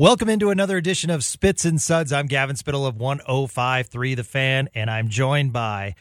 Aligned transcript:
Welcome 0.00 0.30
into 0.30 0.48
another 0.48 0.78
edition 0.78 1.10
of 1.10 1.22
Spits 1.22 1.66
and 1.66 1.78
Suds. 1.78 2.10
I'm 2.10 2.24
Gavin 2.24 2.56
Spittle 2.56 2.86
of 2.86 2.96
1053 2.96 4.14
The 4.14 4.24
Fan, 4.24 4.70
and 4.74 4.90
I'm 4.90 5.10
joined 5.10 5.52
by 5.52 5.94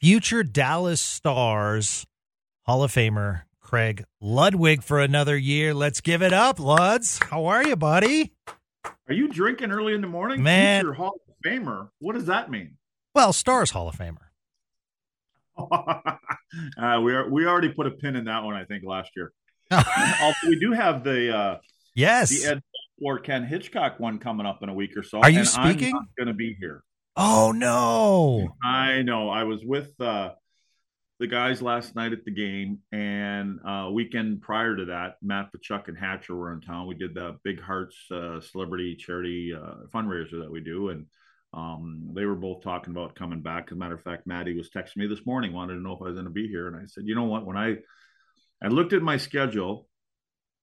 future 0.00 0.44
Dallas 0.44 1.00
Stars 1.00 2.06
Hall 2.62 2.84
of 2.84 2.92
Famer 2.92 3.42
Craig 3.60 4.04
Ludwig 4.20 4.84
for 4.84 5.00
another 5.00 5.36
year. 5.36 5.74
Let's 5.74 6.00
give 6.00 6.22
it 6.22 6.32
up, 6.32 6.58
Luds. 6.58 7.24
How 7.24 7.46
are 7.46 7.66
you, 7.66 7.74
buddy? 7.74 8.30
Are 9.08 9.14
you 9.14 9.26
drinking 9.26 9.72
early 9.72 9.94
in 9.94 10.00
the 10.00 10.06
morning? 10.06 10.44
Man. 10.44 10.82
Future 10.82 10.94
Hall 10.94 11.20
of 11.28 11.34
Famer. 11.44 11.88
What 11.98 12.14
does 12.14 12.26
that 12.26 12.52
mean? 12.52 12.76
Well, 13.16 13.32
Stars 13.32 13.72
Hall 13.72 13.88
of 13.88 13.96
Famer. 13.96 14.28
uh, 16.78 17.00
we 17.02 17.12
are, 17.12 17.28
we 17.28 17.46
already 17.46 17.70
put 17.70 17.88
a 17.88 17.90
pin 17.90 18.14
in 18.14 18.26
that 18.26 18.44
one, 18.44 18.54
I 18.54 18.62
think, 18.64 18.84
last 18.86 19.10
year. 19.16 19.32
We 20.46 20.56
do 20.60 20.70
have 20.70 21.02
the 21.02 21.36
uh, 21.36 21.58
yes 21.96 22.42
the 22.42 22.48
Ed 22.48 22.62
or 23.00 23.18
Ken 23.18 23.44
Hitchcock 23.44 23.98
one 23.98 24.18
coming 24.18 24.46
up 24.46 24.62
in 24.62 24.68
a 24.68 24.74
week 24.74 24.96
or 24.96 25.02
so. 25.02 25.20
Are 25.20 25.30
you 25.30 25.40
and 25.40 25.48
speaking? 25.48 25.94
I'm 25.94 26.08
going 26.16 26.28
to 26.28 26.34
be 26.34 26.56
here. 26.58 26.82
Oh 27.16 27.52
no! 27.52 28.48
I 28.62 29.02
know. 29.02 29.28
I 29.28 29.44
was 29.44 29.64
with 29.64 30.00
uh, 30.00 30.30
the 31.18 31.26
guys 31.26 31.60
last 31.60 31.94
night 31.94 32.12
at 32.12 32.24
the 32.24 32.30
game, 32.30 32.78
and 32.92 33.58
uh, 33.66 33.90
weekend 33.92 34.40
prior 34.40 34.76
to 34.76 34.86
that, 34.86 35.16
Matvichuk 35.22 35.88
and 35.88 35.98
Hatcher 35.98 36.34
were 36.34 36.52
in 36.52 36.62
town. 36.62 36.86
We 36.86 36.94
did 36.94 37.14
the 37.14 37.36
Big 37.44 37.60
Hearts 37.60 37.96
uh, 38.10 38.40
celebrity 38.40 38.96
charity 38.96 39.52
uh, 39.54 39.86
fundraiser 39.92 40.40
that 40.40 40.50
we 40.50 40.60
do, 40.60 40.88
and 40.88 41.06
um, 41.52 42.10
they 42.14 42.24
were 42.24 42.36
both 42.36 42.62
talking 42.62 42.92
about 42.92 43.16
coming 43.16 43.42
back. 43.42 43.66
As 43.68 43.72
a 43.72 43.78
matter 43.78 43.96
of 43.96 44.02
fact, 44.02 44.26
Maddie 44.26 44.56
was 44.56 44.70
texting 44.70 44.96
me 44.96 45.08
this 45.08 45.26
morning, 45.26 45.52
wanted 45.52 45.74
to 45.74 45.82
know 45.82 45.92
if 45.92 46.00
I 46.00 46.06
was 46.06 46.14
going 46.14 46.24
to 46.24 46.30
be 46.30 46.48
here, 46.48 46.68
and 46.68 46.76
I 46.76 46.86
said, 46.86 47.04
you 47.06 47.14
know 47.14 47.24
what? 47.24 47.44
When 47.44 47.58
I 47.58 47.76
I 48.62 48.68
looked 48.68 48.94
at 48.94 49.02
my 49.02 49.18
schedule 49.18 49.89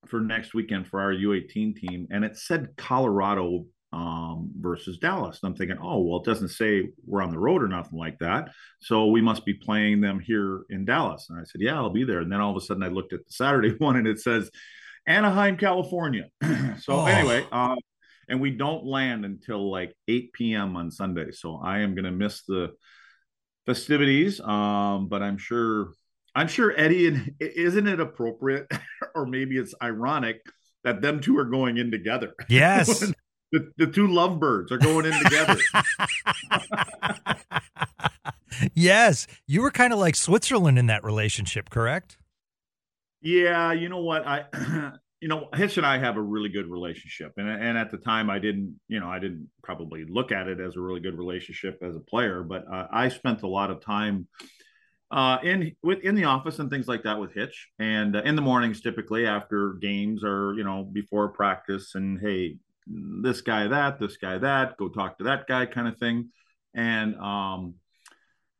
for 0.09 0.20
next 0.21 0.53
weekend 0.53 0.88
for 0.88 1.02
our 1.02 1.13
U18 1.13 1.75
team, 1.75 2.07
and 2.11 2.23
it 2.25 2.38
said 2.38 2.70
Colorado 2.77 3.66
um, 3.93 4.52
versus 4.59 4.97
Dallas. 4.97 5.39
And 5.41 5.49
I'm 5.49 5.55
thinking, 5.55 5.77
oh, 5.81 6.02
well, 6.02 6.20
it 6.20 6.25
doesn't 6.25 6.49
say 6.49 6.89
we're 7.05 7.22
on 7.23 7.31
the 7.31 7.39
road 7.39 7.64
or 7.64 7.67
nothing 7.69 7.97
like 7.97 8.19
that. 8.19 8.49
So 8.81 9.08
we 9.08 9.22
must 9.22 9.45
be 9.45 9.53
playing 9.53 10.02
them 10.02 10.19
here 10.19 10.64
in 10.69 10.83
Dallas. 10.86 11.27
And 11.30 11.39
I 11.39 11.44
said, 11.45 11.61
yeah, 11.61 11.75
I'll 11.75 11.89
be 11.89 12.03
there. 12.03 12.19
And 12.19 12.31
then 12.31 12.41
all 12.41 12.52
of 12.52 12.61
a 12.61 12.66
sudden 12.66 12.83
I 12.83 12.89
looked 12.89 13.14
at 13.14 13.25
the 13.25 13.31
Saturday 13.31 13.69
one 13.77 13.95
and 13.95 14.05
it 14.08 14.19
says 14.19 14.52
Anaheim, 15.08 15.55
California. 15.58 16.25
so 16.80 16.94
Oh. 16.94 17.05
anyway, 17.05 17.45
uh, 17.52 17.75
and 18.27 18.42
we 18.42 18.52
don't 18.52 18.86
land 18.86 19.23
until 19.23 19.71
like 19.71 19.95
8 20.09 20.33
p.m. 20.33 20.75
on 20.75 20.92
Sunday. 20.92 21.31
So 21.31 21.55
I 21.64 21.80
am 21.80 21.95
going 21.95 22.05
to 22.05 22.11
miss 22.11 22.44
the 22.44 22.73
festivities. 23.66 24.39
Um, 24.42 25.08
but 25.08 25.23
I'm 25.23 25.38
sure, 25.38 25.94
I'm 26.36 26.49
sure 26.49 26.73
Eddie 26.77 27.08
and 27.08 27.31
isn't 27.39 27.88
it 27.88 28.02
appropriate 28.02 28.67
or 29.16 29.25
maybe 29.25 29.58
it's 29.58 29.73
ironic 29.81 30.41
that 30.83 31.02
them 31.02 31.19
two 31.19 31.38
are 31.38 31.45
going 31.45 31.77
in 31.77 31.91
together. 31.91 32.33
Yes. 32.50 33.00
the, 33.52 33.72
the 33.77 33.88
two 33.88 34.08
lovebirds 34.08 34.72
are 34.72 34.77
going 34.77 35.05
in 35.05 35.14
together. 35.23 35.58
yes, 38.73 39.27
you 39.47 39.61
were 39.61 39.72
kind 39.72 39.94
of 39.94 39.99
like 39.99 40.16
Switzerland 40.16 40.77
in 40.77 40.88
that 40.88 41.03
relationship, 41.03 41.69
correct? 41.69 42.17
yeah, 43.22 43.73
you 43.73 43.89
know 43.89 44.02
what? 44.02 44.25
I 44.25 44.45
you 45.21 45.27
know, 45.27 45.49
Hitch 45.55 45.77
and 45.77 45.86
I 45.86 45.97
have 45.97 46.17
a 46.17 46.21
really 46.21 46.49
good 46.49 46.67
relationship. 46.67 47.33
And 47.38 47.49
and 47.49 47.77
at 47.77 47.92
the 47.92 47.97
time 47.97 48.30
I 48.30 48.39
didn't, 48.39 48.80
you 48.88 48.99
know, 48.99 49.09
I 49.09 49.19
didn't 49.19 49.49
probably 49.64 50.05
look 50.08 50.31
at 50.31 50.47
it 50.47 50.59
as 50.59 50.75
a 50.75 50.80
really 50.81 51.02
good 51.02 51.17
relationship 51.17 51.80
as 51.81 51.95
a 51.95 51.99
player, 51.99 52.44
but 52.44 52.66
uh, 52.71 52.88
I 52.92 53.09
spent 53.09 53.42
a 53.44 53.47
lot 53.47 53.71
of 53.71 53.81
time 53.81 54.27
uh 55.11 55.38
in 55.44 55.73
with 55.83 56.00
in 56.00 56.16
the 56.16 56.25
office 56.25 56.59
and 56.59 56.69
things 56.69 56.88
like 56.88 57.03
that 57.03 57.19
with 57.19 57.33
Hitch. 57.33 57.69
And 57.80 58.16
uh, 58.16 58.22
in 58.23 58.36
the 58.36 58.41
mornings 58.41 58.81
typically 58.81 59.25
after 59.25 59.73
games 59.73 60.23
or 60.23 60.53
you 60.55 60.64
know 60.64 60.83
before 60.83 61.30
practice 61.30 61.95
and 61.95 62.19
hey 62.19 62.58
this 62.86 63.41
guy 63.41 63.67
that 63.67 63.99
this 63.99 64.17
guy 64.17 64.38
that 64.38 64.77
go 64.77 64.89
talk 64.89 65.17
to 65.17 65.25
that 65.25 65.47
guy 65.47 65.66
kind 65.66 65.88
of 65.88 65.97
thing. 65.97 66.30
And 66.73 67.16
um 67.16 67.75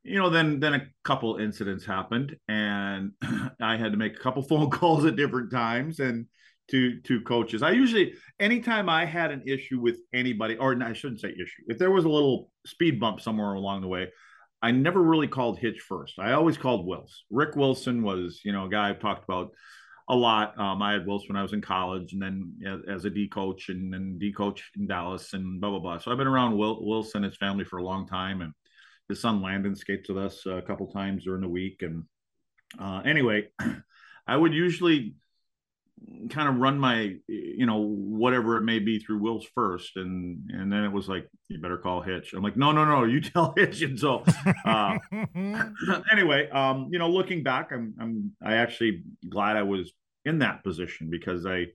you 0.04 0.18
know 0.18 0.30
then 0.30 0.60
then 0.60 0.74
a 0.74 0.88
couple 1.04 1.36
incidents 1.38 1.86
happened 1.86 2.38
and 2.48 3.12
i 3.60 3.76
had 3.76 3.92
to 3.92 3.98
make 3.98 4.16
a 4.16 4.20
couple 4.20 4.42
phone 4.48 4.70
calls 4.70 5.06
at 5.06 5.18
different 5.18 5.52
times 5.52 6.00
and 6.00 6.28
to 6.70 7.00
to 7.02 7.22
coaches. 7.22 7.64
I 7.64 7.72
usually 7.72 8.14
anytime 8.40 8.90
i 8.90 9.06
had 9.06 9.32
an 9.32 9.44
issue 9.46 9.80
with 9.80 10.00
anybody 10.14 10.58
or 10.58 10.82
i 10.84 10.94
shouldn't 10.94 11.22
say 11.22 11.30
issue. 11.30 11.64
If 11.68 11.78
there 11.78 11.92
was 11.92 12.06
a 12.06 12.10
little 12.10 12.50
speed 12.66 13.00
bump 13.00 13.22
somewhere 13.22 13.54
along 13.54 13.82
the 13.82 13.88
way 13.88 14.08
i 14.62 14.72
never 14.72 15.02
really 15.02 15.28
called 15.28 15.60
hitch 15.60 15.80
first 15.80 16.20
i 16.20 16.34
always 16.34 16.58
called 16.58 16.86
wills 16.86 17.24
rick 17.30 17.56
wilson 17.56 18.02
was 18.04 18.42
you 18.44 18.52
know 18.52 18.66
a 18.66 18.70
guy 18.70 18.90
i've 18.90 19.00
talked 19.00 19.24
about 19.24 19.52
a 20.10 20.16
lot. 20.16 20.58
Um, 20.58 20.82
I 20.82 20.94
had 20.94 21.06
Wilson 21.06 21.30
when 21.30 21.38
I 21.38 21.42
was 21.42 21.54
in 21.54 21.62
college, 21.62 22.14
and 22.14 22.22
then 22.22 22.84
as, 22.88 23.06
a 23.06 23.10
D 23.10 23.28
coach, 23.28 23.70
and 23.70 23.94
then 23.94 24.18
D 24.18 24.32
coach 24.32 24.72
in 24.78 24.88
Dallas, 24.88 25.34
and 25.34 25.60
blah 25.60 25.70
blah 25.70 25.80
blah. 25.80 25.98
So 25.98 26.12
I've 26.12 26.18
been 26.18 26.28
around 26.28 26.58
Will, 26.58 26.86
Wilson 26.86 27.24
and 27.24 27.32
his 27.32 27.38
family 27.38 27.66
for 27.66 27.78
a 27.78 27.84
long 27.84 28.08
time, 28.08 28.42
and 28.42 28.54
his 29.10 29.22
son 29.22 29.42
Landon 29.42 29.76
skates 29.76 30.10
with 30.10 30.18
us 30.18 30.46
a 30.46 30.62
couple 30.62 30.88
times 30.88 31.24
during 31.26 31.42
the 31.42 31.50
week. 31.50 31.82
And 31.82 32.04
uh, 32.80 33.02
anyway, 33.06 33.50
I 34.28 34.38
would 34.38 34.54
usually 34.54 35.16
kind 36.30 36.50
of 36.50 36.58
run 36.58 36.80
my, 36.80 37.16
you 37.28 37.66
know, 37.66 37.78
whatever 37.78 38.58
it 38.58 38.62
may 38.62 38.80
be 38.80 39.00
through 39.00 39.20
Will's 39.20 39.46
first, 39.56 39.96
and 39.96 40.50
and 40.50 40.72
then 40.72 40.84
it 40.84 40.92
was 40.92 41.08
like, 41.08 41.28
you 41.48 41.60
better 41.60 41.78
call 41.78 42.02
Hitch. 42.02 42.34
I'm 42.34 42.44
like, 42.44 42.58
no, 42.58 42.72
no, 42.72 42.86
no, 42.86 43.04
you 43.04 43.22
tell 43.22 43.54
Hitch. 43.56 43.82
And 43.82 44.00
so, 44.00 44.24
uh, 44.66 44.98
anyway, 46.12 46.50
um, 46.50 46.90
you 46.92 47.00
know, 47.00 47.10
looking 47.10 47.44
back, 47.44 47.72
I'm 47.72 47.94
I'm 48.00 48.32
I 48.44 48.56
actually 48.56 49.04
glad 49.28 49.58
I 49.58 49.64
was 49.64 49.92
in 50.26 50.40
that 50.40 50.64
position 50.64 51.10
because 51.10 51.46
I 51.46 51.68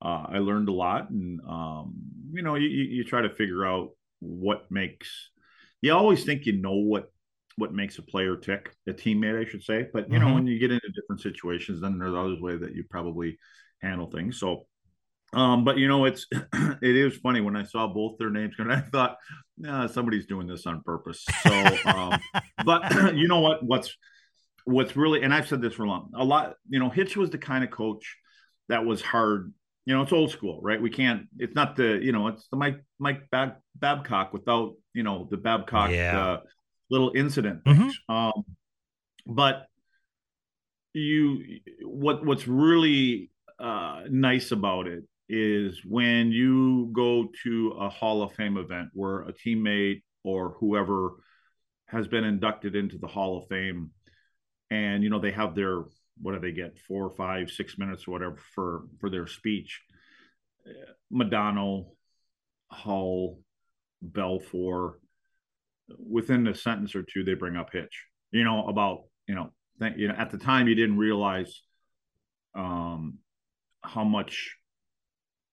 uh, 0.00 0.26
I 0.28 0.38
learned 0.38 0.68
a 0.68 0.72
lot, 0.72 1.10
and 1.10 1.40
um, 1.48 1.94
you 2.32 2.42
know, 2.42 2.54
you, 2.54 2.68
you 2.68 2.84
you 2.84 3.04
try 3.04 3.22
to 3.22 3.30
figure 3.30 3.66
out 3.66 3.90
what 4.20 4.70
makes. 4.70 5.30
You 5.80 5.92
always 5.94 6.24
think 6.24 6.46
you 6.46 6.60
know 6.60 6.74
what 6.74 7.10
what 7.58 7.74
makes 7.74 7.98
a 7.98 8.02
player 8.02 8.36
tick, 8.36 8.72
a 8.86 8.92
teammate, 8.92 9.38
I 9.38 9.48
should 9.50 9.62
say. 9.64 9.86
But 9.92 10.10
you 10.10 10.18
know, 10.18 10.28
Mhm. 10.28 10.34
when 10.34 10.46
you 10.46 10.58
get 10.58 10.70
into 10.72 10.88
different 10.90 11.20
situations, 11.20 11.80
then 11.80 11.98
there's 11.98 12.14
other 12.14 12.36
ways 12.40 12.60
that 12.60 12.74
you 12.74 12.84
probably 12.88 13.38
handle 13.82 14.10
things. 14.10 14.38
So. 14.38 14.66
Um, 15.34 15.62
but 15.62 15.76
you 15.76 15.88
know, 15.88 16.06
it's 16.06 16.26
it 16.32 16.96
is 16.96 17.18
funny 17.18 17.42
when 17.42 17.54
I 17.54 17.64
saw 17.64 17.86
both 17.86 18.16
their 18.16 18.30
names, 18.30 18.54
and 18.58 18.72
I 18.72 18.80
thought, 18.80 19.18
nah, 19.58 19.86
somebody's 19.86 20.24
doing 20.24 20.46
this 20.46 20.66
on 20.66 20.82
purpose. 20.82 21.22
So, 21.42 21.52
um, 21.84 22.18
but 22.64 22.80
you 23.14 23.28
know 23.28 23.40
what? 23.40 23.62
What's 23.62 23.94
what's 24.64 24.96
really, 24.96 25.22
and 25.22 25.34
I've 25.34 25.46
said 25.46 25.60
this 25.60 25.74
for 25.74 25.84
a 25.84 25.86
long, 25.88 26.12
a 26.14 26.24
lot. 26.24 26.54
You 26.70 26.78
know, 26.78 26.88
Hitch 26.88 27.14
was 27.14 27.28
the 27.28 27.36
kind 27.36 27.62
of 27.62 27.70
coach 27.70 28.16
that 28.70 28.86
was 28.86 29.02
hard. 29.02 29.52
You 29.84 29.94
know, 29.94 30.02
it's 30.02 30.12
old 30.14 30.30
school, 30.30 30.60
right? 30.62 30.80
We 30.80 30.88
can't. 30.88 31.26
It's 31.38 31.54
not 31.54 31.76
the 31.76 31.98
you 32.02 32.12
know, 32.12 32.28
it's 32.28 32.48
the 32.48 32.56
Mike 32.56 32.82
Mike 32.98 33.28
Bab, 33.30 33.56
Babcock 33.74 34.32
without 34.32 34.76
you 34.94 35.02
know 35.02 35.28
the 35.30 35.36
Babcock 35.36 35.90
Yeah. 35.90 36.18
uh, 36.18 36.40
little 36.90 37.12
incident 37.14 37.62
Mhm. 37.64 37.92
Um, 38.08 38.44
but 39.26 39.66
you, 40.94 41.60
what 41.82 42.24
what's 42.24 42.48
really 42.48 43.30
uh, 43.58 44.04
nice 44.08 44.52
about 44.52 44.86
it 44.86 45.04
is 45.28 45.84
when 45.84 46.32
you 46.32 46.90
go 46.92 47.28
to 47.44 47.70
a 47.78 47.88
Hall 47.90 48.22
of 48.22 48.32
Fame 48.32 48.56
event 48.56 48.88
where 48.94 49.20
a 49.20 49.32
teammate 49.32 50.02
or 50.24 50.56
whoever 50.58 51.12
has 51.86 52.08
been 52.08 52.24
inducted 52.24 52.74
into 52.74 52.98
the 52.98 53.06
Hull 53.06 53.38
of 53.38 53.48
Fame, 53.48 53.90
and 54.70 55.02
you 55.02 55.10
know 55.10 55.20
they 55.20 55.32
have 55.32 55.54
their 55.54 55.84
what 56.20 56.32
do 56.32 56.40
they 56.40 56.52
get 56.52 56.78
four, 56.78 57.10
five, 57.16 57.50
six 57.50 57.78
minutes 57.78 58.08
or 58.08 58.12
whatever 58.12 58.36
for 58.54 58.84
for 58.98 59.10
their 59.10 59.26
speech. 59.26 59.82
Modano, 61.12 61.90
Hall, 62.70 63.40
Belfour, 64.04 64.94
within 65.98 66.46
a 66.46 66.54
sentence 66.54 66.94
or 66.94 67.02
two, 67.02 67.24
they 67.24 67.34
bring 67.34 67.56
up 67.56 67.70
Hitch. 67.72 68.04
You 68.30 68.44
know 68.44 68.66
about 68.68 69.04
you 69.26 69.34
know 69.34 69.52
th- 69.80 69.94
you 69.96 70.08
know 70.08 70.14
at 70.14 70.30
the 70.30 70.38
time 70.38 70.68
you 70.68 70.74
didn't 70.74 70.98
realize 70.98 71.62
um, 72.54 73.18
how 73.82 74.04
much 74.04 74.54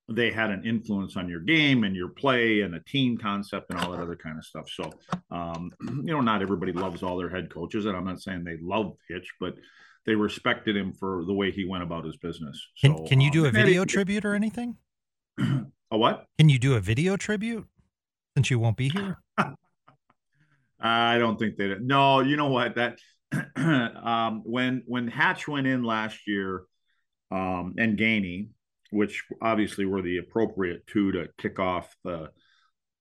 they 0.08 0.32
had 0.32 0.52
an 0.52 0.64
influence 0.66 1.18
on 1.18 1.28
your 1.28 1.40
game 1.40 1.84
and 1.84 1.96
your 1.96 2.10
play 2.10 2.62
and 2.62 2.74
the 2.74 2.80
team 2.82 3.18
concept 3.18 3.72
and 3.72 3.80
all 3.80 3.92
that 3.92 4.00
other 4.00 4.16
kind 4.16 4.38
of 4.38 4.46
stuff. 4.46 4.70
So, 4.70 4.92
um, 5.32 5.72
you 5.82 6.14
know, 6.14 6.22
not 6.22 6.42
everybody 6.44 6.74
loves 6.74 7.02
all 7.02 7.18
their 7.18 7.30
head 7.30 7.50
coaches, 7.52 7.86
and 7.86 7.98
I'm 7.98 8.06
not 8.06 8.22
saying 8.22 8.44
they 8.44 8.58
love 8.62 8.94
Hitch, 9.10 9.34
but 9.40 9.56
they 10.06 10.14
respected 10.14 10.78
him 10.78 10.94
for 10.94 11.24
the 11.26 11.34
way 11.34 11.50
he 11.50 11.66
went 11.66 11.82
about 11.82 12.06
his 12.06 12.18
business. 12.18 12.64
Can, 12.80 12.96
So, 12.98 13.06
can 13.06 13.20
you 13.20 13.32
do 13.32 13.46
a 13.46 13.48
um, 13.48 13.54
video 13.56 13.82
it- 13.82 13.90
tribute 13.90 14.26
or 14.26 14.36
anything? 14.36 14.78
A 15.92 15.98
what? 15.98 16.26
Can 16.40 16.50
you 16.50 16.58
do 16.58 16.74
a 16.74 16.80
video 16.80 17.16
tribute 17.16 17.68
since 18.36 18.50
you 18.50 18.58
won't 18.58 18.76
be 18.76 18.90
here? 18.90 19.18
I 20.80 21.18
don't 21.18 21.38
think 21.38 21.58
they. 21.58 21.68
did. 21.68 21.82
No, 21.82 22.20
you 22.20 22.38
know 22.38 22.50
what? 22.50 22.76
That 22.76 23.00
um, 23.56 24.42
when 24.46 24.84
when 24.86 25.08
Hatch 25.08 25.48
went 25.48 25.68
in 25.68 25.84
last 25.84 26.28
year, 26.28 26.64
um, 27.32 27.76
and 27.78 27.98
Gainey, 27.98 28.50
which 28.92 29.24
obviously 29.42 29.86
were 29.86 30.02
the 30.02 30.18
appropriate 30.18 30.86
two 30.88 31.12
to 31.14 31.30
kick 31.38 31.60
off 31.60 31.96
the 32.04 32.30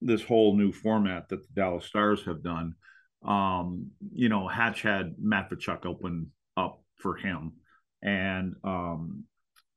this 0.00 0.22
whole 0.22 0.56
new 0.56 0.72
format 0.72 1.28
that 1.28 1.40
the 1.40 1.54
Dallas 1.54 1.86
Stars 1.86 2.24
have 2.24 2.42
done. 2.42 2.74
Um, 3.24 3.90
you 4.12 4.28
know, 4.28 4.46
Hatch 4.46 4.82
had 4.82 5.16
Matvichuk 5.16 5.86
open 5.86 6.30
up 6.56 6.82
for 6.96 7.16
him, 7.16 7.52
and 8.02 8.54
um, 8.62 9.24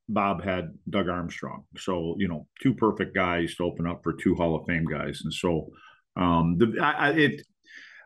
Bob 0.08 0.42
had 0.42 0.74
Doug 0.88 1.08
Armstrong. 1.08 1.64
So, 1.76 2.14
you 2.18 2.28
know, 2.28 2.46
two 2.62 2.74
perfect 2.74 3.14
guys 3.14 3.54
to 3.56 3.64
open 3.64 3.86
up 3.86 4.02
for 4.02 4.14
two 4.14 4.34
Hall 4.34 4.56
of 4.56 4.66
Fame 4.66 4.86
guys. 4.86 5.20
And 5.22 5.32
so, 5.32 5.68
um, 6.16 6.56
the, 6.58 6.80
I, 6.82 7.10
it, 7.10 7.42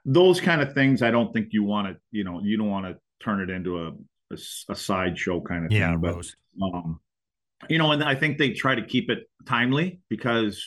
those 0.04 0.40
kind 0.40 0.60
of 0.60 0.74
things, 0.74 1.02
I 1.02 1.10
don't 1.10 1.32
think 1.32 1.48
you 1.52 1.64
want 1.64 1.88
to, 1.88 1.96
you 2.10 2.24
know, 2.24 2.40
you 2.42 2.56
don't 2.56 2.70
want 2.70 2.86
to 2.86 2.96
turn 3.24 3.40
it 3.40 3.50
into 3.50 3.78
a, 3.78 3.88
a, 4.32 4.38
a 4.68 4.74
sideshow 4.74 5.40
kind 5.40 5.66
of 5.66 5.72
yeah, 5.72 5.90
thing. 5.90 6.00
But, 6.00 6.26
um, 6.62 7.00
you 7.68 7.78
know, 7.78 7.92
and 7.92 8.02
I 8.02 8.14
think 8.14 8.38
they 8.38 8.50
try 8.50 8.74
to 8.74 8.84
keep 8.84 9.10
it 9.10 9.28
timely 9.46 10.00
because, 10.08 10.64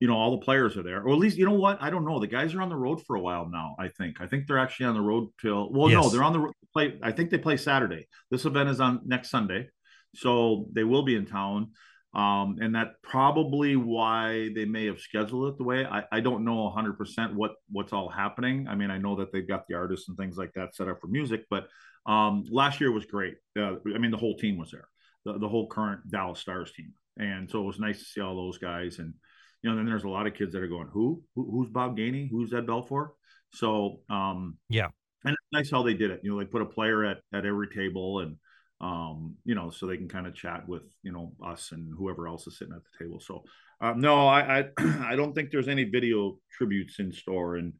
you 0.00 0.08
know, 0.08 0.16
all 0.16 0.32
the 0.32 0.44
players 0.44 0.76
are 0.76 0.82
there, 0.82 1.02
or 1.02 1.12
at 1.12 1.18
least, 1.18 1.36
you 1.36 1.44
know 1.44 1.52
what? 1.52 1.78
I 1.80 1.90
don't 1.90 2.04
know. 2.04 2.18
The 2.20 2.26
guys 2.26 2.54
are 2.54 2.62
on 2.62 2.68
the 2.68 2.76
road 2.76 3.02
for 3.06 3.16
a 3.16 3.20
while 3.20 3.48
now. 3.48 3.76
I 3.78 3.88
think. 3.88 4.20
I 4.20 4.26
think 4.26 4.46
they're 4.46 4.58
actually 4.58 4.86
on 4.86 4.94
the 4.94 5.00
road 5.00 5.28
till. 5.40 5.70
Well, 5.70 5.90
yes. 5.90 6.02
no, 6.02 6.10
they're 6.10 6.24
on 6.24 6.32
the 6.32 6.52
play. 6.72 6.98
I 7.02 7.12
think 7.12 7.30
they 7.30 7.38
play 7.38 7.56
Saturday. 7.56 8.08
This 8.30 8.44
event 8.44 8.68
is 8.70 8.80
on 8.80 9.00
next 9.04 9.30
Sunday, 9.30 9.68
so 10.14 10.66
they 10.72 10.84
will 10.84 11.04
be 11.04 11.16
in 11.16 11.26
town. 11.26 11.72
Um, 12.14 12.58
and 12.60 12.74
that 12.76 13.02
probably 13.02 13.74
why 13.74 14.50
they 14.54 14.64
may 14.64 14.86
have 14.86 15.00
scheduled 15.00 15.52
it 15.52 15.58
the 15.58 15.64
way 15.64 15.84
I, 15.84 16.04
I 16.12 16.20
don't 16.20 16.44
know 16.44 16.72
100% 16.76 17.34
what 17.34 17.54
what's 17.70 17.92
all 17.92 18.08
happening. 18.08 18.68
I 18.68 18.76
mean, 18.76 18.90
I 18.90 18.98
know 18.98 19.16
that 19.16 19.32
they've 19.32 19.46
got 19.46 19.66
the 19.66 19.74
artists 19.74 20.08
and 20.08 20.16
things 20.16 20.36
like 20.36 20.52
that 20.54 20.76
set 20.76 20.88
up 20.88 21.00
for 21.00 21.08
music, 21.08 21.44
but 21.50 21.66
um, 22.06 22.44
last 22.50 22.80
year 22.80 22.92
was 22.92 23.04
great. 23.04 23.34
Uh, 23.58 23.76
I 23.92 23.98
mean, 23.98 24.12
the 24.12 24.16
whole 24.16 24.36
team 24.36 24.58
was 24.58 24.70
there, 24.70 24.86
the, 25.24 25.38
the 25.38 25.48
whole 25.48 25.68
current 25.68 26.08
Dallas 26.08 26.38
Stars 26.38 26.72
team, 26.72 26.92
and 27.18 27.50
so 27.50 27.60
it 27.60 27.66
was 27.66 27.80
nice 27.80 27.98
to 27.98 28.04
see 28.04 28.20
all 28.20 28.36
those 28.36 28.58
guys. 28.58 29.00
And 29.00 29.14
you 29.62 29.70
know, 29.70 29.76
then 29.76 29.86
there's 29.86 30.04
a 30.04 30.08
lot 30.08 30.28
of 30.28 30.34
kids 30.34 30.52
that 30.52 30.62
are 30.62 30.68
going, 30.68 30.88
"Who? 30.92 31.22
Who 31.34 31.50
who's 31.50 31.70
Bob 31.70 31.96
Gainey? 31.96 32.30
Who's 32.30 32.52
Ed 32.52 32.66
Belfour?" 32.66 33.08
So 33.52 34.00
um, 34.08 34.58
yeah, 34.68 34.88
and 35.24 35.32
it's 35.32 35.52
nice 35.52 35.70
how 35.70 35.82
they 35.82 35.94
did 35.94 36.12
it. 36.12 36.20
You 36.22 36.32
know, 36.32 36.38
they 36.38 36.44
put 36.44 36.62
a 36.62 36.66
player 36.66 37.04
at 37.04 37.18
at 37.32 37.44
every 37.44 37.68
table 37.68 38.20
and 38.20 38.36
um, 38.80 39.36
you 39.44 39.54
know, 39.54 39.70
so 39.70 39.86
they 39.86 39.96
can 39.96 40.08
kind 40.08 40.26
of 40.26 40.34
chat 40.34 40.68
with 40.68 40.82
you 41.02 41.12
know 41.12 41.32
us 41.44 41.72
and 41.72 41.92
whoever 41.96 42.26
else 42.28 42.46
is 42.46 42.58
sitting 42.58 42.74
at 42.74 42.82
the 42.82 43.04
table. 43.04 43.20
So 43.20 43.44
um, 43.80 44.00
no, 44.00 44.26
I, 44.26 44.60
I 44.60 44.64
I 45.12 45.16
don't 45.16 45.34
think 45.34 45.50
there's 45.50 45.68
any 45.68 45.84
video 45.84 46.38
tributes 46.56 46.98
in 46.98 47.12
store, 47.12 47.56
and 47.56 47.72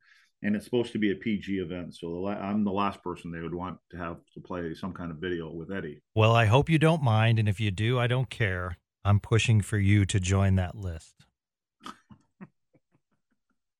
and 0.42 0.54
it's 0.54 0.64
supposed 0.64 0.92
to 0.92 0.98
be 0.98 1.10
a 1.10 1.16
PG 1.16 1.58
event. 1.58 1.94
So 1.96 2.08
the, 2.08 2.32
I'm 2.32 2.64
the 2.64 2.72
last 2.72 3.02
person 3.02 3.32
they 3.32 3.40
would 3.40 3.54
want 3.54 3.78
to 3.90 3.96
have 3.96 4.18
to 4.34 4.40
play 4.40 4.74
some 4.74 4.92
kind 4.92 5.10
of 5.10 5.18
video 5.18 5.50
with 5.52 5.72
Eddie. 5.72 6.02
Well, 6.14 6.34
I 6.34 6.44
hope 6.46 6.68
you 6.68 6.78
don't 6.78 7.02
mind, 7.02 7.38
and 7.38 7.48
if 7.48 7.60
you 7.60 7.70
do, 7.70 7.98
I 7.98 8.06
don't 8.06 8.30
care. 8.30 8.78
I'm 9.04 9.20
pushing 9.20 9.60
for 9.60 9.78
you 9.78 10.06
to 10.06 10.20
join 10.20 10.56
that 10.56 10.76
list. 10.76 11.26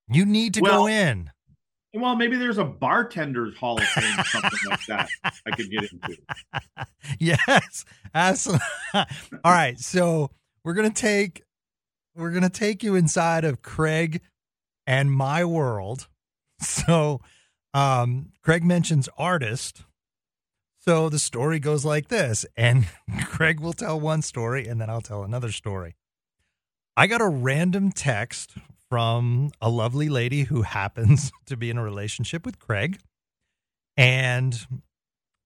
you 0.09 0.27
need 0.27 0.55
to 0.55 0.61
well, 0.61 0.83
go 0.83 0.87
in. 0.87 1.31
Well, 1.95 2.17
maybe 2.17 2.37
there's 2.37 2.59
a 2.59 2.65
bartender's 2.65 3.57
hall 3.57 3.79
of 3.79 3.85
fame 3.85 4.19
or 4.19 4.25
something 4.25 4.51
like 4.69 4.87
that 4.89 5.09
I 5.47 5.51
could 5.53 5.71
get 5.71 5.85
into. 5.93 6.17
Yes, 7.21 7.85
absolutely. 8.15 8.67
All 8.95 9.05
right, 9.53 9.79
so 9.79 10.31
we're 10.65 10.73
gonna 10.75 10.91
take 10.91 11.43
we're 12.17 12.31
gonna 12.31 12.49
take 12.51 12.83
you 12.83 12.95
inside 12.97 13.45
of 13.45 13.63
Craig 13.63 14.21
and 14.87 15.11
my 15.13 15.45
world. 15.45 16.09
So, 16.61 17.21
um, 17.75 18.31
Craig 18.43 18.65
mentions 18.65 19.09
artist. 19.19 19.83
So 20.79 21.09
the 21.09 21.19
story 21.19 21.59
goes 21.59 21.85
like 21.85 22.09
this, 22.09 22.47
and 22.57 22.87
Craig 23.25 23.61
will 23.61 23.73
tell 23.73 24.01
one 24.01 24.23
story, 24.23 24.67
and 24.67 24.81
then 24.81 24.89
I'll 24.89 25.01
tell 25.03 25.25
another 25.25 25.51
story. 25.51 25.97
I 26.97 27.07
got 27.07 27.21
a 27.21 27.29
random 27.29 27.91
text 27.91 28.57
from 28.95 29.51
a 29.61 29.69
lovely 29.69 30.09
lady 30.09 30.45
who 30.45 30.63
happens 30.79 31.33
to 31.47 31.57
be 31.57 31.69
in 31.69 31.77
a 31.77 31.83
relationship 31.83 32.47
with 32.47 32.61
Craig. 32.61 33.01
And 33.97 34.57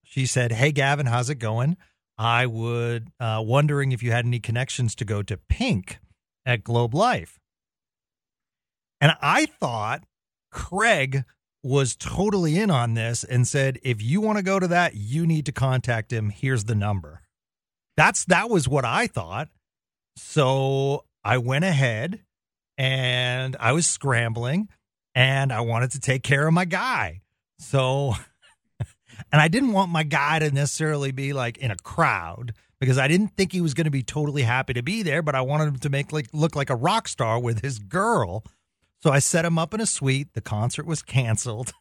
she 0.04 0.26
said, 0.26 0.52
Hey, 0.52 0.70
Gavin, 0.70 1.06
how's 1.06 1.30
it 1.30 1.36
going? 1.36 1.78
I 2.18 2.44
would 2.44 3.08
uh, 3.18 3.42
wondering 3.42 3.92
if 3.92 4.02
you 4.02 4.12
had 4.12 4.26
any 4.26 4.38
connections 4.38 4.94
to 4.96 5.06
go 5.06 5.22
to 5.22 5.38
Pink 5.48 5.98
at 6.44 6.62
Globe 6.62 6.94
Life. 6.94 7.38
And 9.00 9.12
I 9.22 9.46
thought 9.46 10.02
Craig 10.52 11.24
was 11.62 11.96
totally 11.96 12.58
in 12.58 12.70
on 12.70 12.92
this 12.92 13.24
and 13.24 13.48
said, 13.48 13.78
if 13.82 14.02
you 14.02 14.20
want 14.20 14.36
to 14.36 14.44
go 14.44 14.58
to 14.58 14.68
that, 14.68 14.94
you 14.94 15.26
need 15.26 15.46
to 15.46 15.52
contact 15.52 16.12
him. 16.12 16.28
Here's 16.28 16.64
the 16.64 16.74
number. 16.74 17.22
That's 17.96 18.26
that 18.26 18.50
was 18.50 18.68
what 18.68 18.84
I 18.84 19.06
thought. 19.06 19.48
So 20.16 21.06
I 21.24 21.38
went 21.38 21.64
ahead 21.64 22.20
and 22.78 23.56
I 23.58 23.72
was 23.72 23.86
scrambling 23.86 24.68
and 25.14 25.52
I 25.52 25.60
wanted 25.60 25.90
to 25.92 26.00
take 26.00 26.22
care 26.22 26.46
of 26.46 26.54
my 26.54 26.64
guy. 26.64 27.22
So, 27.58 28.14
and 29.32 29.42
I 29.42 29.48
didn't 29.48 29.72
want 29.72 29.90
my 29.90 30.04
guy 30.04 30.38
to 30.38 30.50
necessarily 30.52 31.10
be 31.10 31.32
like 31.32 31.58
in 31.58 31.72
a 31.72 31.76
crowd 31.76 32.54
because 32.80 32.96
I 32.96 33.08
didn't 33.08 33.36
think 33.36 33.52
he 33.52 33.60
was 33.60 33.74
going 33.74 33.86
to 33.86 33.90
be 33.90 34.04
totally 34.04 34.42
happy 34.42 34.74
to 34.74 34.82
be 34.82 35.02
there, 35.02 35.22
but 35.22 35.34
I 35.34 35.40
wanted 35.40 35.66
him 35.66 35.78
to 35.80 35.90
make 35.90 36.12
like 36.12 36.28
look 36.32 36.54
like 36.54 36.70
a 36.70 36.76
rock 36.76 37.08
star 37.08 37.40
with 37.40 37.62
his 37.62 37.80
girl. 37.80 38.44
So 39.02 39.10
I 39.10 39.18
set 39.18 39.44
him 39.44 39.58
up 39.58 39.74
in 39.74 39.80
a 39.80 39.86
suite. 39.86 40.34
The 40.34 40.40
concert 40.40 40.86
was 40.86 41.02
canceled. 41.02 41.72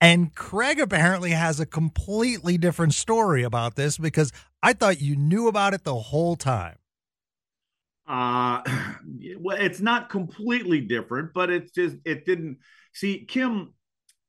And 0.00 0.34
Craig 0.34 0.80
apparently 0.80 1.30
has 1.30 1.60
a 1.60 1.66
completely 1.66 2.58
different 2.58 2.94
story 2.94 3.44
about 3.44 3.76
this 3.76 3.96
because 3.96 4.32
I 4.60 4.72
thought 4.72 5.00
you 5.00 5.14
knew 5.14 5.46
about 5.46 5.72
it 5.72 5.84
the 5.84 5.94
whole 5.94 6.34
time. 6.34 6.76
Uh, 8.06 8.62
well, 9.38 9.56
it's 9.58 9.80
not 9.80 10.10
completely 10.10 10.80
different, 10.80 11.32
but 11.34 11.50
it's 11.50 11.72
just 11.72 11.96
it 12.04 12.24
didn't 12.24 12.58
see 12.92 13.24
Kim. 13.26 13.74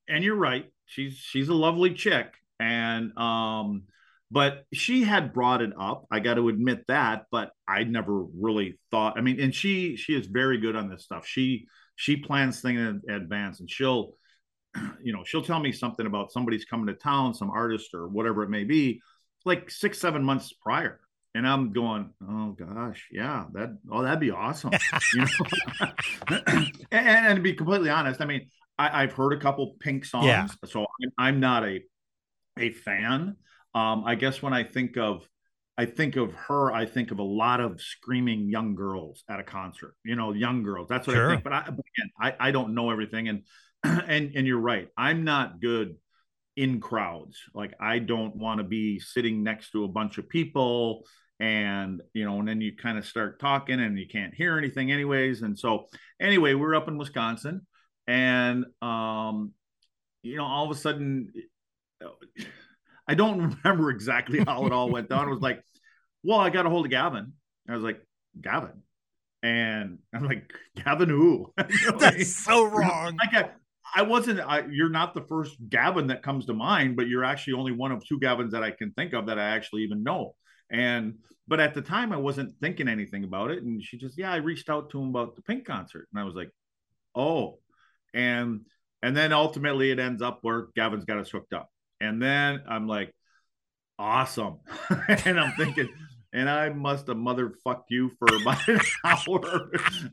And 0.07 0.23
you're 0.23 0.35
right, 0.35 0.71
she's 0.85 1.15
she's 1.15 1.49
a 1.49 1.53
lovely 1.53 1.93
chick, 1.93 2.27
and 2.59 3.17
um, 3.17 3.83
but 4.29 4.65
she 4.73 5.03
had 5.03 5.33
brought 5.33 5.61
it 5.61 5.73
up. 5.79 6.05
I 6.11 6.19
got 6.19 6.35
to 6.35 6.49
admit 6.49 6.85
that, 6.87 7.25
but 7.31 7.51
I 7.67 7.83
never 7.83 8.23
really 8.23 8.77
thought. 8.91 9.17
I 9.17 9.21
mean, 9.21 9.39
and 9.39 9.53
she 9.53 9.97
she 9.97 10.13
is 10.13 10.27
very 10.27 10.59
good 10.59 10.75
on 10.75 10.89
this 10.89 11.03
stuff. 11.03 11.25
She 11.25 11.67
she 11.95 12.17
plans 12.17 12.61
things 12.61 12.79
in 12.79 13.01
advance, 13.13 13.59
and 13.59 13.69
she'll 13.69 14.13
you 15.03 15.11
know 15.11 15.23
she'll 15.23 15.43
tell 15.43 15.59
me 15.59 15.71
something 15.71 16.05
about 16.05 16.31
somebody's 16.31 16.65
coming 16.65 16.87
to 16.87 16.93
town, 16.93 17.33
some 17.33 17.49
artist 17.49 17.95
or 17.95 18.07
whatever 18.07 18.43
it 18.43 18.49
may 18.49 18.63
be, 18.63 19.01
like 19.43 19.71
six 19.71 19.99
seven 19.99 20.23
months 20.23 20.53
prior 20.53 20.99
and 21.35 21.45
I'm 21.45 21.73
going, 21.73 22.11
oh 22.27 22.55
gosh, 22.57 23.09
yeah, 23.11 23.43
that 23.53 23.77
oh 23.91 24.01
that'd 24.01 24.21
be 24.21 24.31
awesome, 24.31 24.71
you 25.13 25.21
know. 25.21 25.87
and, 26.47 26.71
and, 26.91 27.35
to 27.35 27.41
be 27.41 27.53
completely 27.53 27.89
honest, 27.89 28.21
I 28.21 28.25
mean, 28.25 28.47
I, 28.79 29.01
have 29.01 29.11
heard 29.11 29.33
a 29.33 29.39
couple 29.39 29.75
Pink 29.79 30.05
songs, 30.05 30.25
yeah. 30.25 30.47
so 30.65 30.85
I'm 31.17 31.41
not 31.41 31.65
a 31.65 31.81
a 32.57 32.71
fan. 32.71 33.35
Um, 33.75 34.05
I 34.05 34.15
guess 34.15 34.41
when 34.41 34.53
I 34.53 34.63
think 34.63 34.97
of 34.97 35.27
I 35.77 35.85
think 35.85 36.15
of 36.15 36.33
her, 36.33 36.71
I 36.71 36.85
think 36.85 37.11
of 37.11 37.19
a 37.19 37.23
lot 37.23 37.59
of 37.59 37.81
screaming 37.81 38.49
young 38.49 38.73
girls 38.73 39.25
at 39.29 39.41
a 39.41 39.43
concert. 39.43 39.93
You 40.05 40.15
know, 40.15 40.31
young 40.31 40.63
girls. 40.63 40.87
That's 40.87 41.05
what 41.05 41.15
sure. 41.15 41.31
I 41.31 41.33
think. 41.33 41.43
But 41.43 41.53
I, 41.53 41.61
again, 41.63 42.11
I, 42.19 42.33
I 42.39 42.51
don't 42.51 42.73
know 42.73 42.91
everything, 42.91 43.27
and 43.27 43.43
and 43.83 44.31
and 44.35 44.47
you're 44.47 44.57
right. 44.57 44.87
I'm 44.97 45.25
not 45.25 45.59
good 45.59 45.97
in 46.55 46.79
crowds. 46.79 47.37
Like 47.53 47.73
I 47.77 47.99
don't 47.99 48.37
want 48.37 48.59
to 48.59 48.63
be 48.63 48.99
sitting 48.99 49.43
next 49.43 49.71
to 49.71 49.83
a 49.83 49.89
bunch 49.89 50.17
of 50.17 50.29
people 50.29 51.03
and 51.39 52.01
you 52.13 52.23
know 52.23 52.39
and 52.39 52.47
then 52.47 52.61
you 52.61 52.75
kind 52.75 52.97
of 52.97 53.05
start 53.05 53.39
talking 53.39 53.79
and 53.79 53.99
you 53.99 54.07
can't 54.07 54.33
hear 54.33 54.57
anything 54.57 54.91
anyways 54.91 55.41
and 55.41 55.59
so 55.59 55.85
anyway 56.19 56.53
we're 56.53 56.75
up 56.75 56.87
in 56.87 56.97
wisconsin 56.97 57.65
and 58.07 58.65
um 58.81 59.51
you 60.23 60.37
know 60.37 60.45
all 60.45 60.69
of 60.69 60.75
a 60.75 60.79
sudden 60.79 61.31
i 63.07 63.15
don't 63.15 63.57
remember 63.63 63.89
exactly 63.89 64.43
how 64.45 64.65
it 64.65 64.71
all 64.71 64.89
went 64.89 65.09
down. 65.09 65.27
It 65.27 65.31
was 65.31 65.41
like 65.41 65.61
well 66.23 66.39
i 66.39 66.49
got 66.49 66.65
a 66.65 66.69
hold 66.69 66.85
of 66.85 66.91
gavin. 66.91 67.33
I 67.67 67.73
was 67.73 67.83
like 67.83 68.01
gavin? 68.39 68.81
And 69.43 69.99
i'm 70.13 70.25
like 70.25 70.51
gavin 70.83 71.09
who? 71.09 71.53
That's 71.99 72.35
so 72.35 72.63
wrong. 72.63 73.17
Like 73.17 73.33
I, 73.33 73.49
I 73.93 74.01
wasn't. 74.01 74.41
I, 74.41 74.65
you're 74.69 74.89
not 74.89 75.13
the 75.13 75.21
first 75.21 75.55
Gavin 75.69 76.07
that 76.07 76.21
comes 76.21 76.47
to 76.47 76.53
mind, 76.53 76.97
but 76.97 77.07
you're 77.07 77.23
actually 77.23 77.53
only 77.53 77.71
one 77.71 77.93
of 77.93 78.05
two 78.05 78.19
Gavins 78.19 78.51
that 78.51 78.61
I 78.61 78.71
can 78.71 78.91
think 78.91 79.13
of 79.13 79.27
that 79.27 79.39
I 79.39 79.55
actually 79.55 79.83
even 79.83 80.03
know. 80.03 80.35
And 80.71 81.15
but 81.47 81.59
at 81.59 81.73
the 81.73 81.81
time 81.81 82.11
I 82.11 82.17
wasn't 82.17 82.55
thinking 82.59 82.87
anything 82.87 83.23
about 83.23 83.51
it. 83.51 83.63
And 83.63 83.83
she 83.83 83.97
just, 83.97 84.17
yeah, 84.17 84.31
I 84.31 84.37
reached 84.37 84.69
out 84.69 84.89
to 84.91 85.01
him 85.01 85.09
about 85.09 85.35
the 85.35 85.41
Pink 85.41 85.65
concert. 85.65 86.07
And 86.11 86.19
I 86.19 86.23
was 86.23 86.35
like, 86.35 86.49
oh. 87.13 87.59
And 88.13 88.61
and 89.03 89.15
then 89.15 89.33
ultimately 89.33 89.91
it 89.91 89.99
ends 89.99 90.21
up 90.21 90.39
where 90.41 90.67
Gavin's 90.75 91.05
got 91.05 91.19
us 91.19 91.29
hooked 91.29 91.53
up. 91.53 91.69
And 92.01 92.21
then 92.21 92.63
I'm 92.67 92.87
like, 92.87 93.13
awesome. 93.99 94.59
and 95.25 95.39
I'm 95.39 95.53
thinking, 95.53 95.89
and 96.33 96.49
I 96.49 96.69
must 96.69 97.07
have 97.07 97.17
motherfucked 97.17 97.85
you 97.89 98.11
for 98.19 98.27
about 98.41 98.67
an 98.67 98.79
hour. 99.05 99.71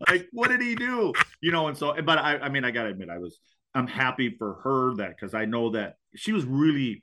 like, 0.09 0.29
what 0.33 0.49
did 0.49 0.61
he 0.61 0.75
do? 0.75 1.13
You 1.41 1.53
know, 1.53 1.69
and 1.69 1.77
so, 1.77 1.95
but 2.03 2.19
I, 2.19 2.37
I 2.39 2.49
mean, 2.49 2.65
I 2.65 2.71
gotta 2.71 2.91
admit, 2.91 3.09
I 3.09 3.19
was, 3.19 3.39
I'm 3.75 3.87
happy 3.87 4.37
for 4.39 4.61
her 4.63 4.95
that 4.97 5.11
because 5.11 5.35
I 5.35 5.47
know 5.47 5.71
that 5.71 5.95
she 6.15 6.33
was 6.33 6.45
really 6.45 7.03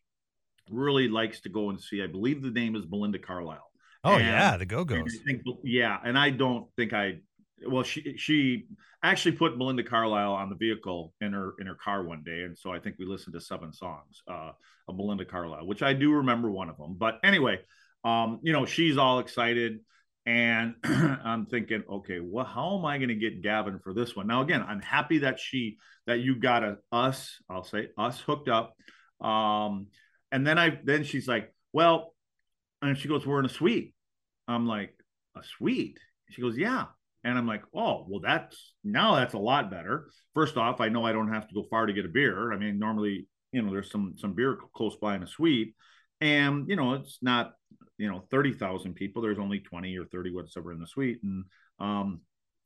really 0.69 1.07
likes 1.07 1.41
to 1.41 1.49
go 1.49 1.69
and 1.69 1.79
see. 1.79 2.01
I 2.01 2.07
believe 2.07 2.41
the 2.41 2.51
name 2.51 2.75
is 2.75 2.85
Belinda 2.85 3.19
Carlisle. 3.19 3.69
Oh 4.03 4.13
and 4.13 4.25
yeah, 4.25 4.57
the 4.57 4.65
Go 4.65 4.85
Go's. 4.85 5.17
Yeah, 5.63 5.97
and 6.03 6.17
I 6.17 6.29
don't 6.29 6.67
think 6.75 6.93
I. 6.93 7.19
Well, 7.67 7.83
she 7.83 8.15
she 8.17 8.67
actually 9.03 9.33
put 9.33 9.57
Belinda 9.57 9.83
Carlisle 9.83 10.33
on 10.33 10.49
the 10.49 10.55
vehicle 10.55 11.13
in 11.19 11.33
her 11.33 11.53
in 11.59 11.67
her 11.67 11.75
car 11.75 12.03
one 12.03 12.23
day, 12.23 12.43
and 12.43 12.57
so 12.57 12.71
I 12.71 12.79
think 12.79 12.95
we 12.97 13.05
listened 13.05 13.33
to 13.33 13.41
seven 13.41 13.73
songs 13.73 14.21
uh, 14.29 14.51
of 14.87 14.97
Belinda 14.97 15.25
Carlisle, 15.25 15.67
which 15.67 15.83
I 15.83 15.93
do 15.93 16.13
remember 16.13 16.49
one 16.49 16.69
of 16.69 16.77
them. 16.77 16.95
But 16.97 17.19
anyway, 17.23 17.59
um, 18.03 18.39
you 18.43 18.53
know, 18.53 18.65
she's 18.65 18.97
all 18.97 19.19
excited. 19.19 19.79
And 20.25 20.75
I'm 20.83 21.47
thinking, 21.47 21.83
okay, 21.89 22.19
well, 22.21 22.45
how 22.45 22.77
am 22.77 22.85
I 22.85 22.97
going 22.97 23.09
to 23.09 23.15
get 23.15 23.41
Gavin 23.41 23.79
for 23.83 23.93
this 23.93 24.15
one? 24.15 24.27
Now, 24.27 24.41
again, 24.41 24.63
I'm 24.65 24.81
happy 24.81 25.19
that 25.19 25.39
she 25.39 25.77
that 26.07 26.19
you 26.19 26.35
got 26.35 26.63
a, 26.63 26.77
us, 26.91 27.41
I'll 27.49 27.63
say 27.63 27.89
us 27.97 28.19
hooked 28.19 28.49
up. 28.49 28.75
Um, 29.21 29.87
and 30.31 30.45
then 30.45 30.57
I 30.57 30.79
then 30.83 31.03
she's 31.03 31.27
like, 31.27 31.53
well, 31.73 32.13
and 32.81 32.97
she 32.97 33.07
goes, 33.07 33.25
we're 33.25 33.39
in 33.39 33.45
a 33.45 33.49
suite. 33.49 33.93
I'm 34.47 34.65
like, 34.67 34.95
a 35.35 35.43
suite? 35.43 35.99
She 36.29 36.41
goes, 36.41 36.57
yeah. 36.57 36.85
And 37.23 37.37
I'm 37.37 37.47
like, 37.47 37.63
oh, 37.75 38.05
well, 38.07 38.21
that's 38.21 38.73
now 38.83 39.15
that's 39.15 39.33
a 39.33 39.39
lot 39.39 39.69
better. 39.69 40.09
First 40.33 40.57
off, 40.57 40.79
I 40.79 40.89
know 40.89 41.05
I 41.05 41.11
don't 41.11 41.33
have 41.33 41.47
to 41.49 41.53
go 41.53 41.65
far 41.69 41.85
to 41.85 41.93
get 41.93 42.05
a 42.05 42.09
beer. 42.09 42.53
I 42.53 42.57
mean, 42.57 42.79
normally, 42.79 43.27
you 43.51 43.61
know, 43.61 43.71
there's 43.71 43.91
some 43.91 44.13
some 44.17 44.33
beer 44.33 44.57
close 44.73 44.95
by 44.95 45.15
in 45.15 45.23
a 45.23 45.27
suite, 45.27 45.75
and 46.21 46.69
you 46.69 46.77
know, 46.77 46.93
it's 46.93 47.19
not 47.21 47.53
you 47.97 48.09
know 48.09 48.23
thirty 48.31 48.53
thousand 48.53 48.93
people. 48.93 49.21
There's 49.21 49.39
only 49.39 49.59
twenty 49.59 49.97
or 49.97 50.05
thirty 50.05 50.31
whatever 50.31 50.71
in 50.71 50.79
the 50.79 50.87
suite, 50.87 51.19
and 51.23 51.43
um, 51.79 52.21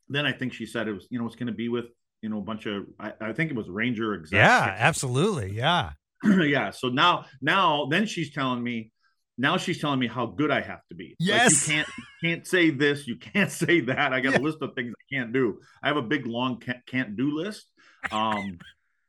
then 0.08 0.26
I 0.26 0.34
think 0.34 0.54
she 0.54 0.68
said 0.68 0.88
it 0.88 0.94
was 0.94 1.08
you 1.10 1.20
know 1.20 1.26
it's 1.26 1.36
going 1.36 1.48
to 1.48 1.54
be 1.54 1.70
with 1.70 1.86
you 2.22 2.30
know 2.30 2.38
a 2.38 2.42
bunch 2.42 2.68
of 2.68 2.86
I, 3.00 3.14
I 3.20 3.34
think 3.34 3.50
it 3.50 3.58
was 3.58 3.70
Ranger 3.70 4.14
execs. 4.14 4.34
Yeah, 4.34 4.76
absolutely, 4.78 5.52
yeah, 5.52 5.94
yeah. 6.44 6.72
So 6.72 6.90
now 6.90 7.26
now 7.42 7.88
then 7.90 8.06
she's 8.06 8.34
telling 8.34 8.64
me 8.64 8.92
now 9.38 9.58
she's 9.58 9.82
telling 9.82 10.00
me 10.00 10.08
how 10.08 10.26
good 10.26 10.52
I 10.52 10.62
have 10.62 10.82
to 10.90 10.96
be. 10.96 11.16
Yes. 11.20 11.68
Like 11.68 11.78
you 11.78 11.84
can't 11.84 11.88
you 11.98 12.30
can't 12.30 12.48
say 12.48 12.70
this, 12.70 13.08
you 13.08 13.18
can't 13.18 13.52
say 13.64 13.82
that. 13.82 14.14
I 14.14 14.22
got 14.22 14.34
yeah. 14.34 14.40
a 14.40 14.42
list 14.42 14.60
of 14.62 14.74
things 14.76 14.94
I 14.94 15.16
can't 15.16 15.34
do. 15.34 15.60
I 15.82 15.88
have 15.88 15.98
a 15.98 16.02
big 16.02 16.26
long 16.26 16.60
can't, 16.60 16.86
can't 16.86 17.16
do 17.16 17.36
list. 17.36 17.66
Um 18.12 18.60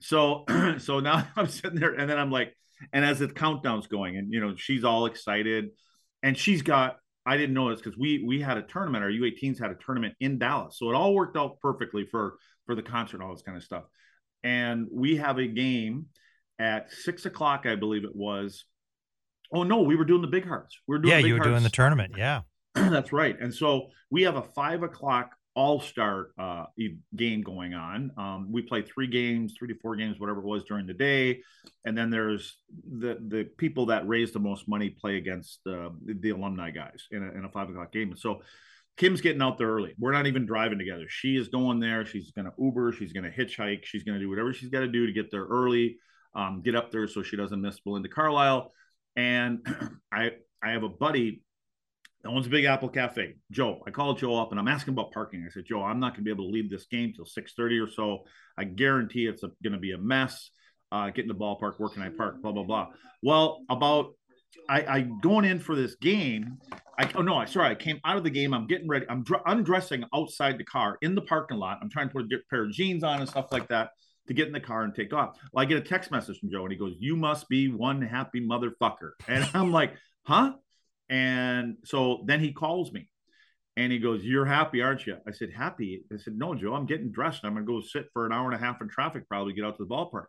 so 0.00 0.44
so 0.78 1.00
now 1.00 1.26
I'm 1.36 1.46
sitting 1.46 1.78
there 1.78 1.94
and 1.94 2.08
then 2.08 2.18
I'm 2.18 2.30
like 2.30 2.54
and 2.92 3.04
as 3.04 3.18
the 3.18 3.28
countdown's 3.28 3.86
going 3.86 4.16
and 4.16 4.32
you 4.32 4.40
know 4.40 4.54
she's 4.56 4.84
all 4.84 5.06
excited 5.06 5.70
and 6.22 6.36
she's 6.36 6.62
got 6.62 6.96
I 7.26 7.36
didn't 7.36 7.54
know 7.54 7.70
this 7.70 7.80
because 7.80 7.98
we 7.98 8.22
we 8.24 8.40
had 8.40 8.58
a 8.58 8.62
tournament. 8.62 9.02
Our 9.02 9.10
U18s 9.10 9.58
had 9.58 9.70
a 9.70 9.76
tournament 9.76 10.14
in 10.20 10.38
Dallas, 10.38 10.78
so 10.78 10.90
it 10.90 10.94
all 10.94 11.14
worked 11.14 11.36
out 11.36 11.58
perfectly 11.60 12.04
for 12.04 12.36
for 12.66 12.74
the 12.74 12.82
concert 12.82 13.22
all 13.22 13.32
this 13.32 13.42
kind 13.42 13.56
of 13.56 13.62
stuff. 13.62 13.84
And 14.42 14.88
we 14.92 15.16
have 15.16 15.38
a 15.38 15.46
game 15.46 16.06
at 16.58 16.90
six 16.92 17.26
o'clock, 17.26 17.66
I 17.66 17.76
believe 17.76 18.04
it 18.04 18.14
was, 18.14 18.64
Oh 19.52 19.62
no, 19.62 19.82
we 19.82 19.94
were 19.96 20.04
doing 20.04 20.22
the 20.22 20.28
big 20.28 20.46
hearts. 20.46 20.76
We 20.88 20.96
are 20.96 20.98
doing 20.98 21.12
yeah, 21.12 21.18
you 21.18 21.34
were 21.34 21.38
hearts. 21.38 21.50
doing 21.50 21.62
the 21.62 21.70
tournament. 21.70 22.14
Yeah, 22.16 22.42
that's 22.74 23.12
right. 23.12 23.38
And 23.40 23.54
so 23.54 23.88
we 24.10 24.22
have 24.22 24.36
a 24.36 24.42
five 24.42 24.82
o'clock 24.82 25.30
all 25.54 25.80
star 25.80 26.30
uh, 26.38 26.64
game 27.14 27.42
going 27.42 27.74
on. 27.74 28.10
Um, 28.18 28.48
we 28.50 28.62
play 28.62 28.82
three 28.82 29.06
games, 29.06 29.54
three 29.56 29.68
to 29.68 29.74
four 29.80 29.94
games, 29.94 30.18
whatever 30.18 30.40
it 30.40 30.44
was 30.46 30.64
during 30.64 30.86
the 30.86 30.94
day, 30.94 31.42
and 31.84 31.96
then 31.96 32.10
there's 32.10 32.56
the 32.98 33.18
the 33.28 33.44
people 33.56 33.86
that 33.86 34.08
raise 34.08 34.32
the 34.32 34.40
most 34.40 34.66
money 34.66 34.90
play 34.90 35.16
against 35.16 35.60
uh, 35.68 35.90
the, 36.04 36.14
the, 36.20 36.30
alumni 36.30 36.70
guys 36.70 37.06
in 37.12 37.22
a, 37.22 37.38
in 37.38 37.44
a 37.44 37.48
five 37.48 37.68
o'clock 37.68 37.92
game. 37.92 38.10
And 38.10 38.18
so 38.18 38.42
Kim's 38.96 39.20
getting 39.20 39.42
out 39.42 39.58
there 39.58 39.68
early. 39.68 39.94
We're 39.98 40.12
not 40.12 40.26
even 40.26 40.46
driving 40.46 40.78
together. 40.78 41.06
She 41.08 41.36
is 41.36 41.48
going 41.48 41.78
there. 41.78 42.04
She's 42.04 42.32
going 42.32 42.46
to 42.46 42.52
Uber. 42.58 42.92
She's 42.92 43.12
going 43.12 43.24
to 43.24 43.30
hitchhike. 43.30 43.84
She's 43.84 44.02
going 44.02 44.18
to 44.18 44.24
do 44.24 44.30
whatever 44.30 44.52
she's 44.52 44.70
got 44.70 44.80
to 44.80 44.88
do 44.88 45.06
to 45.06 45.12
get 45.12 45.30
there 45.30 45.44
early, 45.44 45.98
um, 46.34 46.62
get 46.62 46.74
up 46.74 46.90
there 46.90 47.06
so 47.08 47.22
she 47.22 47.36
doesn't 47.36 47.60
miss 47.60 47.80
Belinda 47.80 48.08
Carlisle. 48.08 48.72
And 49.16 49.66
I 50.12 50.32
I 50.62 50.70
have 50.70 50.82
a 50.82 50.88
buddy 50.88 51.42
that 52.22 52.30
owns 52.30 52.46
a 52.46 52.50
Big 52.50 52.64
Apple 52.64 52.88
Cafe, 52.88 53.34
Joe. 53.50 53.82
I 53.86 53.90
called 53.90 54.18
Joe 54.18 54.40
up 54.40 54.50
and 54.50 54.58
I'm 54.58 54.68
asking 54.68 54.94
about 54.94 55.12
parking. 55.12 55.44
I 55.46 55.50
said, 55.50 55.64
Joe, 55.66 55.82
I'm 55.82 56.00
not 56.00 56.12
going 56.12 56.20
to 56.20 56.24
be 56.24 56.30
able 56.30 56.46
to 56.46 56.50
leave 56.50 56.70
this 56.70 56.86
game 56.86 57.12
till 57.14 57.26
6:30 57.26 57.86
or 57.86 57.90
so. 57.90 58.24
I 58.56 58.64
guarantee 58.64 59.26
it's 59.26 59.42
going 59.42 59.72
to 59.72 59.78
be 59.78 59.92
a 59.92 59.98
mess. 59.98 60.50
Uh, 60.92 61.10
getting 61.10 61.28
the 61.28 61.34
ballpark, 61.34 61.74
where 61.78 61.88
can 61.88 62.02
I 62.02 62.08
park? 62.08 62.40
Blah 62.40 62.52
blah 62.52 62.62
blah. 62.62 62.88
Well, 63.22 63.62
about 63.68 64.14
I, 64.68 64.82
I 64.82 65.00
going 65.22 65.44
in 65.44 65.58
for 65.58 65.74
this 65.74 65.96
game. 65.96 66.58
I 66.98 67.10
oh 67.16 67.22
no, 67.22 67.36
I 67.36 67.46
sorry, 67.46 67.70
I 67.70 67.74
came 67.74 68.00
out 68.04 68.16
of 68.16 68.24
the 68.24 68.30
game. 68.30 68.54
I'm 68.54 68.66
getting 68.66 68.86
ready. 68.86 69.04
I'm 69.08 69.24
dr- 69.24 69.42
undressing 69.46 70.04
outside 70.14 70.58
the 70.58 70.64
car 70.64 70.98
in 71.02 71.14
the 71.14 71.22
parking 71.22 71.56
lot. 71.56 71.78
I'm 71.82 71.90
trying 71.90 72.08
to 72.08 72.14
put 72.14 72.32
a 72.32 72.38
pair 72.48 72.64
of 72.64 72.70
jeans 72.70 73.02
on 73.02 73.20
and 73.20 73.28
stuff 73.28 73.50
like 73.50 73.68
that 73.68 73.90
to 74.28 74.34
get 74.34 74.46
in 74.46 74.52
the 74.52 74.60
car 74.60 74.82
and 74.82 74.94
take 74.94 75.12
off. 75.12 75.36
Well, 75.52 75.62
I 75.62 75.66
get 75.66 75.78
a 75.78 75.82
text 75.82 76.10
message 76.10 76.38
from 76.38 76.50
Joe 76.50 76.62
and 76.62 76.72
he 76.72 76.78
goes, 76.78 76.94
You 76.98 77.16
must 77.16 77.48
be 77.48 77.68
one 77.68 78.02
happy 78.02 78.40
motherfucker. 78.40 79.12
And 79.28 79.48
I'm 79.54 79.72
like, 79.72 79.94
Huh? 80.24 80.54
And 81.08 81.76
so 81.84 82.24
then 82.26 82.40
he 82.40 82.52
calls 82.52 82.92
me 82.92 83.08
and 83.76 83.92
he 83.92 83.98
goes, 83.98 84.24
You're 84.24 84.46
happy, 84.46 84.82
aren't 84.82 85.06
you? 85.06 85.16
I 85.26 85.32
said, 85.32 85.50
Happy. 85.52 86.04
I 86.12 86.16
said, 86.16 86.36
No, 86.36 86.54
Joe, 86.54 86.74
I'm 86.74 86.86
getting 86.86 87.10
dressed. 87.10 87.44
I'm 87.44 87.54
going 87.54 87.66
to 87.66 87.72
go 87.72 87.80
sit 87.80 88.06
for 88.12 88.26
an 88.26 88.32
hour 88.32 88.46
and 88.46 88.54
a 88.54 88.64
half 88.64 88.80
in 88.80 88.88
traffic, 88.88 89.28
probably 89.28 89.52
get 89.52 89.64
out 89.64 89.76
to 89.76 89.84
the 89.84 89.90
ballpark. 89.90 90.26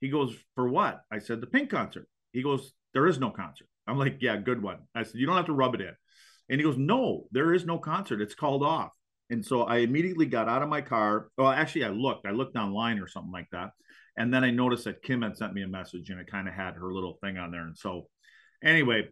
He 0.00 0.08
goes, 0.08 0.34
For 0.54 0.68
what? 0.68 1.00
I 1.10 1.18
said, 1.18 1.40
The 1.40 1.46
Pink 1.46 1.70
concert. 1.70 2.06
He 2.32 2.42
goes, 2.42 2.72
There 2.94 3.06
is 3.06 3.18
no 3.18 3.30
concert. 3.30 3.66
I'm 3.86 3.98
like, 3.98 4.18
Yeah, 4.20 4.36
good 4.36 4.62
one. 4.62 4.78
I 4.94 5.02
said, 5.02 5.16
You 5.16 5.26
don't 5.26 5.36
have 5.36 5.46
to 5.46 5.52
rub 5.52 5.74
it 5.74 5.80
in. 5.80 5.94
And 6.48 6.60
he 6.60 6.64
goes, 6.64 6.76
No, 6.76 7.24
there 7.32 7.54
is 7.54 7.64
no 7.64 7.78
concert. 7.78 8.20
It's 8.20 8.34
called 8.34 8.62
off. 8.62 8.92
And 9.32 9.44
so 9.44 9.62
I 9.62 9.78
immediately 9.78 10.26
got 10.26 10.46
out 10.46 10.62
of 10.62 10.68
my 10.68 10.82
car. 10.82 11.28
Well, 11.38 11.48
actually, 11.48 11.86
I 11.86 11.88
looked. 11.88 12.26
I 12.26 12.32
looked 12.32 12.54
online 12.54 12.98
or 12.98 13.08
something 13.08 13.32
like 13.32 13.48
that. 13.52 13.70
And 14.18 14.32
then 14.32 14.44
I 14.44 14.50
noticed 14.50 14.84
that 14.84 15.02
Kim 15.02 15.22
had 15.22 15.38
sent 15.38 15.54
me 15.54 15.62
a 15.62 15.66
message 15.66 16.10
and 16.10 16.20
it 16.20 16.30
kind 16.30 16.46
of 16.46 16.52
had 16.52 16.74
her 16.74 16.92
little 16.92 17.18
thing 17.24 17.38
on 17.38 17.50
there. 17.50 17.62
And 17.62 17.76
so, 17.76 18.08
anyway, 18.62 19.08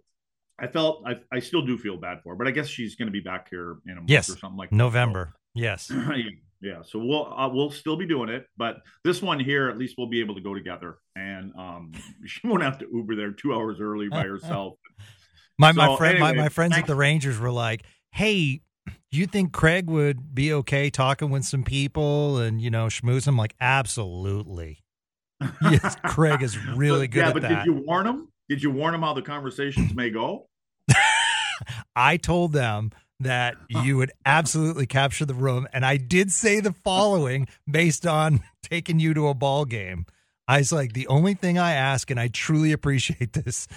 I 0.59 0.67
felt 0.67 1.05
I, 1.07 1.15
I 1.33 1.41
still 1.41 1.65
do 1.65 1.79
feel 1.79 1.97
bad 1.97 2.19
for 2.23 2.35
her, 2.35 2.37
but 2.37 2.47
I 2.47 2.50
guess 2.50 2.69
she's 2.69 2.97
going 2.97 3.07
to 3.07 3.12
be 3.12 3.21
back 3.21 3.49
here 3.50 3.79
in 3.87 3.93
a 3.93 3.97
month 3.97 4.11
yes, 4.11 4.29
or 4.29 4.37
something 4.37 4.59
like 4.59 4.69
that. 4.69 4.77
November. 4.77 5.33
So, 5.33 5.62
yes. 5.62 5.91
yeah. 6.61 6.83
So 6.83 6.99
we'll 6.99 7.33
uh, 7.33 7.49
we'll 7.49 7.71
still 7.71 7.97
be 7.97 8.07
doing 8.07 8.29
it, 8.29 8.45
but 8.59 8.77
this 9.05 9.23
one 9.23 9.41
here, 9.41 9.71
at 9.71 9.79
least 9.79 9.95
we'll 9.97 10.11
be 10.11 10.21
able 10.21 10.35
to 10.35 10.43
go 10.43 10.53
together, 10.53 10.99
and 11.17 11.50
um, 11.57 11.93
she 12.27 12.47
won't 12.47 12.62
have 12.62 12.77
to 12.81 12.87
Uber 12.93 13.17
there 13.17 13.33
two 13.33 13.55
hours 13.55 13.81
early 13.81 14.11
by 14.11 14.25
herself. 14.27 14.75
my 15.59 15.73
so, 15.73 15.77
my 15.77 15.97
friend, 15.97 16.19
anyway, 16.19 16.37
my, 16.37 16.43
my 16.43 16.49
friends 16.50 16.77
at 16.77 16.87
the 16.87 16.95
Rangers 16.95 17.39
were 17.39 17.50
like, 17.50 17.85
"Hey, 18.12 18.61
you 19.11 19.27
think 19.27 19.53
Craig 19.53 19.89
would 19.89 20.35
be 20.35 20.53
okay 20.53 20.91
talking 20.91 21.31
with 21.31 21.45
some 21.45 21.65
people 21.65 22.39
and 22.39 22.61
you 22.61 22.71
know 22.71 22.87
schmooze 22.87 23.27
him? 23.27 23.37
Like, 23.37 23.55
absolutely. 23.61 24.83
yes, 25.63 25.97
Craig 26.05 26.43
is 26.43 26.59
really 26.75 27.09
good. 27.09 27.21
Yeah, 27.21 27.33
but 27.33 27.43
that. 27.43 27.65
did 27.65 27.67
you 27.67 27.83
warn 27.87 28.07
him? 28.07 28.29
Did 28.49 28.63
you 28.63 28.71
warn 28.71 28.95
him 28.95 29.03
how 29.03 29.15
the 29.15 29.23
conversations 29.23 29.95
may 29.95 30.11
go? 30.11 30.49
I 31.97 32.17
told 32.17 32.53
them 32.53 32.91
that 33.21 33.57
you 33.69 33.99
would 33.99 34.13
absolutely 34.25 34.87
capture 34.87 35.27
the 35.27 35.35
room, 35.35 35.69
and 35.73 35.85
I 35.85 35.99
did 35.99 36.33
say 36.33 36.61
the 36.61 36.73
following 36.73 37.49
based 37.71 38.07
on 38.07 38.41
taking 38.63 38.99
you 38.99 39.15
to 39.15 39.29
a 39.29 39.35
ball 39.35 39.65
game. 39.65 40.07
I 40.49 40.59
was 40.59 40.73
like, 40.73 40.95
the 40.95 41.07
only 41.07 41.35
thing 41.35 41.59
I 41.59 41.73
ask, 41.73 42.11
and 42.11 42.19
I 42.19 42.29
truly 42.29 42.73
appreciate 42.73 43.35
this, 43.35 43.69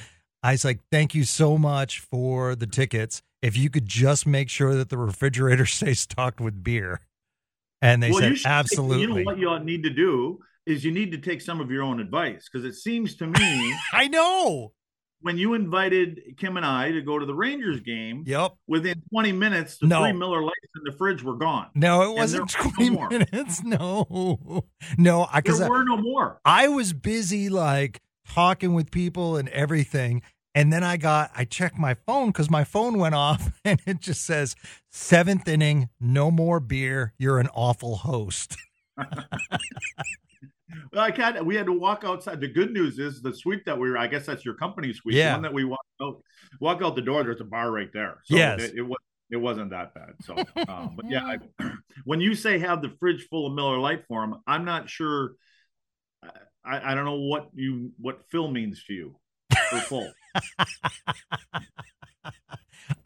I 0.41 0.53
was 0.53 0.65
like, 0.65 0.79
thank 0.91 1.13
you 1.13 1.23
so 1.23 1.57
much 1.57 1.99
for 1.99 2.55
the 2.55 2.65
tickets 2.65 3.21
if 3.43 3.57
you 3.57 3.69
could 3.69 3.85
just 3.85 4.25
make 4.25 4.49
sure 4.49 4.73
that 4.73 4.89
the 4.89 4.97
refrigerator 4.97 5.65
stays 5.67 5.99
stocked 5.99 6.41
with 6.41 6.63
beer. 6.63 7.01
And 7.81 8.01
they 8.01 8.11
well, 8.11 8.21
said, 8.21 8.37
should, 8.37 8.47
absolutely. 8.47 9.01
You 9.01 9.07
know 9.07 9.23
what 9.25 9.37
you 9.37 9.59
need 9.59 9.83
to 9.83 9.89
do 9.89 10.39
is 10.65 10.85
you 10.85 10.91
need 10.91 11.11
to 11.11 11.17
take 11.17 11.41
some 11.41 11.59
of 11.59 11.69
your 11.69 11.83
own 11.83 11.99
advice 11.99 12.47
because 12.49 12.65
it 12.65 12.75
seems 12.75 13.15
to 13.17 13.27
me. 13.27 13.75
I 13.93 14.07
know. 14.07 14.71
When 15.19 15.37
you 15.37 15.53
invited 15.53 16.19
Kim 16.37 16.57
and 16.57 16.65
I 16.65 16.91
to 16.91 17.01
go 17.01 17.19
to 17.19 17.25
the 17.25 17.33
Rangers 17.33 17.81
game, 17.81 18.23
yep. 18.25 18.53
Within 18.67 19.01
20 19.11 19.31
minutes, 19.33 19.77
the 19.77 19.87
no. 19.87 20.01
three 20.01 20.13
Miller 20.13 20.41
Lites 20.41 20.57
in 20.75 20.83
the 20.85 20.97
fridge 20.97 21.23
were 21.23 21.35
gone. 21.35 21.67
No, 21.75 22.01
it 22.01 22.15
wasn't 22.15 22.49
20 22.49 22.89
no 22.89 23.09
minutes. 23.09 23.61
No, 23.63 24.65
no, 24.97 25.27
because 25.33 25.59
there 25.59 25.69
were 25.69 25.85
no 25.85 25.97
more. 25.97 26.39
I 26.43 26.69
was 26.69 26.91
busy 26.91 27.49
like 27.49 28.01
talking 28.27 28.73
with 28.73 28.91
people 28.91 29.37
and 29.37 29.49
everything, 29.49 30.21
and 30.55 30.71
then 30.71 30.83
I 30.83 30.97
got, 30.97 31.31
I 31.35 31.45
checked 31.45 31.77
my 31.77 31.95
phone 31.95 32.27
because 32.27 32.49
my 32.49 32.63
phone 32.63 32.97
went 32.97 33.15
off 33.15 33.51
and 33.65 33.81
it 33.85 33.99
just 33.99 34.25
says, 34.25 34.55
seventh 34.91 35.47
inning, 35.47 35.89
no 35.99 36.29
more 36.29 36.59
beer. 36.59 37.13
You're 37.17 37.39
an 37.39 37.49
awful 37.53 37.97
host. 37.97 38.55
well, 38.97 39.07
I 40.95 41.11
can't, 41.11 41.43
we 41.45 41.55
had 41.55 41.65
to 41.65 41.73
walk 41.73 42.03
outside. 42.05 42.39
The 42.39 42.47
good 42.47 42.71
news 42.71 42.99
is 42.99 43.21
the 43.21 43.33
sweep 43.33 43.65
that 43.65 43.77
we 43.77 43.89
were, 43.89 43.97
I 43.97 44.07
guess 44.07 44.25
that's 44.25 44.45
your 44.45 44.55
company 44.55 44.93
sweep. 44.93 45.15
Yeah. 45.15 45.29
The 45.29 45.33
one 45.33 45.41
that 45.43 45.53
we 45.53 45.65
walk 45.65 45.85
out, 46.01 46.21
walk 46.59 46.81
out 46.83 46.95
the 46.95 47.01
door, 47.01 47.23
there's 47.23 47.41
a 47.41 47.45
bar 47.45 47.71
right 47.71 47.89
there. 47.91 48.21
So 48.25 48.35
yes. 48.35 48.61
it, 48.61 48.75
it 48.77 48.81
was, 48.83 48.99
it 49.31 49.37
wasn't 49.37 49.71
that 49.71 49.95
bad. 49.95 50.11
So, 50.21 50.35
um, 50.67 50.95
but 50.95 51.09
yeah, 51.09 51.37
I, 51.59 51.71
when 52.05 52.21
you 52.21 52.35
say 52.35 52.59
have 52.59 52.83
the 52.83 52.93
fridge 52.99 53.27
full 53.29 53.47
of 53.47 53.53
Miller 53.53 53.79
Lite 53.79 54.05
for 54.07 54.21
them, 54.21 54.35
I'm 54.45 54.65
not 54.65 54.89
sure. 54.89 55.33
I, 56.65 56.91
I 56.91 56.95
don't 56.95 57.03
know 57.03 57.19
what 57.19 57.49
you 57.53 57.91
what 57.97 58.21
fill 58.29 58.49
means 58.49 58.83
to 58.85 58.93
you 58.93 59.15
for 59.69 59.79
full. 59.79 60.11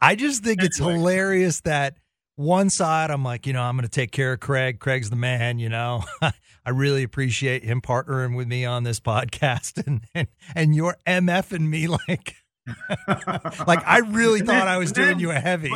I 0.00 0.14
just 0.14 0.44
think 0.44 0.62
it's 0.62 0.78
hilarious 0.78 1.60
that 1.62 1.96
one 2.36 2.70
side 2.70 3.10
I'm 3.10 3.24
like, 3.24 3.46
you 3.46 3.52
know, 3.52 3.62
I'm 3.62 3.76
going 3.76 3.82
to 3.82 3.90
take 3.90 4.12
care 4.12 4.32
of 4.32 4.40
Craig. 4.40 4.78
Craig's 4.78 5.10
the 5.10 5.16
man, 5.16 5.58
you 5.58 5.68
know. 5.68 6.04
I 6.68 6.70
really 6.70 7.02
appreciate 7.02 7.64
him 7.64 7.80
partnering 7.80 8.36
with 8.36 8.46
me 8.46 8.64
on 8.64 8.84
this 8.84 9.00
podcast 9.00 9.82
and 9.86 10.02
and, 10.14 10.28
and 10.54 10.74
you're 10.74 10.96
MF 11.06 11.52
and 11.52 11.68
me 11.70 11.88
like 11.88 12.34
like 13.66 13.82
I 13.86 14.00
really 14.06 14.40
thought 14.40 14.68
I 14.68 14.76
was 14.76 14.92
doing 14.92 15.18
you 15.18 15.30
a 15.30 15.40
heavy. 15.40 15.72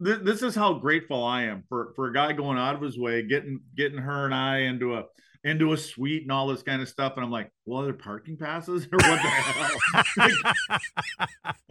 this 0.00 0.42
is 0.42 0.54
how 0.54 0.74
grateful 0.74 1.24
I 1.24 1.44
am 1.44 1.64
for 1.68 1.92
for 1.94 2.08
a 2.08 2.12
guy 2.12 2.32
going 2.32 2.58
out 2.58 2.74
of 2.74 2.82
his 2.82 2.98
way, 2.98 3.22
getting 3.22 3.60
getting 3.76 3.98
her 3.98 4.24
and 4.24 4.34
I 4.34 4.58
into 4.62 4.94
a 4.94 5.04
into 5.44 5.72
a 5.72 5.76
suite 5.76 6.22
and 6.22 6.32
all 6.32 6.46
this 6.46 6.62
kind 6.62 6.82
of 6.82 6.88
stuff. 6.88 7.14
And 7.16 7.24
I'm 7.24 7.30
like, 7.30 7.50
well, 7.64 7.82
are 7.82 7.84
there 7.84 7.94
parking 7.94 8.36
passes 8.36 8.86
or 8.86 8.98
what 8.98 9.22
the 9.22 9.28
hell? 9.28 10.48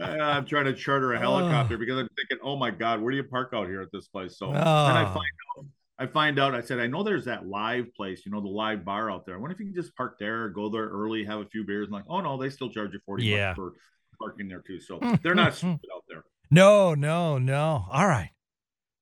I'm 0.00 0.46
trying 0.46 0.64
to 0.66 0.74
charter 0.74 1.12
a 1.12 1.18
helicopter 1.18 1.74
oh. 1.74 1.78
because 1.78 1.98
I'm 1.98 2.08
thinking, 2.16 2.38
oh 2.42 2.56
my 2.56 2.70
God, 2.70 3.00
where 3.00 3.10
do 3.10 3.16
you 3.16 3.24
park 3.24 3.50
out 3.54 3.66
here 3.66 3.82
at 3.82 3.92
this 3.92 4.08
place? 4.08 4.38
So 4.38 4.46
oh. 4.46 4.52
I 4.52 5.04
find 5.04 5.16
out, 5.16 5.66
I 5.98 6.06
find 6.06 6.38
out, 6.38 6.54
I 6.54 6.60
said, 6.60 6.78
I 6.78 6.86
know 6.86 7.02
there's 7.02 7.26
that 7.26 7.46
live 7.46 7.92
place, 7.94 8.22
you 8.24 8.32
know, 8.32 8.40
the 8.40 8.48
live 8.48 8.84
bar 8.84 9.10
out 9.10 9.26
there. 9.26 9.34
I 9.34 9.38
wonder 9.38 9.54
if 9.54 9.60
you 9.60 9.66
can 9.66 9.74
just 9.74 9.94
park 9.96 10.18
there, 10.18 10.48
go 10.48 10.68
there 10.68 10.88
early, 10.88 11.24
have 11.24 11.40
a 11.40 11.46
few 11.46 11.64
beers. 11.64 11.86
And 11.86 11.92
like, 11.92 12.04
oh 12.08 12.20
no, 12.20 12.36
they 12.40 12.50
still 12.50 12.70
charge 12.70 12.92
you 12.92 13.00
40 13.04 13.24
yeah. 13.24 13.48
bucks 13.48 13.56
for 13.56 13.72
parking 14.18 14.48
there 14.48 14.62
too. 14.66 14.80
So 14.80 14.98
hmm, 14.98 15.14
they're 15.22 15.32
hmm, 15.32 15.38
not 15.38 15.52
hmm. 15.52 15.72
stupid 15.74 15.90
out 15.94 16.04
there. 16.08 16.24
No, 16.50 16.94
no, 16.94 17.38
no. 17.38 17.84
All 17.90 18.06
right. 18.06 18.30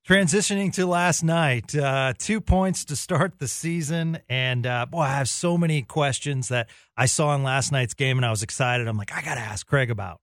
Transitioning 0.06 0.72
to 0.74 0.86
last 0.86 1.24
night, 1.24 1.74
uh, 1.74 2.12
two 2.16 2.40
points 2.40 2.84
to 2.84 2.94
start 2.94 3.40
the 3.40 3.48
season. 3.48 4.20
And 4.28 4.64
uh, 4.64 4.86
boy, 4.86 5.00
I 5.00 5.08
have 5.08 5.28
so 5.28 5.58
many 5.58 5.82
questions 5.82 6.46
that 6.46 6.70
I 6.96 7.06
saw 7.06 7.34
in 7.34 7.42
last 7.42 7.72
night's 7.72 7.94
game 7.94 8.16
and 8.16 8.24
I 8.24 8.30
was 8.30 8.44
excited. 8.44 8.86
I'm 8.86 8.96
like, 8.96 9.12
I 9.12 9.20
got 9.20 9.34
to 9.34 9.40
ask 9.40 9.66
Craig 9.66 9.90
about. 9.90 10.20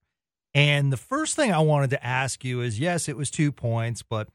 And 0.56 0.94
the 0.94 0.96
first 0.96 1.36
thing 1.36 1.52
I 1.52 1.60
wanted 1.60 1.90
to 1.90 2.06
ask 2.06 2.46
you 2.46 2.62
is 2.62 2.80
yes, 2.80 3.10
it 3.10 3.18
was 3.18 3.30
two 3.30 3.52
points, 3.52 4.04
but 4.04 4.30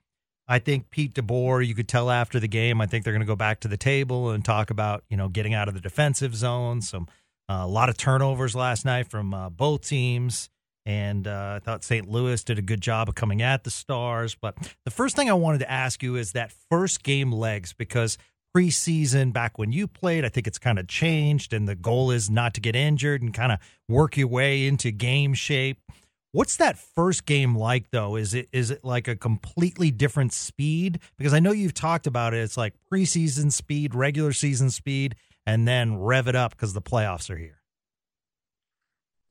I 0.47 0.59
think 0.59 0.90
Pete 0.90 1.14
DeBoer, 1.14 1.67
you 1.67 1.75
could 1.75 1.88
tell 1.88 2.11
after 2.11 2.38
the 2.38 2.49
game, 2.49 2.83
I 2.83 2.87
think 2.87 3.05
they're 3.05 3.14
going 3.14 3.21
to 3.21 3.26
go 3.26 3.35
back 3.35 3.61
to 3.61 3.69
the 3.69 3.78
table 3.78 4.28
and 4.28 4.45
talk 4.45 4.69
about, 4.69 5.02
you 5.09 5.17
know, 5.17 5.31
getting 5.31 5.55
out 5.55 5.67
of 5.67 5.73
the 5.73 5.81
defensive 5.81 6.35
zone. 6.35 6.83
Some, 6.83 7.07
uh, 7.49 7.61
a 7.62 7.67
lot 7.67 7.88
of 7.88 7.97
turnovers 7.97 8.55
last 8.55 8.85
night 8.85 9.09
from 9.09 9.33
uh, 9.33 9.49
both 9.49 9.88
teams. 9.88 10.50
And 10.88 11.26
uh, 11.26 11.57
I 11.57 11.59
thought 11.59 11.85
St. 11.85 12.09
Louis 12.09 12.42
did 12.42 12.59
a 12.59 12.62
good 12.62 12.80
job 12.80 13.11
of 13.11 13.14
coming 13.14 13.42
at 13.42 13.62
the 13.62 13.71
Stars. 13.71 14.35
But 14.35 14.57
the 14.87 14.90
first 14.90 15.16
thing 15.16 15.28
I 15.28 15.35
wanted 15.35 15.59
to 15.59 15.71
ask 15.71 16.02
you 16.02 16.16
is 16.16 16.33
that 16.33 16.50
first 16.71 17.02
game 17.02 17.30
legs, 17.30 17.75
because 17.75 18.16
preseason, 18.57 19.30
back 19.30 19.59
when 19.59 19.71
you 19.71 19.87
played, 19.87 20.25
I 20.25 20.30
think 20.30 20.47
it's 20.47 20.59
kind 20.59 20.78
of 20.78 20.88
changed. 20.88 21.52
And 21.52 21.68
the 21.68 21.75
goal 21.75 22.11
is 22.11 22.30
not 22.30 22.54
to 22.54 22.62
get 22.62 22.75
injured 22.75 23.21
and 23.21 23.35
kind 23.35 23.52
of 23.52 23.59
work 23.87 24.16
your 24.16 24.28
way 24.28 24.66
into 24.66 24.90
game 24.90 25.35
shape. 25.35 25.78
What's 26.33 26.57
that 26.57 26.78
first 26.78 27.26
game 27.26 27.54
like 27.54 27.90
though? 27.90 28.16
Is 28.16 28.33
it 28.33 28.49
is 28.50 28.71
it 28.71 28.83
like 28.83 29.09
a 29.09 29.16
completely 29.16 29.90
different 29.90 30.33
speed? 30.33 31.00
Because 31.18 31.35
I 31.35 31.38
know 31.38 31.52
you've 31.52 31.75
talked 31.75 32.07
about 32.07 32.33
it. 32.33 32.38
It's 32.38 32.57
like 32.57 32.73
preseason 32.90 33.52
speed, 33.52 33.95
regular 33.95 34.33
season 34.33 34.71
speed, 34.71 35.16
and 35.45 35.68
then 35.68 35.99
rev 35.99 36.28
it 36.28 36.35
up 36.35 36.52
because 36.52 36.73
the 36.73 36.80
playoffs 36.80 37.28
are 37.28 37.37
here. 37.37 37.58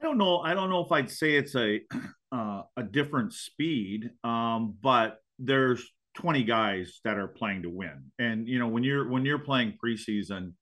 I 0.01 0.05
don't 0.05 0.17
know. 0.17 0.39
I 0.39 0.53
don't 0.53 0.69
know 0.69 0.83
if 0.83 0.91
I'd 0.91 1.09
say 1.09 1.35
it's 1.35 1.55
a 1.55 1.81
uh, 2.31 2.61
a 2.75 2.83
different 2.83 3.33
speed, 3.33 4.11
um, 4.23 4.75
but 4.81 5.17
there's 5.39 5.83
20 6.15 6.43
guys 6.43 6.99
that 7.03 7.17
are 7.17 7.27
playing 7.27 7.63
to 7.63 7.69
win, 7.69 8.11
and 8.19 8.47
you 8.47 8.59
know 8.59 8.67
when 8.67 8.83
you're 8.83 9.09
when 9.09 9.25
you're 9.25 9.39
playing 9.39 9.77
preseason, 9.83 10.53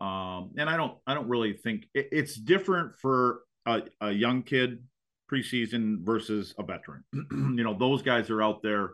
um, 0.00 0.52
and 0.56 0.68
I 0.68 0.76
don't 0.76 0.96
I 1.06 1.14
don't 1.14 1.28
really 1.28 1.54
think 1.54 1.84
it, 1.94 2.08
it's 2.12 2.34
different 2.34 2.98
for 3.00 3.40
a, 3.66 3.82
a 4.00 4.10
young 4.10 4.42
kid 4.42 4.82
preseason 5.30 6.04
versus 6.04 6.54
a 6.58 6.62
veteran. 6.62 7.04
you 7.12 7.64
know 7.64 7.76
those 7.78 8.02
guys 8.02 8.30
are 8.30 8.42
out 8.42 8.62
there 8.62 8.92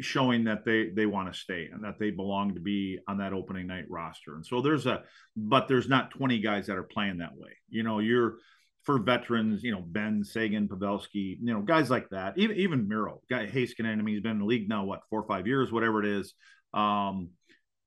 showing 0.00 0.44
that 0.44 0.64
they 0.64 0.90
they 0.90 1.06
want 1.06 1.32
to 1.32 1.38
stay 1.38 1.68
and 1.72 1.84
that 1.84 1.98
they 1.98 2.10
belong 2.10 2.54
to 2.54 2.60
be 2.60 2.98
on 3.06 3.18
that 3.18 3.32
opening 3.32 3.66
night 3.66 3.84
roster. 3.88 4.34
And 4.34 4.44
so 4.44 4.60
there's 4.60 4.86
a 4.86 5.02
but 5.36 5.68
there's 5.68 5.88
not 5.88 6.10
20 6.10 6.40
guys 6.40 6.66
that 6.66 6.76
are 6.76 6.82
playing 6.82 7.18
that 7.18 7.36
way. 7.36 7.50
You 7.68 7.82
know, 7.82 8.00
you're 8.00 8.36
for 8.84 8.98
veterans, 8.98 9.62
you 9.62 9.72
know, 9.72 9.80
Benn 9.80 10.22
Seguin, 10.22 10.68
Pavelski, 10.68 11.38
you 11.40 11.52
know, 11.52 11.62
guys 11.62 11.90
like 11.90 12.08
that. 12.10 12.34
Even 12.36 12.56
even 12.56 12.88
Miro, 12.88 13.20
guy 13.30 13.46
Heiskanen, 13.46 13.92
I 13.92 13.96
mean, 13.96 14.14
he's 14.14 14.22
been 14.22 14.32
in 14.32 14.38
the 14.40 14.44
league 14.44 14.68
now, 14.68 14.84
what, 14.84 15.00
four 15.08 15.22
or 15.22 15.26
five 15.26 15.46
years, 15.46 15.72
whatever 15.72 16.00
it 16.04 16.06
is. 16.06 16.34
Um, 16.74 17.30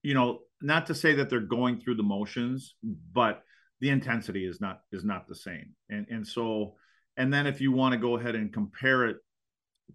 you 0.02 0.14
know, 0.14 0.40
not 0.62 0.88
to 0.88 0.96
say 0.96 1.14
that 1.16 1.30
they're 1.30 1.40
going 1.40 1.80
through 1.80 1.96
the 1.96 2.04
motions, 2.04 2.76
but 3.14 3.44
the 3.80 3.90
intensity 3.90 4.46
is 4.46 4.60
not 4.60 4.82
is 4.92 5.04
not 5.04 5.28
the 5.28 5.36
same. 5.36 5.76
And 5.90 6.08
and 6.10 6.28
so, 6.28 6.76
and 7.16 7.32
then 7.32 7.46
if 7.46 7.62
you 7.62 7.72
want 7.72 7.94
to 7.94 8.00
go 8.00 8.18
ahead 8.18 8.36
and 8.36 8.52
compare 8.52 9.06
it 9.06 9.18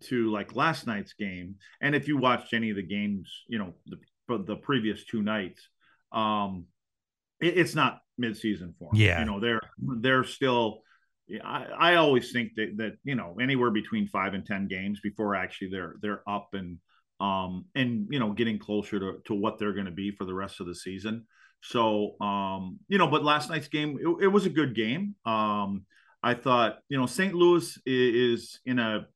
to 0.02 0.30
like 0.30 0.54
last 0.54 0.87
night's 0.87 1.14
game, 1.14 1.56
and 1.80 1.94
if 1.94 2.06
you 2.06 2.16
watched 2.16 2.54
any 2.54 2.71
of 2.71 2.76
the 2.76 2.82
games, 2.82 3.28
you 3.49 3.59
know, 3.59 3.73
the 3.87 4.38
the 4.44 4.56
previous 4.56 5.04
two 5.04 5.23
nights, 5.23 5.68
um, 6.12 6.66
it, 7.40 7.59
it's 7.59 7.75
not 7.75 7.98
midseason 8.20 8.76
form. 8.79 8.94
Yeah, 8.94 9.18
you 9.18 9.26
know, 9.26 9.40
they're 9.40 9.61
they're 9.79 10.24
still 10.24 10.83
I, 11.45 11.66
I 11.79 11.95
always 11.97 12.33
think 12.33 12.53
that 12.57 12.77
that 12.79 12.92
you 13.05 13.14
know 13.14 13.37
anywhere 13.40 13.71
between 13.71 14.09
five 14.09 14.35
and 14.35 14.45
ten 14.45 14.68
games 14.68 15.01
before 15.01 15.35
actually 15.35 15.71
they're 15.71 15.97
they're 16.03 16.29
up 16.29 16.51
and 16.53 16.79
um 17.21 17.66
and 17.75 18.09
you 18.11 18.18
know 18.18 18.33
getting 18.33 18.59
closer 18.59 18.99
to, 18.99 19.18
to 19.27 19.35
what 19.35 19.59
they're 19.59 19.73
going 19.73 19.87
to 19.87 19.92
be 19.92 20.11
for 20.11 20.25
the 20.25 20.35
rest 20.35 20.61
of 20.61 20.66
the 20.66 20.75
season. 20.75 21.27
So 21.62 22.21
um 22.21 22.79
you 22.88 22.99
know, 22.99 23.07
but 23.07 23.25
last 23.25 23.51
night's 23.51 23.68
game 23.68 23.99
it, 24.01 24.25
it 24.25 24.29
was 24.29 24.47
a 24.47 24.51
good 24.51 24.75
game. 24.75 25.14
Um 25.25 25.85
I 26.23 26.35
thought 26.35 26.79
you 26.88 26.99
know 26.99 27.07
St. 27.07 27.35
Louis 27.35 27.79
is 27.87 28.61
in 28.64 28.79
a 28.79 29.07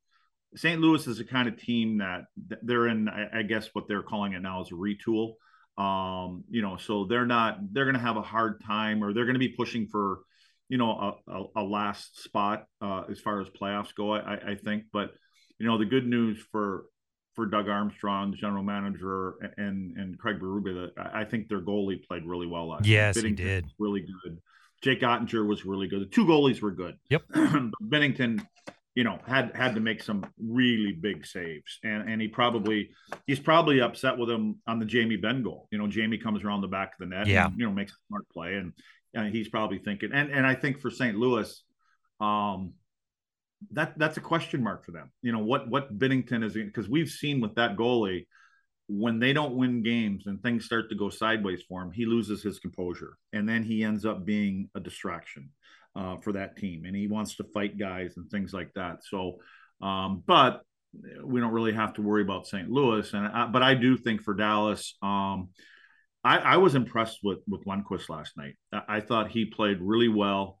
St. 0.55 0.81
Louis 0.81 1.05
is 1.07 1.19
a 1.19 1.25
kind 1.25 1.47
of 1.47 1.57
team 1.57 1.97
that 1.97 2.25
they're 2.63 2.87
in. 2.87 3.09
I, 3.09 3.39
I 3.39 3.41
guess 3.43 3.69
what 3.73 3.87
they're 3.87 4.03
calling 4.03 4.33
it 4.33 4.41
now 4.41 4.61
is 4.61 4.71
a 4.71 4.75
retool. 4.75 5.33
Um, 5.77 6.43
you 6.49 6.61
know, 6.61 6.77
so 6.77 7.05
they're 7.05 7.25
not 7.25 7.59
they're 7.71 7.85
going 7.85 7.95
to 7.95 8.01
have 8.01 8.17
a 8.17 8.21
hard 8.21 8.63
time, 8.65 9.03
or 9.03 9.13
they're 9.13 9.25
going 9.25 9.35
to 9.35 9.39
be 9.39 9.49
pushing 9.49 9.87
for 9.87 10.21
you 10.69 10.77
know, 10.77 11.17
a, 11.27 11.31
a, 11.31 11.45
a 11.57 11.63
last 11.63 12.21
spot 12.23 12.65
uh, 12.81 13.03
as 13.09 13.19
far 13.19 13.41
as 13.41 13.47
playoffs 13.49 13.93
go. 13.95 14.13
I, 14.13 14.51
I 14.51 14.55
think, 14.55 14.85
but 14.91 15.11
you 15.59 15.65
know, 15.65 15.77
the 15.77 15.85
good 15.85 16.05
news 16.05 16.39
for 16.51 16.85
for 17.33 17.45
Doug 17.45 17.69
Armstrong, 17.69 18.31
the 18.31 18.37
general 18.37 18.63
manager, 18.63 19.35
and 19.57 19.95
and 19.97 20.17
Craig 20.17 20.39
Berube, 20.39 20.89
I 20.97 21.23
think 21.23 21.47
their 21.47 21.61
goalie 21.61 22.03
played 22.05 22.25
really 22.25 22.47
well 22.47 22.69
last. 22.69 22.85
Yes, 22.85 23.19
he 23.19 23.31
did. 23.31 23.65
Really 23.79 24.01
good. 24.01 24.39
Jake 24.81 25.01
Oettinger 25.01 25.47
was 25.47 25.65
really 25.65 25.87
good. 25.87 26.01
The 26.01 26.05
two 26.05 26.25
goalies 26.25 26.61
were 26.61 26.71
good. 26.71 26.97
Yep. 27.09 27.23
Binnington, 27.33 28.45
you 28.95 29.03
know, 29.03 29.19
had 29.25 29.55
had 29.55 29.75
to 29.75 29.81
make 29.81 30.03
some 30.03 30.25
really 30.39 30.93
big 30.93 31.25
saves, 31.25 31.79
and 31.83 32.09
and 32.09 32.21
he 32.21 32.27
probably 32.27 32.89
he's 33.25 33.39
probably 33.39 33.81
upset 33.81 34.17
with 34.17 34.29
him 34.29 34.59
on 34.67 34.79
the 34.79 34.85
Jamie 34.85 35.17
Benn 35.17 35.43
goal. 35.43 35.67
You 35.71 35.77
know, 35.77 35.87
Jamie 35.87 36.17
comes 36.17 36.43
around 36.43 36.61
the 36.61 36.67
back 36.67 36.93
of 36.93 37.07
the 37.07 37.15
net, 37.15 37.27
yeah, 37.27 37.47
and, 37.47 37.59
you 37.59 37.65
know, 37.65 37.71
makes 37.71 37.91
a 37.91 37.97
smart 38.07 38.27
play, 38.29 38.55
and 38.55 38.73
uh, 39.17 39.23
he's 39.23 39.49
probably 39.49 39.79
thinking, 39.79 40.11
and 40.13 40.31
and 40.31 40.45
I 40.45 40.55
think 40.55 40.79
for 40.79 40.91
St. 40.91 41.17
Louis, 41.17 41.63
um, 42.19 42.73
that 43.71 43.97
that's 43.97 44.17
a 44.17 44.21
question 44.21 44.63
mark 44.63 44.85
for 44.85 44.91
them. 44.91 45.11
You 45.21 45.31
know 45.31 45.39
what 45.39 45.67
what 45.67 45.97
Binnington 45.97 46.43
is 46.43 46.53
because 46.53 46.87
we've 46.87 47.09
seen 47.09 47.41
with 47.41 47.55
that 47.55 47.75
goalie 47.75 48.27
when 48.87 49.19
they 49.19 49.33
don't 49.33 49.55
win 49.55 49.83
games 49.83 50.27
and 50.27 50.41
things 50.41 50.65
start 50.65 50.89
to 50.89 50.95
go 50.95 51.09
sideways 51.09 51.61
for 51.67 51.81
him, 51.81 51.91
he 51.91 52.05
loses 52.05 52.41
his 52.41 52.59
composure, 52.59 53.17
and 53.33 53.47
then 53.47 53.63
he 53.63 53.83
ends 53.83 54.05
up 54.05 54.25
being 54.25 54.69
a 54.75 54.79
distraction 54.79 55.49
uh, 55.95 56.17
for 56.17 56.33
that 56.33 56.57
team, 56.57 56.85
and 56.85 56.95
he 56.95 57.07
wants 57.07 57.35
to 57.35 57.43
fight 57.53 57.77
guys 57.77 58.13
and 58.17 58.29
things 58.29 58.53
like 58.53 58.71
that. 58.75 59.03
So, 59.03 59.39
um, 59.81 60.23
but 60.25 60.61
we 61.21 61.41
don't 61.41 61.51
really 61.51 61.73
have 61.73 61.93
to 61.93 62.01
worry 62.01 62.21
about 62.21 62.47
St. 62.47 62.69
Louis, 62.69 63.13
and 63.13 63.27
I, 63.27 63.47
but 63.47 63.61
I 63.61 63.73
do 63.73 63.97
think 63.97 64.21
for 64.21 64.33
Dallas. 64.33 64.95
Um, 65.01 65.49
I, 66.27 66.37
I 66.39 66.57
was 66.57 66.75
impressed 66.75 67.19
with 67.23 67.39
with 67.47 67.63
Lundkvist 67.65 68.09
last 68.09 68.35
night. 68.35 68.55
I, 68.73 68.97
I 68.97 68.99
thought 68.99 69.31
he 69.31 69.45
played 69.45 69.77
really 69.79 70.09
well. 70.09 70.59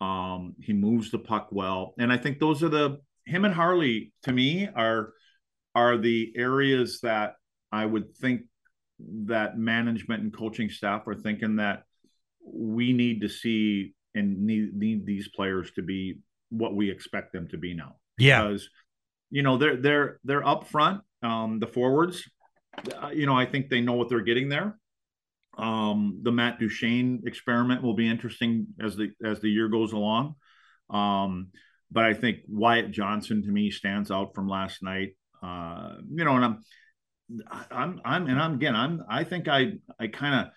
Um, 0.00 0.54
he 0.60 0.72
moves 0.72 1.10
the 1.10 1.18
puck 1.18 1.48
well, 1.50 1.94
and 1.98 2.12
I 2.12 2.16
think 2.16 2.38
those 2.38 2.62
are 2.62 2.68
the 2.68 2.98
him 3.26 3.44
and 3.44 3.52
Harley 3.52 4.12
to 4.22 4.32
me 4.32 4.68
are 4.74 5.12
are 5.74 5.98
the 5.98 6.32
areas 6.36 7.00
that 7.00 7.34
I 7.72 7.84
would 7.84 8.16
think 8.16 8.42
that 9.26 9.58
management 9.58 10.22
and 10.22 10.32
coaching 10.32 10.70
staff 10.70 11.06
are 11.08 11.14
thinking 11.14 11.56
that 11.56 11.82
we 12.44 12.92
need 12.92 13.20
to 13.22 13.28
see 13.28 13.94
and 14.14 14.46
need, 14.46 14.74
need 14.74 15.04
these 15.04 15.28
players 15.28 15.70
to 15.72 15.82
be 15.82 16.18
what 16.50 16.74
we 16.74 16.90
expect 16.90 17.32
them 17.32 17.48
to 17.48 17.58
be 17.58 17.74
now. 17.74 17.96
Yeah. 18.18 18.42
Because 18.42 18.68
you 19.30 19.42
know 19.42 19.58
they're 19.58 19.76
they're 19.76 20.20
they're 20.22 20.46
up 20.46 20.68
front, 20.68 21.02
um, 21.24 21.58
the 21.58 21.66
forwards. 21.66 22.22
Uh, 23.02 23.08
you 23.08 23.26
know, 23.26 23.36
I 23.36 23.46
think 23.46 23.68
they 23.68 23.80
know 23.80 23.94
what 23.94 24.08
they're 24.08 24.20
getting 24.20 24.48
there. 24.48 24.78
Um, 25.58 26.20
the 26.22 26.32
Matt 26.32 26.58
Duchene 26.58 27.22
experiment 27.26 27.82
will 27.82 27.94
be 27.94 28.08
interesting 28.08 28.68
as 28.80 28.96
the 28.96 29.10
as 29.24 29.40
the 29.40 29.50
year 29.50 29.68
goes 29.68 29.92
along. 29.92 30.36
Um, 30.88 31.48
but 31.90 32.04
I 32.04 32.14
think 32.14 32.38
Wyatt 32.48 32.90
Johnston 32.90 33.42
to 33.42 33.48
me 33.48 33.70
stands 33.70 34.10
out 34.10 34.34
from 34.34 34.48
last 34.48 34.82
night. 34.82 35.16
Uh, 35.42 35.94
you 36.10 36.24
know, 36.24 36.36
and 36.36 36.44
I'm 36.44 36.58
I'm 37.70 38.00
I'm 38.04 38.26
and 38.26 38.40
I'm 38.40 38.54
again 38.54 38.74
I'm 38.74 39.02
I 39.08 39.24
think 39.24 39.48
I 39.48 39.72
I 39.98 40.06
kind 40.06 40.46
of 40.46 40.52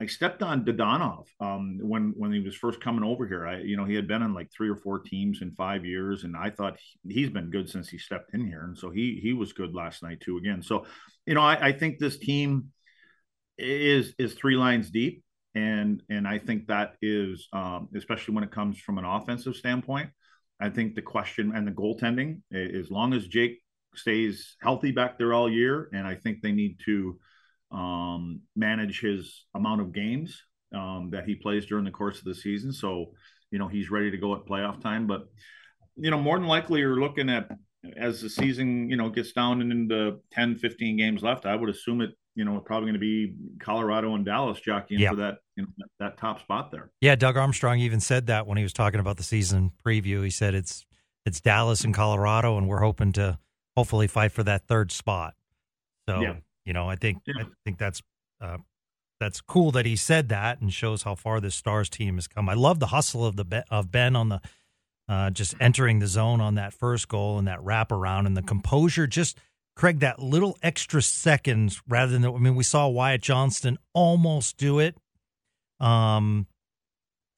I 0.00 0.06
stepped 0.06 0.42
on 0.42 0.64
Dadonov 0.64 1.26
um, 1.40 1.78
when 1.80 2.12
when 2.16 2.32
he 2.32 2.40
was 2.40 2.54
first 2.56 2.80
coming 2.80 3.04
over 3.04 3.26
here. 3.26 3.46
I 3.46 3.60
you 3.60 3.76
know 3.76 3.84
he 3.84 3.94
had 3.94 4.08
been 4.08 4.22
in 4.22 4.34
like 4.34 4.50
three 4.52 4.68
or 4.68 4.76
four 4.76 4.98
teams 4.98 5.40
in 5.40 5.52
five 5.52 5.84
years, 5.84 6.24
and 6.24 6.36
I 6.36 6.50
thought 6.50 6.78
he, 7.08 7.22
has 7.22 7.30
been 7.30 7.50
good 7.50 7.68
since 7.68 7.88
he 7.88 7.98
stepped 7.98 8.34
in 8.34 8.44
here, 8.44 8.64
and 8.64 8.76
so 8.76 8.90
he 8.90 9.18
he 9.22 9.32
was 9.32 9.52
good 9.52 9.74
last 9.74 10.02
night 10.02 10.20
too. 10.20 10.36
Again, 10.36 10.62
so 10.62 10.86
you 11.26 11.34
know 11.34 11.42
I, 11.42 11.68
I 11.68 11.72
think 11.72 11.98
this 11.98 12.18
team 12.18 12.72
is 13.58 14.14
is 14.18 14.34
three 14.34 14.56
lines 14.56 14.90
deep, 14.90 15.22
and 15.54 16.02
and 16.08 16.26
I 16.26 16.38
think 16.38 16.66
that 16.68 16.94
is 17.02 17.48
um, 17.52 17.88
especially 17.96 18.34
when 18.34 18.44
it 18.44 18.50
comes 18.50 18.78
from 18.78 18.98
an 18.98 19.04
offensive 19.04 19.56
standpoint. 19.56 20.10
I 20.60 20.70
think 20.70 20.94
the 20.94 21.02
question 21.02 21.52
and 21.54 21.66
the 21.66 21.72
goaltending, 21.72 22.40
as 22.52 22.90
long 22.90 23.12
as 23.12 23.26
Jake 23.26 23.58
stays 23.96 24.56
healthy 24.62 24.92
back 24.92 25.18
there 25.18 25.32
all 25.32 25.50
year, 25.50 25.88
and 25.92 26.06
I 26.06 26.14
think 26.14 26.40
they 26.40 26.52
need 26.52 26.78
to 26.86 27.18
um, 27.70 28.40
manage 28.54 29.00
his 29.00 29.44
amount 29.54 29.80
of 29.80 29.92
games 29.92 30.40
um, 30.74 31.10
that 31.12 31.24
he 31.24 31.34
plays 31.34 31.66
during 31.66 31.84
the 31.84 31.90
course 31.90 32.18
of 32.18 32.24
the 32.24 32.34
season. 32.34 32.72
So, 32.72 33.12
you 33.50 33.58
know, 33.58 33.68
he's 33.68 33.90
ready 33.90 34.10
to 34.10 34.16
go 34.16 34.34
at 34.34 34.46
playoff 34.46 34.80
time. 34.80 35.06
But, 35.06 35.26
you 35.96 36.10
know, 36.10 36.20
more 36.20 36.38
than 36.38 36.48
likely 36.48 36.80
you're 36.80 37.00
looking 37.00 37.28
at 37.28 37.50
as 37.96 38.20
the 38.20 38.30
season, 38.30 38.88
you 38.88 38.96
know, 38.96 39.10
gets 39.10 39.32
down 39.32 39.60
and 39.60 39.72
into 39.72 40.18
10, 40.32 40.56
15 40.56 40.96
games 40.96 41.22
left, 41.22 41.46
I 41.46 41.56
would 41.56 41.68
assume 41.68 42.00
it, 42.00 42.10
you 42.34 42.44
know, 42.44 42.58
probably 42.60 42.86
going 42.86 42.94
to 42.94 42.98
be 43.00 43.34
Colorado 43.60 44.14
and 44.14 44.24
Dallas 44.24 44.60
jockeying 44.60 45.00
yeah. 45.00 45.10
for 45.10 45.16
that, 45.16 45.38
you 45.56 45.62
know, 45.62 45.68
that, 45.78 45.88
that 46.00 46.18
top 46.18 46.40
spot 46.40 46.70
there. 46.70 46.90
Yeah. 47.00 47.14
Doug 47.14 47.36
Armstrong 47.36 47.78
even 47.78 48.00
said 48.00 48.26
that 48.26 48.46
when 48.46 48.58
he 48.58 48.64
was 48.64 48.72
talking 48.72 49.00
about 49.00 49.16
the 49.16 49.22
season 49.22 49.70
preview. 49.84 50.24
He 50.24 50.30
said 50.30 50.54
it's, 50.54 50.84
it's 51.24 51.40
Dallas 51.40 51.84
and 51.84 51.94
Colorado, 51.94 52.58
and 52.58 52.68
we're 52.68 52.80
hoping 52.80 53.12
to 53.12 53.38
hopefully 53.76 54.06
fight 54.06 54.32
for 54.32 54.42
that 54.42 54.66
third 54.66 54.92
spot. 54.92 55.34
So, 56.08 56.20
yeah. 56.20 56.34
you 56.64 56.72
know, 56.72 56.88
I 56.88 56.96
think, 56.96 57.18
yeah. 57.26 57.34
I 57.40 57.44
think 57.64 57.78
that's, 57.78 58.02
uh, 58.40 58.58
that's 59.20 59.40
cool 59.40 59.70
that 59.70 59.86
he 59.86 59.96
said 59.96 60.28
that 60.30 60.60
and 60.60 60.72
shows 60.72 61.04
how 61.04 61.14
far 61.14 61.40
this 61.40 61.54
Stars 61.54 61.88
team 61.88 62.16
has 62.16 62.26
come. 62.26 62.48
I 62.48 62.54
love 62.54 62.80
the 62.80 62.88
hustle 62.88 63.24
of 63.24 63.36
the 63.36 63.64
of 63.70 63.90
Benn 63.90 64.16
on 64.16 64.28
the 64.28 64.40
uh, 65.08 65.30
just 65.30 65.54
entering 65.60 66.00
the 66.00 66.08
zone 66.08 66.40
on 66.40 66.56
that 66.56 66.74
first 66.74 67.08
goal 67.08 67.38
and 67.38 67.46
that 67.46 67.60
wraparound 67.60 68.26
and 68.26 68.36
the 68.36 68.42
composure. 68.42 69.06
Just 69.06 69.38
Craig, 69.76 70.00
that 70.00 70.20
little 70.20 70.56
extra 70.62 71.02
seconds 71.02 71.82
rather 71.88 72.12
than 72.12 72.24
I 72.24 72.38
mean, 72.38 72.54
we 72.54 72.64
saw 72.64 72.88
Wyatt 72.88 73.22
Johnston 73.22 73.78
almost 73.92 74.56
do 74.56 74.78
it 74.78 74.96
um, 75.80 76.46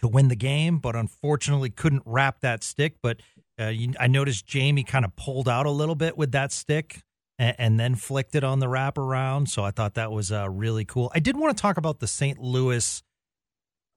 to 0.00 0.08
win 0.08 0.28
the 0.28 0.36
game, 0.36 0.78
but 0.78 0.94
unfortunately 0.94 1.70
couldn't 1.70 2.02
wrap 2.04 2.40
that 2.40 2.62
stick. 2.62 2.96
But 3.02 3.20
uh, 3.58 3.68
you, 3.68 3.94
I 3.98 4.06
noticed 4.06 4.46
Jamie 4.46 4.84
kind 4.84 5.04
of 5.04 5.16
pulled 5.16 5.48
out 5.48 5.66
a 5.66 5.70
little 5.70 5.94
bit 5.94 6.18
with 6.18 6.32
that 6.32 6.52
stick 6.52 7.02
and, 7.38 7.56
and 7.58 7.80
then 7.80 7.94
flicked 7.94 8.34
it 8.34 8.44
on 8.44 8.58
the 8.58 8.66
wraparound. 8.66 9.48
So 9.48 9.64
I 9.64 9.70
thought 9.70 9.94
that 9.94 10.12
was 10.12 10.30
uh, 10.30 10.48
really 10.50 10.84
cool. 10.84 11.10
I 11.14 11.20
did 11.20 11.36
want 11.36 11.56
to 11.56 11.60
talk 11.60 11.78
about 11.78 12.00
the 12.00 12.06
St. 12.06 12.38
Louis 12.38 13.02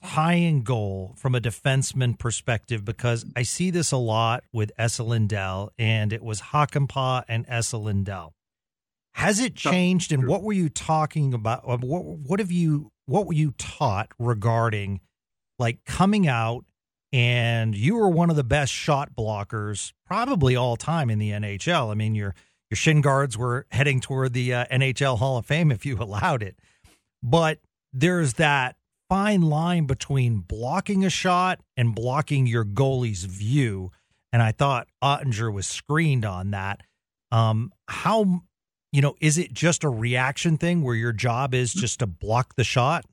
high 0.02 0.34
and 0.34 0.64
goal 0.64 1.14
from 1.18 1.36
a 1.36 1.42
defenseman 1.42 2.18
perspective 2.18 2.86
because 2.86 3.26
I 3.36 3.44
see 3.44 3.70
this 3.70 3.92
a 3.92 3.98
lot 3.98 4.44
with 4.54 4.72
Esa 4.78 5.04
Lindell, 5.04 5.72
and 5.78 6.14
it 6.14 6.24
was 6.24 6.42
Hakanpää 6.42 7.24
and 7.28 7.46
Esa 7.48 7.78
Lindell. 7.78 8.34
Has 9.14 9.40
it 9.40 9.56
changed? 9.56 10.12
And 10.12 10.28
what 10.28 10.44
were 10.44 10.54
you 10.54 10.70
talking 10.70 11.34
about? 11.34 11.64
Uh, 11.68 11.78
what 11.78 12.06
what 12.06 12.40
have 12.40 12.52
you 12.52 12.92
what 13.06 13.28
were 13.28 13.34
you 13.34 13.54
taught 13.58 14.12
regarding 14.18 15.02
like 15.58 15.84
coming 15.84 16.28
out 16.28 16.64
and 17.12 17.76
you 17.76 17.96
were 17.96 18.10
one 18.10 18.30
of 18.30 18.36
the 18.36 18.44
best 18.44 18.72
shot 18.72 19.16
blockers 19.18 19.94
probably 20.06 20.56
all 20.56 20.78
time 20.78 21.10
in 21.10 21.20
the 21.20 21.32
NHL. 21.32 21.92
I 21.92 21.96
mean, 21.96 22.16
your 22.16 22.36
your 22.70 22.78
shin 22.78 23.02
guards 23.02 23.38
were 23.38 23.66
heading 23.72 24.00
toward 24.00 24.34
the 24.34 24.54
uh, 24.54 24.66
NHL 24.72 25.18
Hall 25.18 25.38
of 25.38 25.46
Fame 25.46 25.72
if 25.72 25.86
you 25.86 25.98
allowed 26.00 26.44
it. 26.44 26.58
But 27.22 27.60
there's 27.92 28.36
that 28.36 28.76
fine 29.10 29.42
line 29.42 29.86
between 29.86 30.38
blocking 30.40 31.04
a 31.04 31.10
shot 31.10 31.60
and 31.76 31.96
blocking 31.96 32.48
your 32.48 32.64
goalie's 32.64 33.26
view. 33.26 33.92
And 34.32 34.42
I 34.42 34.52
thought 34.52 34.88
Oettinger 35.04 35.52
was 35.52 35.68
screened 35.68 36.24
on 36.24 36.52
that. 36.52 36.82
Um, 37.32 37.72
how, 37.88 38.44
you 38.92 39.02
know, 39.02 39.16
is 39.20 39.38
it 39.38 39.52
just 39.54 39.84
a 39.84 39.90
reaction 39.90 40.58
thing 40.58 40.84
where 40.84 40.96
your 40.96 41.12
job 41.12 41.54
is 41.54 41.74
just 41.74 42.00
to 42.00 42.08
block 42.08 42.56
the 42.56 42.64
shot? 42.64 43.06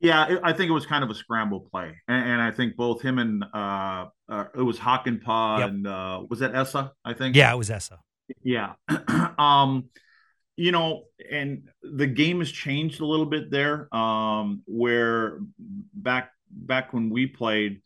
Yeah, 0.00 0.38
I 0.42 0.52
think 0.52 0.68
it 0.68 0.72
was 0.72 0.84
kind 0.84 1.04
of 1.04 1.10
a 1.10 1.14
scramble 1.14 1.60
play, 1.60 1.92
and, 2.08 2.30
and 2.30 2.42
I 2.42 2.50
think 2.50 2.74
both 2.74 3.02
him 3.02 3.20
and 3.20 3.44
uh, 3.54 4.06
uh 4.28 4.44
it 4.52 4.62
was 4.62 4.76
Hakanpää 4.76 5.60
yep. 5.60 5.68
and 5.68 5.86
uh, 5.86 6.22
was 6.28 6.40
that 6.40 6.56
Esa, 6.56 6.90
I 7.04 7.14
think. 7.14 7.36
Yeah, 7.36 7.52
it 7.52 7.56
was 7.56 7.70
Esa. 7.70 8.00
Yeah, 8.42 8.72
um, 9.38 9.84
you 10.56 10.72
know, 10.72 11.04
and 11.30 11.68
the 11.82 12.06
game 12.06 12.40
has 12.40 12.50
changed 12.50 13.00
a 13.00 13.06
little 13.06 13.26
bit 13.26 13.50
there. 13.50 13.94
Um, 13.94 14.62
where 14.66 15.38
back 15.94 16.32
back 16.50 16.92
when 16.92 17.10
we 17.10 17.26
played, 17.26 17.80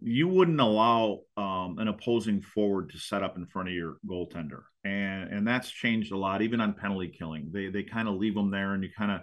you 0.00 0.28
wouldn't 0.28 0.60
allow 0.60 1.20
um, 1.36 1.78
an 1.78 1.88
opposing 1.88 2.42
forward 2.42 2.90
to 2.90 2.98
set 2.98 3.22
up 3.22 3.36
in 3.36 3.46
front 3.46 3.68
of 3.68 3.74
your 3.74 3.96
goaltender, 4.06 4.62
and 4.84 5.32
and 5.32 5.46
that's 5.46 5.70
changed 5.70 6.12
a 6.12 6.18
lot. 6.18 6.42
Even 6.42 6.60
on 6.60 6.74
penalty 6.74 7.08
killing, 7.08 7.50
they 7.52 7.68
they 7.68 7.82
kind 7.82 8.08
of 8.08 8.16
leave 8.16 8.34
them 8.34 8.50
there, 8.50 8.74
and 8.74 8.82
you 8.82 8.90
kind 8.96 9.12
of 9.12 9.20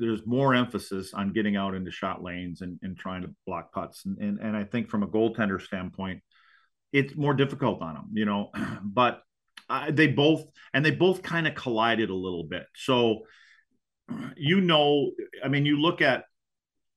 there's 0.00 0.26
more 0.26 0.54
emphasis 0.54 1.14
on 1.14 1.32
getting 1.32 1.56
out 1.56 1.74
into 1.74 1.90
shot 1.90 2.22
lanes 2.22 2.62
and, 2.62 2.78
and 2.82 2.98
trying 2.98 3.22
to 3.22 3.34
block 3.46 3.72
putts. 3.72 4.04
And, 4.04 4.18
and, 4.18 4.40
and 4.40 4.56
I 4.56 4.64
think 4.64 4.88
from 4.88 5.02
a 5.02 5.06
goaltender 5.06 5.60
standpoint, 5.60 6.20
it's 6.92 7.14
more 7.16 7.34
difficult 7.34 7.80
on 7.80 7.94
them, 7.94 8.10
you 8.12 8.24
know, 8.24 8.50
but 8.82 9.22
they 9.90 10.08
both, 10.08 10.44
and 10.72 10.84
they 10.84 10.90
both 10.90 11.22
kind 11.22 11.46
of 11.46 11.54
collided 11.54 12.10
a 12.10 12.14
little 12.14 12.44
bit. 12.44 12.66
So, 12.74 13.20
you 14.36 14.60
know, 14.60 15.12
I 15.44 15.48
mean, 15.48 15.66
you 15.66 15.80
look 15.80 16.00
at, 16.02 16.24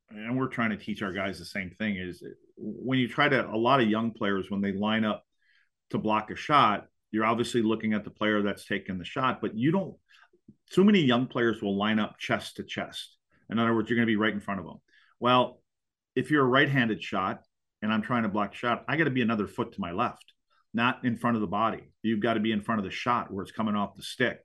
and 0.09 0.37
we're 0.37 0.47
trying 0.47 0.71
to 0.71 0.77
teach 0.77 1.01
our 1.01 1.13
guys 1.13 1.39
the 1.39 1.45
same 1.45 1.71
thing 1.71 1.97
is 1.97 2.23
when 2.57 2.99
you 2.99 3.07
try 3.07 3.27
to, 3.27 3.49
a 3.49 3.57
lot 3.57 3.81
of 3.81 3.89
young 3.89 4.11
players, 4.11 4.49
when 4.49 4.61
they 4.61 4.71
line 4.71 5.03
up 5.03 5.23
to 5.89 5.97
block 5.97 6.31
a 6.31 6.35
shot, 6.35 6.87
you're 7.11 7.25
obviously 7.25 7.61
looking 7.61 7.93
at 7.93 8.03
the 8.03 8.09
player 8.09 8.41
that's 8.41 8.65
taking 8.65 8.97
the 8.97 9.05
shot, 9.05 9.41
but 9.41 9.57
you 9.57 9.71
don't 9.71 9.95
too 10.71 10.83
many 10.83 10.99
young 10.99 11.27
players 11.27 11.61
will 11.61 11.77
line 11.77 11.99
up 11.99 12.17
chest 12.19 12.57
to 12.57 12.63
chest. 12.63 13.17
In 13.49 13.59
other 13.59 13.73
words, 13.73 13.89
you're 13.89 13.97
going 13.97 14.07
to 14.07 14.11
be 14.11 14.15
right 14.15 14.33
in 14.33 14.39
front 14.39 14.59
of 14.59 14.65
them. 14.65 14.77
Well, 15.19 15.61
if 16.15 16.31
you're 16.31 16.43
a 16.43 16.47
right-handed 16.47 17.01
shot 17.01 17.41
and 17.81 17.93
I'm 17.93 18.01
trying 18.01 18.23
to 18.23 18.29
block 18.29 18.53
shot, 18.53 18.83
I 18.87 18.97
got 18.97 19.05
to 19.05 19.11
be 19.11 19.21
another 19.21 19.47
foot 19.47 19.73
to 19.73 19.81
my 19.81 19.91
left, 19.91 20.33
not 20.75 21.03
in 21.03 21.17
front 21.17 21.37
of 21.37 21.41
the 21.41 21.47
body. 21.47 21.91
You've 22.03 22.19
got 22.19 22.35
to 22.35 22.39
be 22.39 22.51
in 22.51 22.61
front 22.61 22.79
of 22.79 22.85
the 22.85 22.91
shot 22.91 23.31
where 23.31 23.43
it's 23.43 23.51
coming 23.51 23.75
off 23.75 23.95
the 23.95 24.03
stick. 24.03 24.39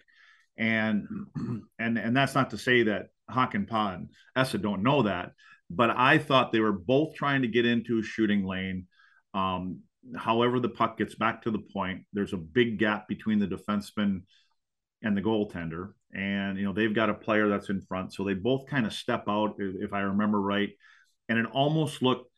And 0.57 1.07
and 1.79 1.99
and 1.99 2.17
that's 2.17 2.35
not 2.35 2.51
to 2.51 2.59
say 2.59 2.85
that 2.85 3.09
Hakanpää 3.31 3.95
and 3.95 4.11
Esa 4.37 4.59
don't 4.59 4.83
know 4.83 5.03
that, 5.03 5.33
but 5.69 5.91
I 5.91 6.19
thought 6.19 6.53
they 6.53 6.61
were 6.61 6.73
both 6.73 7.15
trying 7.15 7.43
to 7.43 7.49
get 7.49 7.67
into 7.67 7.99
a 7.99 8.03
shooting 8.03 8.45
lane. 8.45 8.87
Um, 9.35 9.81
however, 10.17 10.61
the 10.61 10.69
puck 10.69 10.99
gets 10.99 11.15
back 11.15 11.43
to 11.43 11.51
the 11.51 11.63
point. 11.73 12.05
There's 12.13 12.33
a 12.33 12.39
big 12.39 12.79
gap 12.79 13.09
between 13.09 13.39
the 13.39 13.47
defenseman 13.47 14.23
and 15.03 15.17
the 15.17 15.23
goaltender. 15.23 15.93
And, 16.13 16.59
you 16.59 16.65
know, 16.65 16.73
they've 16.73 16.95
got 16.95 17.11
a 17.11 17.15
player 17.15 17.49
that's 17.49 17.71
in 17.71 17.81
front. 17.83 18.13
So 18.13 18.25
they 18.25 18.35
both 18.35 18.67
kind 18.67 18.87
of 18.87 18.93
step 18.93 19.25
out, 19.29 19.55
if 19.59 19.93
I 19.93 20.01
remember 20.01 20.41
right. 20.41 20.71
And 21.29 21.39
it 21.39 21.47
almost 21.47 22.03
looked, 22.03 22.30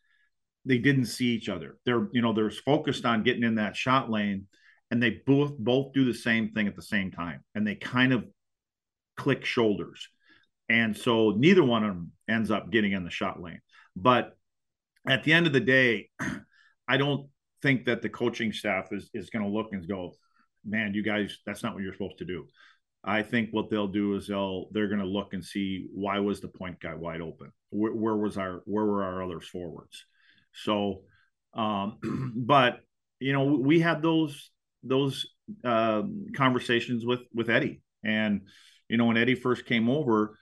they 0.65 0.77
didn't 0.77 1.05
see 1.05 1.27
each 1.27 1.49
other. 1.49 1.77
They're, 1.85 2.07
you 2.11 2.21
know, 2.21 2.33
they're 2.33 2.51
focused 2.51 3.05
on 3.05 3.23
getting 3.23 3.43
in 3.43 3.55
that 3.55 3.75
shot 3.75 4.09
lane 4.09 4.47
and 4.91 5.01
they 5.01 5.21
both 5.25 5.57
both 5.57 5.93
do 5.93 6.05
the 6.05 6.13
same 6.13 6.51
thing 6.51 6.67
at 6.67 6.75
the 6.75 6.81
same 6.81 7.11
time. 7.11 7.43
And 7.55 7.65
they 7.65 7.75
kind 7.75 8.13
of 8.13 8.25
click 9.17 9.45
shoulders. 9.45 10.07
And 10.69 10.95
so 10.95 11.31
neither 11.31 11.63
one 11.63 11.83
of 11.83 11.89
them 11.89 12.11
ends 12.29 12.51
up 12.51 12.71
getting 12.71 12.93
in 12.93 13.03
the 13.03 13.09
shot 13.09 13.41
lane. 13.41 13.59
But 13.95 14.37
at 15.07 15.23
the 15.23 15.33
end 15.33 15.47
of 15.47 15.53
the 15.53 15.59
day, 15.59 16.09
I 16.87 16.97
don't 16.97 17.27
think 17.61 17.85
that 17.85 18.01
the 18.01 18.09
coaching 18.09 18.53
staff 18.53 18.89
is, 18.91 19.09
is 19.13 19.29
going 19.29 19.43
to 19.43 19.49
look 19.49 19.73
and 19.73 19.87
go, 19.87 20.13
man, 20.65 20.93
you 20.93 21.03
guys, 21.03 21.39
that's 21.45 21.63
not 21.63 21.73
what 21.73 21.83
you're 21.83 21.93
supposed 21.93 22.19
to 22.19 22.25
do. 22.25 22.45
I 23.03 23.21
think 23.21 23.49
what 23.51 23.69
they'll 23.69 23.87
do 23.87 24.15
is 24.15 24.27
they'll 24.27 24.67
they're 24.71 24.87
going 24.87 25.01
to 25.01 25.05
look 25.05 25.33
and 25.33 25.43
see 25.43 25.87
why 25.93 26.19
was 26.19 26.39
the 26.39 26.47
point 26.47 26.79
guy 26.79 26.95
wide 26.95 27.19
open? 27.19 27.51
Where, 27.69 27.93
where 27.93 28.15
was 28.15 28.37
our 28.37 28.61
where 28.65 28.85
were 28.85 29.03
our 29.03 29.23
other 29.23 29.41
forwards? 29.41 30.05
So, 30.53 31.01
um, 31.53 31.97
but 32.35 32.79
you 33.19 33.33
know 33.33 33.45
we 33.45 33.79
had 33.79 34.01
those 34.01 34.51
those 34.83 35.27
uh, 35.63 36.03
conversations 36.35 37.05
with 37.05 37.21
with 37.33 37.49
Eddie, 37.49 37.81
and 38.03 38.41
you 38.89 38.97
know 38.97 39.05
when 39.05 39.17
Eddie 39.17 39.35
first 39.35 39.65
came 39.65 39.89
over, 39.89 40.37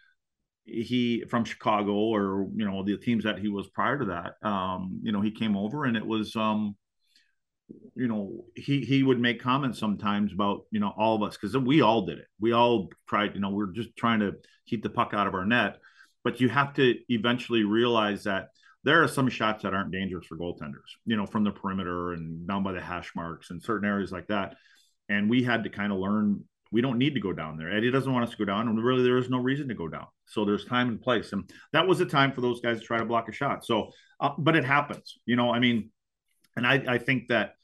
he 0.65 1.24
from 1.30 1.45
Chicago 1.45 1.93
or 1.93 2.47
you 2.56 2.65
know 2.65 2.84
the 2.84 2.97
teams 2.97 3.24
that 3.24 3.39
he 3.39 3.47
was 3.47 3.67
prior 3.67 4.00
to 4.00 4.06
that, 4.06 4.47
um, 4.47 5.00
you 5.04 5.12
know 5.12 5.21
he 5.21 5.32
came 5.32 5.56
over 5.56 5.86
and 5.86 5.95
it 5.95 6.06
was 6.06 6.36
um, 6.36 6.76
you 7.95 8.08
know 8.08 8.45
he 8.56 8.82
he 8.82 9.04
would 9.04 9.19
make 9.19 9.41
comments 9.41 9.80
sometimes 9.80 10.34
about 10.34 10.62
you 10.71 10.80
know 10.80 10.93
all 10.97 11.15
of 11.15 11.24
us 11.24 11.38
because 11.38 11.56
we 11.58 11.82
all 11.82 12.06
did 12.06 12.19
it. 12.19 12.28
We 12.39 12.52
all 12.52 12.89
tried 13.08 13.36
you 13.36 13.41
know 13.41 13.50
we're 13.50 13.71
just 13.71 13.95
trying 13.95 14.19
to 14.21 14.34
keep 14.67 14.84
the 14.84 14.89
puck 14.89 15.13
out 15.13 15.28
of 15.28 15.34
our 15.34 15.45
net. 15.45 15.78
But 16.24 16.39
you 16.39 16.50
have 16.50 16.76
to 16.76 16.95
eventually 17.10 17.63
realize 17.63 18.26
that 18.26 18.50
there 18.84 19.04
are 19.04 19.08
some 19.08 19.30
shots 19.30 19.63
that 19.63 19.74
aren't 19.74 19.91
dangerous 19.91 20.26
for 20.26 20.38
goaltenders 20.38 20.98
you 21.06 21.15
know 21.15 21.26
from 21.26 21.44
the 21.44 21.52
perimeter 21.52 22.13
and 22.13 22.48
down 22.48 22.63
by 22.63 22.72
the 22.72 22.82
hash 22.82 23.12
marks 23.15 23.50
and 23.52 23.62
certain 23.62 23.88
areas 23.88 24.12
like 24.12 24.28
that. 24.28 24.56
And 25.10 25.30
we 25.30 25.44
had 25.44 25.63
to 25.65 25.70
kind 25.70 25.91
of 25.91 26.00
learn 26.00 26.44
we 26.72 26.82
don't 26.82 26.98
need 26.98 27.15
to 27.15 27.20
go 27.20 27.34
down 27.34 27.58
there. 27.58 27.70
Eddie 27.70 27.91
doesn't 27.91 28.13
want 28.13 28.24
us 28.24 28.32
to 28.32 28.38
go 28.38 28.46
down 28.46 28.70
and 28.70 28.82
really 28.82 29.04
there 29.04 29.17
is 29.17 29.30
no 29.30 29.39
reason 29.39 29.67
to 29.67 29.76
go 29.76 29.89
down. 29.89 30.08
So 30.26 30.46
there's 30.46 30.63
time 30.65 30.88
and 30.88 31.02
place 31.02 31.34
and 31.34 31.50
that 31.74 31.88
was 31.88 32.00
the 32.00 32.06
time 32.06 32.32
for 32.32 32.41
those 32.41 32.62
guys 32.62 32.80
to 32.80 32.86
try 32.86 32.98
to 32.98 33.06
block 33.06 33.28
a 33.30 33.34
shot. 33.34 33.65
So 33.65 33.91
uh, 34.20 34.32
but 34.38 34.56
it 34.56 34.63
happens 34.63 35.17
you 35.26 35.36
know 35.36 35.52
i 35.52 35.60
mean 35.60 35.89
and 36.56 36.67
I, 36.67 36.84
I 36.88 36.98
think 36.98 37.30
that 37.30 37.56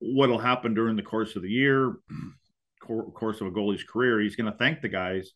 what'll 0.00 0.38
happen 0.38 0.74
during 0.74 0.96
the 0.96 1.02
course 1.02 1.36
of 1.36 1.42
the 1.42 1.50
year, 1.50 1.96
course 2.80 3.40
of 3.40 3.48
a 3.48 3.50
goalie's 3.50 3.84
career, 3.84 4.20
he's 4.20 4.36
going 4.36 4.50
to 4.50 4.58
thank 4.58 4.80
the 4.80 4.88
guys, 4.88 5.32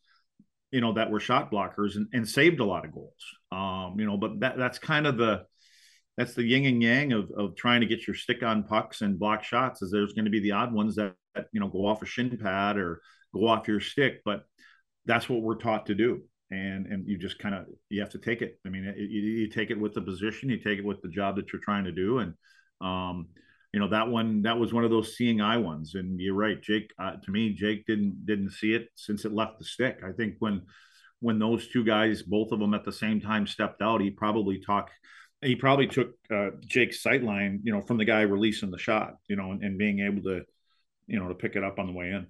you 0.73 0.81
know, 0.81 0.95
that 0.95 1.11
were 1.11 1.21
shot 1.21 1.53
blockers 1.53 1.97
and, 1.97 2.09
and 2.13 2.29
saved 2.29 2.59
a 2.61 2.65
lot 2.65 2.85
of 2.85 2.93
goals. 2.93 3.13
Um, 3.53 3.97
you 3.99 4.07
know, 4.07 4.17
but 4.17 4.41
that 4.41 4.57
that's 4.57 4.79
kind 4.79 5.07
of 5.07 5.17
the 5.19 5.45
that's 6.17 6.35
the 6.35 6.43
yin 6.43 6.67
and 6.67 6.83
yang 6.83 7.13
of, 7.13 7.31
of 7.31 7.57
trying 7.57 7.81
to 7.83 7.87
get 7.87 8.07
your 8.07 8.17
stick 8.17 8.43
on 8.43 8.65
pucks 8.65 9.03
and 9.03 9.19
block 9.19 9.45
shots. 9.45 9.83
Is 9.83 9.91
there's 9.91 10.15
going 10.15 10.25
to 10.25 10.31
be 10.31 10.41
the 10.41 10.53
odd 10.53 10.73
ones 10.73 10.97
that, 10.97 11.15
that 11.35 11.47
you 11.53 11.61
know 11.61 11.69
go 11.69 11.87
off 11.87 12.03
a 12.03 12.07
shin 12.07 12.37
pad 12.37 12.77
or 12.77 13.01
go 13.35 13.47
off 13.47 13.69
your 13.69 13.81
stick, 13.81 14.21
but 14.25 14.45
that's 15.05 15.29
what 15.29 15.43
we're 15.43 15.57
taught 15.57 15.87
to 15.87 15.95
do. 15.95 16.23
and 16.51 16.87
and 16.87 17.09
you 17.09 17.19
just 17.19 17.39
kind 17.39 17.55
of 17.55 17.67
you 17.89 18.01
have 18.01 18.11
to 18.11 18.19
take 18.19 18.43
it. 18.43 18.59
I 18.67 18.69
mean, 18.69 18.85
it, 18.85 18.97
you, 18.99 19.21
you, 19.21 19.49
take 19.49 19.71
it 19.71 19.81
with 19.81 19.95
the 19.95 20.03
position, 20.03 20.51
you 20.51 20.59
take 20.59 20.79
it 20.79 20.85
with 20.85 21.01
the 21.03 21.09
job 21.09 21.37
that 21.37 21.53
you're 21.53 21.63
trying 21.63 21.85
to 21.85 21.93
do, 21.93 22.19
and 22.19 22.35
um, 22.81 23.29
you 23.73 23.81
know 23.81 23.89
that 23.89 24.09
one 24.09 24.43
that 24.43 24.59
was 24.59 24.73
one 24.73 24.85
of 24.85 24.91
those 24.91 25.17
seeing 25.17 25.41
eye 25.41 25.57
ones. 25.57 25.95
And 25.95 26.21
you're 26.21 26.35
right, 26.35 26.61
Jake. 26.61 26.93
Uh, 26.99 27.13
to 27.13 27.31
me, 27.31 27.55
Jake 27.55 27.87
didn't 27.87 28.27
didn't 28.27 28.51
see 28.51 28.75
it 28.75 28.89
since 28.97 29.25
it 29.25 29.33
left 29.33 29.59
the 29.59 29.65
stick. 29.65 30.01
I 30.07 30.13
think 30.13 30.37
when 30.39 30.63
when 31.21 31.39
those 31.39 31.69
two 31.69 31.85
guys, 31.85 32.23
both 32.23 32.53
of 32.53 32.59
them 32.59 32.75
at 32.75 32.85
the 32.85 32.93
same 32.93 33.21
time, 33.21 33.47
stepped 33.47 33.81
out, 33.81 34.01
he 34.01 34.11
probably 34.11 34.59
talked. 34.59 34.93
He 35.41 35.57
probably 35.57 35.87
took 35.89 36.15
uh, 36.33 36.51
Jake's 36.61 37.03
sight 37.03 37.25
line, 37.25 37.61
you 37.65 37.73
know, 37.73 37.81
from 37.81 37.97
the 37.97 38.05
guy 38.05 38.21
releasing 38.21 38.71
the 38.71 38.79
shot, 38.79 39.15
you 39.27 39.35
know, 39.35 39.51
and, 39.51 39.63
and 39.63 39.77
being 39.77 39.99
able 40.01 40.23
to, 40.23 40.43
you 41.09 41.19
know, 41.19 41.29
to 41.29 41.35
pick 41.35 41.57
it 41.57 41.65
up 41.65 41.81
on 41.81 41.87
the 41.87 41.93
way 41.93 42.11
in. 42.11 42.27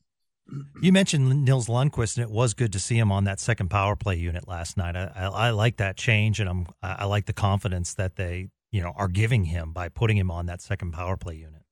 You 0.80 0.92
mentioned 0.92 1.44
Nils 1.44 1.68
Lundkvist, 1.68 2.16
and 2.16 2.24
it 2.24 2.30
was 2.30 2.54
good 2.54 2.72
to 2.72 2.80
see 2.80 2.98
him 2.98 3.12
on 3.12 3.24
that 3.24 3.38
second 3.38 3.68
power 3.68 3.96
play 3.96 4.16
unit 4.16 4.48
last 4.48 4.76
night. 4.76 4.96
I, 4.96 5.10
I, 5.14 5.24
I 5.26 5.50
like 5.50 5.76
that 5.76 5.96
change, 5.96 6.40
and 6.40 6.48
I'm 6.48 6.66
I 6.82 7.04
like 7.04 7.26
the 7.26 7.32
confidence 7.32 7.94
that 7.94 8.16
they 8.16 8.48
you 8.72 8.82
know 8.82 8.92
are 8.96 9.08
giving 9.08 9.44
him 9.44 9.72
by 9.72 9.88
putting 9.88 10.16
him 10.16 10.30
on 10.30 10.46
that 10.46 10.60
second 10.60 10.92
power 10.92 11.16
play 11.16 11.36
unit. 11.36 11.62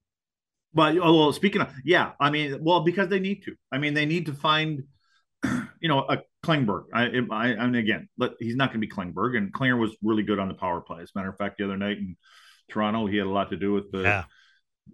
But 0.72 0.96
oh, 0.98 1.18
well, 1.18 1.32
speaking 1.32 1.62
of 1.62 1.68
yeah, 1.84 2.12
I 2.20 2.30
mean, 2.30 2.58
well, 2.62 2.82
because 2.82 3.08
they 3.08 3.18
need 3.18 3.42
to. 3.44 3.56
I 3.72 3.78
mean, 3.78 3.94
they 3.94 4.06
need 4.06 4.26
to 4.26 4.34
find 4.34 4.84
you 5.42 5.88
know 5.88 6.00
a 6.08 6.18
Klingberg. 6.44 6.84
I, 6.94 7.06
I, 7.30 7.56
I 7.56 7.66
mean, 7.66 7.74
again, 7.74 8.08
but 8.16 8.36
he's 8.38 8.54
not 8.54 8.70
going 8.70 8.80
to 8.80 8.86
be 8.86 8.92
Klingberg, 8.92 9.36
and 9.36 9.52
Klinger 9.52 9.76
was 9.76 9.96
really 10.02 10.22
good 10.22 10.38
on 10.38 10.46
the 10.46 10.54
power 10.54 10.80
play. 10.80 11.02
As 11.02 11.10
a 11.14 11.18
matter 11.18 11.30
of 11.30 11.36
fact, 11.38 11.58
the 11.58 11.64
other 11.64 11.76
night 11.76 11.98
in 11.98 12.16
Toronto, 12.70 13.06
he 13.06 13.16
had 13.16 13.26
a 13.26 13.30
lot 13.30 13.50
to 13.50 13.56
do 13.56 13.72
with 13.72 13.90
the 13.90 14.02
yeah. 14.02 14.24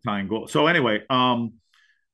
tying 0.07 0.29
goal. 0.29 0.49
So 0.49 0.67
anyway, 0.67 1.03
um, 1.11 1.55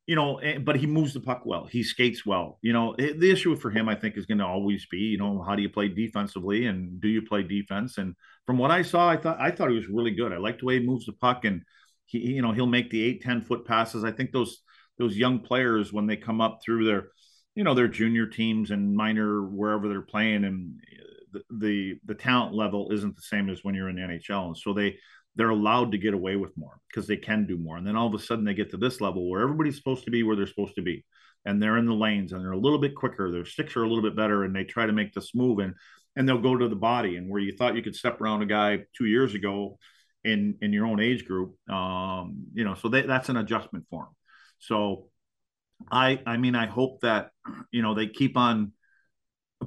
you 0.07 0.17
know, 0.17 0.39
eh, 0.39 0.59
but 0.59 0.77
he 0.77 0.87
moves 0.87 1.15
the 1.15 1.21
puck 1.21 1.43
well. 1.45 1.67
He 1.67 1.85
skates 1.85 2.27
well. 2.27 2.59
You 2.63 2.73
know, 2.73 2.93
eh, 2.95 3.13
the 3.17 3.31
issue 3.31 3.55
for 3.55 3.71
him, 3.71 3.89
I 3.89 3.95
think, 3.95 4.17
is 4.17 4.27
going 4.27 4.39
to 4.39 4.47
always 4.47 4.87
be, 4.87 4.99
you 4.99 5.19
know, 5.19 5.43
how 5.43 5.55
do 5.55 5.63
you 5.63 5.71
play 5.71 5.89
defensively 5.89 6.67
and 6.67 7.01
do 7.01 7.09
you 7.09 7.23
play 7.23 7.45
defense? 7.45 7.99
And 7.99 8.17
from 8.47 8.59
what 8.59 8.71
I 8.71 8.83
saw, 8.83 9.09
I 9.09 9.17
thought 9.17 9.41
I 9.41 9.51
thought 9.51 9.71
he 9.71 9.77
was 9.77 9.89
really 9.89 10.11
good. 10.11 10.33
I 10.33 10.39
liked 10.39 10.61
the 10.61 10.67
way 10.67 10.81
he 10.81 10.87
moves 10.87 11.07
the 11.07 11.13
puck, 11.13 11.45
and 11.45 11.63
he, 12.07 12.19
you 12.19 12.43
know, 12.43 12.53
he'll 12.53 12.67
make 12.67 12.91
the 12.91 13.03
eight, 13.03 13.23
10 13.23 13.43
foot 13.43 13.67
passes. 13.67 14.05
I 14.05 14.13
think 14.13 14.33
those 14.33 14.63
those 14.99 15.17
young 15.17 15.41
players 15.41 15.93
when 15.93 16.07
they 16.07 16.17
come 16.17 16.41
up 16.41 16.61
through 16.65 16.85
their, 16.85 17.09
you 17.55 17.65
know, 17.65 17.75
their 17.75 17.89
junior 17.89 18.27
teams 18.27 18.71
and 18.71 18.95
minor 18.95 19.43
wherever 19.43 19.89
they're 19.89 20.03
playing, 20.03 20.45
and 20.45 20.81
the 21.33 21.43
the, 21.51 21.95
the 22.07 22.15
talent 22.15 22.55
level 22.55 22.91
isn't 22.93 23.17
the 23.17 23.23
same 23.23 23.49
as 23.49 23.63
when 23.63 23.75
you're 23.75 23.89
in 23.89 23.97
the 23.97 24.03
NHL, 24.03 24.49
and 24.49 24.57
so 24.57 24.73
they 24.73 24.97
they're 25.35 25.51
allowed 25.51 25.93
to 25.93 25.99
get 25.99 26.15
away 26.15 26.37
with 26.37 26.57
more 26.57 26.79
because 26.89 27.07
they 27.07 27.17
can 27.17 27.47
do 27.47 27.57
more. 27.57 27.77
And 27.77 27.87
then 27.87 27.97
all 27.97 28.07
of 28.07 28.15
a 28.15 28.19
sudden 28.19 28.45
they 28.45 28.55
get 28.55 28.71
to 28.73 28.77
this 28.77 29.01
level 29.01 29.31
where 29.31 29.43
everybody's 29.43 29.77
supposed 29.77 30.05
to 30.05 30.11
be 30.11 30.23
where 30.23 30.37
they're 30.37 30.47
supposed 30.47 30.75
to 30.75 30.83
be. 30.83 31.05
And 31.45 31.61
they're 31.61 31.79
in 31.79 31.87
the 31.87 31.95
lanes 31.95 32.33
and 32.33 32.43
they're 32.43 32.53
a 32.53 32.59
little 32.59 32.79
bit 32.79 32.95
quicker. 32.95 33.31
Their 33.31 33.45
sticks 33.45 33.75
are 33.77 33.83
a 33.83 33.89
little 33.89 34.03
bit 34.03 34.15
better 34.15 34.45
and 34.45 34.55
they 34.55 34.65
try 34.65 34.87
to 34.87 34.93
make 34.93 35.13
this 35.13 35.35
move 35.35 35.59
and 35.59 35.75
and 36.17 36.29
they'll 36.29 36.41
go 36.41 36.57
to 36.57 36.69
the 36.69 36.77
body. 36.77 37.17
And 37.17 37.31
where 37.31 37.41
you 37.41 37.57
thought 37.57 37.77
you 37.77 37.83
could 37.83 37.97
step 37.97 38.21
around 38.21 38.43
a 38.43 38.47
guy 38.47 38.81
two 38.97 39.07
years 39.07 39.35
ago 39.35 39.79
in 40.25 40.57
in 40.61 40.73
your 40.73 40.87
own 40.87 41.01
age 41.01 41.25
group, 41.25 41.57
um, 41.71 42.47
you 42.55 42.65
know, 42.65 42.75
so 42.75 42.89
they, 42.89 43.03
that's 43.03 43.29
an 43.29 43.37
adjustment 43.37 43.87
for 43.91 44.05
them. 44.05 44.15
So 44.59 45.09
I 45.91 46.21
I 46.27 46.37
mean 46.37 46.55
I 46.55 46.67
hope 46.67 47.01
that 47.01 47.31
you 47.71 47.83
know 47.83 47.95
they 47.95 48.07
keep 48.07 48.37
on 48.37 48.73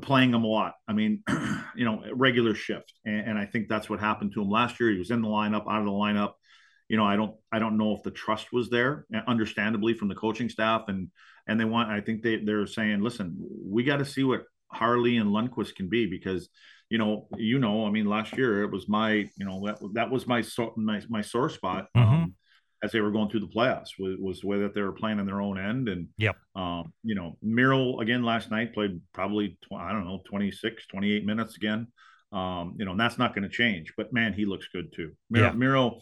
playing 0.01 0.33
him 0.33 0.43
a 0.43 0.47
lot. 0.47 0.75
I 0.87 0.93
mean, 0.93 1.23
you 1.75 1.85
know, 1.85 2.03
regular 2.13 2.55
shift, 2.55 2.93
and, 3.05 3.29
and, 3.29 3.39
I 3.39 3.45
think 3.45 3.67
that's 3.67 3.89
what 3.89 3.99
happened 3.99 4.33
to 4.33 4.41
him 4.41 4.49
last 4.49 4.79
year. 4.79 4.91
He 4.91 4.97
was 4.97 5.11
in 5.11 5.21
the 5.21 5.27
lineup, 5.27 5.63
out 5.69 5.79
of 5.79 5.85
the 5.85 5.91
lineup. 5.91 6.33
You 6.89 6.97
know, 6.97 7.05
I 7.05 7.15
don't, 7.15 7.35
I 7.51 7.59
don't 7.59 7.77
know 7.77 7.95
if 7.95 8.03
the 8.03 8.11
trust 8.11 8.53
was 8.53 8.69
there, 8.69 9.05
understandably, 9.27 9.93
from 9.93 10.07
the 10.07 10.15
coaching 10.15 10.49
staff, 10.49 10.83
and 10.87 11.09
and 11.47 11.59
they 11.59 11.65
want. 11.65 11.89
I 11.89 12.01
think 12.01 12.21
they 12.21 12.37
they're 12.37 12.67
saying, 12.67 13.01
listen, 13.01 13.37
we 13.65 13.83
got 13.83 13.97
to 13.97 14.05
see 14.05 14.23
what 14.23 14.43
Harley 14.71 15.17
and 15.17 15.29
Lundkvist 15.29 15.75
can 15.75 15.89
be 15.89 16.05
because, 16.05 16.49
you 16.89 16.97
know, 16.97 17.27
you 17.37 17.59
know, 17.59 17.85
I 17.85 17.91
mean, 17.91 18.05
last 18.05 18.37
year 18.37 18.63
it 18.63 18.71
was 18.71 18.87
my, 18.87 19.11
you 19.11 19.45
know, 19.45 19.65
that 19.65 19.79
that 19.93 20.11
was 20.11 20.27
my 20.27 20.43
my 20.75 21.01
my 21.09 21.21
sore 21.21 21.49
spot. 21.49 21.87
Mm-hmm. 21.95 22.13
Um, 22.13 22.35
as 22.83 22.91
they 22.91 22.99
were 22.99 23.11
going 23.11 23.29
through 23.29 23.39
the 23.39 23.47
playoffs 23.47 23.97
was, 23.97 24.17
was 24.19 24.41
the 24.41 24.47
way 24.47 24.59
that 24.59 24.75
they 24.75 24.81
were 24.81 24.91
playing 24.91 25.19
on 25.19 25.25
their 25.25 25.41
own 25.41 25.57
end. 25.57 25.89
And, 25.89 26.09
yep. 26.17 26.35
Um, 26.55 26.93
you 27.03 27.15
know, 27.15 27.37
Miro 27.41 27.99
again 27.99 28.23
last 28.23 28.51
night 28.51 28.73
played 28.73 29.01
probably, 29.11 29.57
tw- 29.63 29.79
I 29.79 29.91
don't 29.91 30.05
know, 30.05 30.21
26, 30.29 30.85
28 30.87 31.25
minutes 31.25 31.55
again. 31.55 31.87
Um, 32.31 32.75
you 32.77 32.85
know, 32.85 32.91
and 32.91 32.99
that's 32.99 33.17
not 33.17 33.33
going 33.33 33.43
to 33.43 33.49
change, 33.49 33.93
but 33.97 34.13
man, 34.13 34.33
he 34.33 34.45
looks 34.45 34.67
good 34.71 34.93
too. 34.93 35.13
Miro, 35.29 35.47
yeah. 35.47 35.53
Miro 35.53 36.01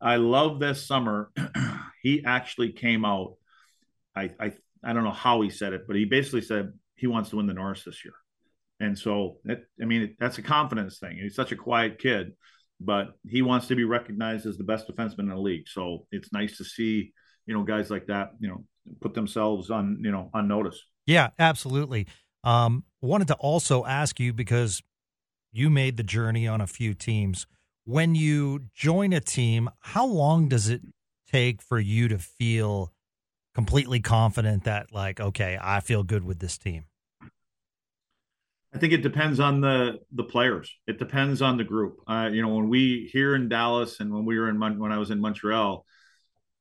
I 0.00 0.16
love 0.16 0.58
this 0.58 0.86
summer. 0.86 1.30
he 2.02 2.24
actually 2.24 2.72
came 2.72 3.04
out. 3.04 3.34
I, 4.14 4.30
I, 4.38 4.52
I 4.84 4.92
don't 4.92 5.04
know 5.04 5.10
how 5.10 5.40
he 5.42 5.50
said 5.50 5.72
it, 5.72 5.86
but 5.86 5.96
he 5.96 6.04
basically 6.04 6.42
said 6.42 6.72
he 7.02 7.08
wants 7.08 7.28
to 7.30 7.36
win 7.36 7.46
the 7.46 7.54
Norris 7.54 7.84
this 7.84 8.04
year. 8.04 8.14
And 8.80 8.98
so, 8.98 9.36
it, 9.44 9.64
I 9.80 9.84
mean, 9.84 10.16
that's 10.18 10.38
a 10.38 10.42
confidence 10.42 10.98
thing. 10.98 11.18
He's 11.20 11.36
such 11.36 11.52
a 11.52 11.56
quiet 11.56 11.98
kid 11.98 12.32
but 12.84 13.16
he 13.28 13.42
wants 13.42 13.68
to 13.68 13.76
be 13.76 13.84
recognized 13.84 14.46
as 14.46 14.56
the 14.56 14.64
best 14.64 14.88
defenseman 14.88 15.20
in 15.20 15.28
the 15.28 15.36
league. 15.36 15.68
So 15.68 16.06
it's 16.10 16.32
nice 16.32 16.56
to 16.58 16.64
see, 16.64 17.12
you 17.46 17.54
know, 17.54 17.62
guys 17.62 17.90
like 17.90 18.06
that, 18.06 18.30
you 18.40 18.48
know, 18.48 18.64
put 19.00 19.14
themselves 19.14 19.70
on, 19.70 20.00
you 20.02 20.10
know, 20.10 20.30
on 20.34 20.48
notice. 20.48 20.80
Yeah, 21.06 21.30
absolutely. 21.38 22.06
Um, 22.44 22.84
wanted 23.00 23.28
to 23.28 23.34
also 23.34 23.84
ask 23.84 24.18
you 24.18 24.32
because 24.32 24.82
you 25.52 25.70
made 25.70 25.96
the 25.96 26.02
journey 26.02 26.48
on 26.48 26.60
a 26.60 26.66
few 26.66 26.94
teams. 26.94 27.46
When 27.84 28.14
you 28.14 28.66
join 28.74 29.12
a 29.12 29.20
team, 29.20 29.70
how 29.80 30.06
long 30.06 30.48
does 30.48 30.68
it 30.68 30.82
take 31.30 31.62
for 31.62 31.78
you 31.78 32.08
to 32.08 32.18
feel 32.18 32.92
completely 33.54 34.00
confident 34.00 34.64
that, 34.64 34.92
like, 34.92 35.20
okay, 35.20 35.58
I 35.60 35.80
feel 35.80 36.04
good 36.04 36.24
with 36.24 36.38
this 36.38 36.58
team? 36.58 36.84
I 38.74 38.78
think 38.78 38.92
it 38.92 39.02
depends 39.02 39.38
on 39.38 39.60
the 39.60 39.98
the 40.12 40.24
players. 40.24 40.74
It 40.86 40.98
depends 40.98 41.42
on 41.42 41.58
the 41.58 41.64
group. 41.64 41.98
Uh, 42.06 42.30
you 42.32 42.40
know, 42.40 42.54
when 42.54 42.68
we 42.68 43.10
here 43.12 43.34
in 43.34 43.48
Dallas 43.48 44.00
and 44.00 44.12
when 44.12 44.24
we 44.24 44.38
were 44.38 44.48
in 44.48 44.58
Mon- 44.58 44.78
when 44.78 44.92
I 44.92 44.98
was 44.98 45.10
in 45.10 45.20
Montreal, 45.20 45.84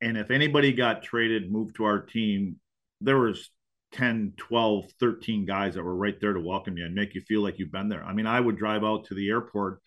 and 0.01 0.17
if 0.17 0.29
anybody 0.29 0.73
got 0.73 1.03
traded, 1.03 1.51
moved 1.51 1.75
to 1.77 1.85
our 1.85 2.01
team, 2.01 2.59
there 2.99 3.17
was 3.17 3.49
10, 3.93 4.33
12, 4.37 4.85
13 4.99 5.45
guys 5.45 5.75
that 5.75 5.83
were 5.83 5.95
right 5.95 6.19
there 6.19 6.33
to 6.33 6.39
welcome 6.39 6.77
you 6.77 6.85
and 6.85 6.95
make 6.95 7.15
you 7.15 7.21
feel 7.21 7.41
like 7.41 7.59
you've 7.59 7.71
been 7.71 7.89
there. 7.89 8.03
I 8.03 8.13
mean, 8.13 8.27
I 8.27 8.39
would 8.39 8.57
drive 8.57 8.83
out 8.83 9.05
to 9.05 9.13
the 9.13 9.29
airport 9.29 9.81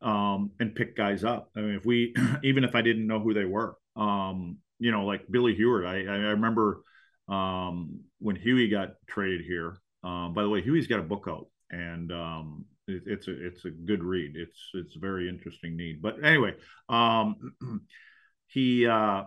um, 0.00 0.52
and 0.60 0.74
pick 0.74 0.96
guys 0.96 1.24
up. 1.24 1.50
I 1.56 1.60
mean, 1.60 1.74
if 1.74 1.84
we, 1.84 2.14
even 2.42 2.64
if 2.64 2.74
I 2.74 2.82
didn't 2.82 3.06
know 3.06 3.20
who 3.20 3.34
they 3.34 3.44
were, 3.44 3.76
um, 3.96 4.58
you 4.78 4.92
know, 4.92 5.04
like 5.04 5.30
Billy 5.30 5.54
Huard, 5.54 5.86
I, 5.86 5.96
I 5.96 6.16
remember 6.30 6.82
um, 7.28 8.00
when 8.20 8.36
Huey 8.36 8.68
got 8.68 8.94
traded 9.06 9.42
here. 9.44 9.78
Um, 10.04 10.34
by 10.34 10.42
the 10.42 10.48
way, 10.48 10.62
Huey's 10.62 10.86
got 10.86 11.00
a 11.00 11.02
book 11.02 11.26
out 11.28 11.48
and 11.70 12.12
um, 12.12 12.64
it, 12.86 13.02
it's 13.06 13.28
a 13.28 13.46
it's 13.46 13.64
a 13.64 13.70
good 13.70 14.02
read. 14.02 14.32
It's 14.34 14.58
it's 14.74 14.96
a 14.96 15.00
very 15.00 15.28
interesting 15.28 15.76
need. 15.76 16.02
But 16.02 16.24
anyway, 16.24 16.54
um, 16.88 17.54
he 18.46 18.86
uh, 18.86 19.24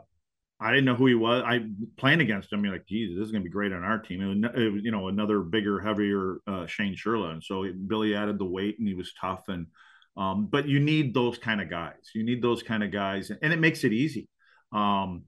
I 0.61 0.69
didn't 0.69 0.85
know 0.85 0.95
who 0.95 1.07
he 1.07 1.15
was. 1.15 1.43
I 1.43 1.65
playing 1.97 2.21
against 2.21 2.53
him. 2.53 2.63
You're 2.63 2.73
like, 2.73 2.85
Jesus, 2.87 3.17
this 3.17 3.25
is 3.25 3.31
to 3.31 3.39
be 3.39 3.49
great 3.49 3.73
on 3.73 3.83
our 3.83 3.97
team. 3.97 4.21
It 4.21 4.71
was, 4.71 4.83
you 4.83 4.91
know, 4.91 5.07
another 5.07 5.39
bigger, 5.39 5.79
heavier 5.79 6.37
uh, 6.45 6.67
Shane 6.67 6.95
Churla, 6.95 7.31
and 7.31 7.43
so 7.43 7.65
Billy 7.87 8.15
added 8.15 8.37
the 8.37 8.45
weight, 8.45 8.77
and 8.77 8.87
he 8.87 8.93
was 8.93 9.11
tough. 9.19 9.47
And 9.47 9.67
um, 10.15 10.47
but 10.51 10.67
you 10.67 10.79
need 10.79 11.15
those 11.15 11.39
kind 11.39 11.61
of 11.61 11.69
guys. 11.69 12.11
You 12.13 12.23
need 12.23 12.43
those 12.43 12.61
kind 12.61 12.83
of 12.83 12.91
guys, 12.91 13.31
and 13.31 13.51
it 13.51 13.59
makes 13.59 13.83
it 13.83 13.91
easy. 13.91 14.27
Um, 14.71 15.23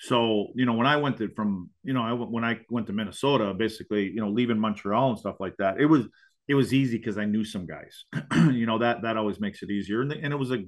so 0.00 0.48
you 0.54 0.64
know, 0.64 0.72
when 0.72 0.86
I 0.86 0.96
went 0.96 1.18
to 1.18 1.28
from 1.34 1.68
you 1.82 1.92
know, 1.92 2.02
I 2.02 2.12
when 2.12 2.44
I 2.44 2.60
went 2.70 2.86
to 2.86 2.94
Minnesota, 2.94 3.52
basically, 3.52 4.04
you 4.04 4.22
know, 4.22 4.30
leaving 4.30 4.58
Montreal 4.58 5.10
and 5.10 5.18
stuff 5.18 5.36
like 5.38 5.56
that, 5.58 5.80
it 5.80 5.86
was 5.86 6.06
it 6.48 6.54
was 6.54 6.72
easy 6.72 6.96
because 6.96 7.18
I 7.18 7.26
knew 7.26 7.44
some 7.44 7.66
guys. 7.66 8.04
you 8.34 8.66
know 8.66 8.78
that 8.78 9.02
that 9.02 9.16
always 9.16 9.38
makes 9.38 9.62
it 9.62 9.70
easier. 9.70 10.00
And, 10.00 10.10
the, 10.10 10.16
and 10.16 10.32
it 10.32 10.36
was 10.36 10.50
a 10.50 10.64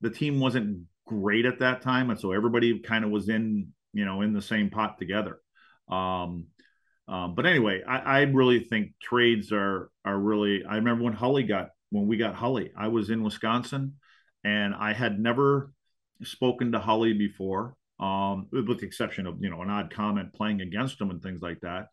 the 0.00 0.10
team 0.10 0.40
wasn't 0.40 0.86
great 1.06 1.46
at 1.46 1.60
that 1.60 1.80
time, 1.80 2.10
and 2.10 2.18
so 2.18 2.32
everybody 2.32 2.80
kind 2.80 3.04
of 3.04 3.10
was 3.10 3.28
in 3.28 3.68
you 3.92 4.04
know 4.04 4.22
in 4.22 4.32
the 4.32 4.42
same 4.42 4.68
pot 4.68 4.98
together. 4.98 5.38
Um, 5.88 6.46
um, 7.08 7.34
but 7.34 7.46
anyway, 7.46 7.82
I, 7.86 7.98
I 7.98 8.20
really 8.22 8.60
think 8.60 8.92
trades 9.00 9.52
are 9.52 9.90
are 10.04 10.18
really. 10.18 10.64
I 10.64 10.76
remember 10.76 11.04
when 11.04 11.12
Holly 11.14 11.44
got 11.44 11.68
when 11.90 12.08
we 12.08 12.16
got 12.16 12.34
Holly, 12.34 12.72
I 12.76 12.88
was 12.88 13.10
in 13.10 13.22
Wisconsin, 13.22 13.94
and 14.44 14.74
I 14.74 14.92
had 14.92 15.20
never 15.20 15.72
spoken 16.24 16.72
to 16.72 16.80
Holly 16.80 17.12
before, 17.12 17.76
um, 18.00 18.48
with 18.50 18.80
the 18.80 18.86
exception 18.86 19.26
of 19.28 19.36
you 19.40 19.50
know 19.50 19.62
an 19.62 19.70
odd 19.70 19.94
comment 19.94 20.32
playing 20.34 20.60
against 20.62 21.00
him 21.00 21.10
and 21.10 21.22
things 21.22 21.42
like 21.42 21.60
that 21.60 21.86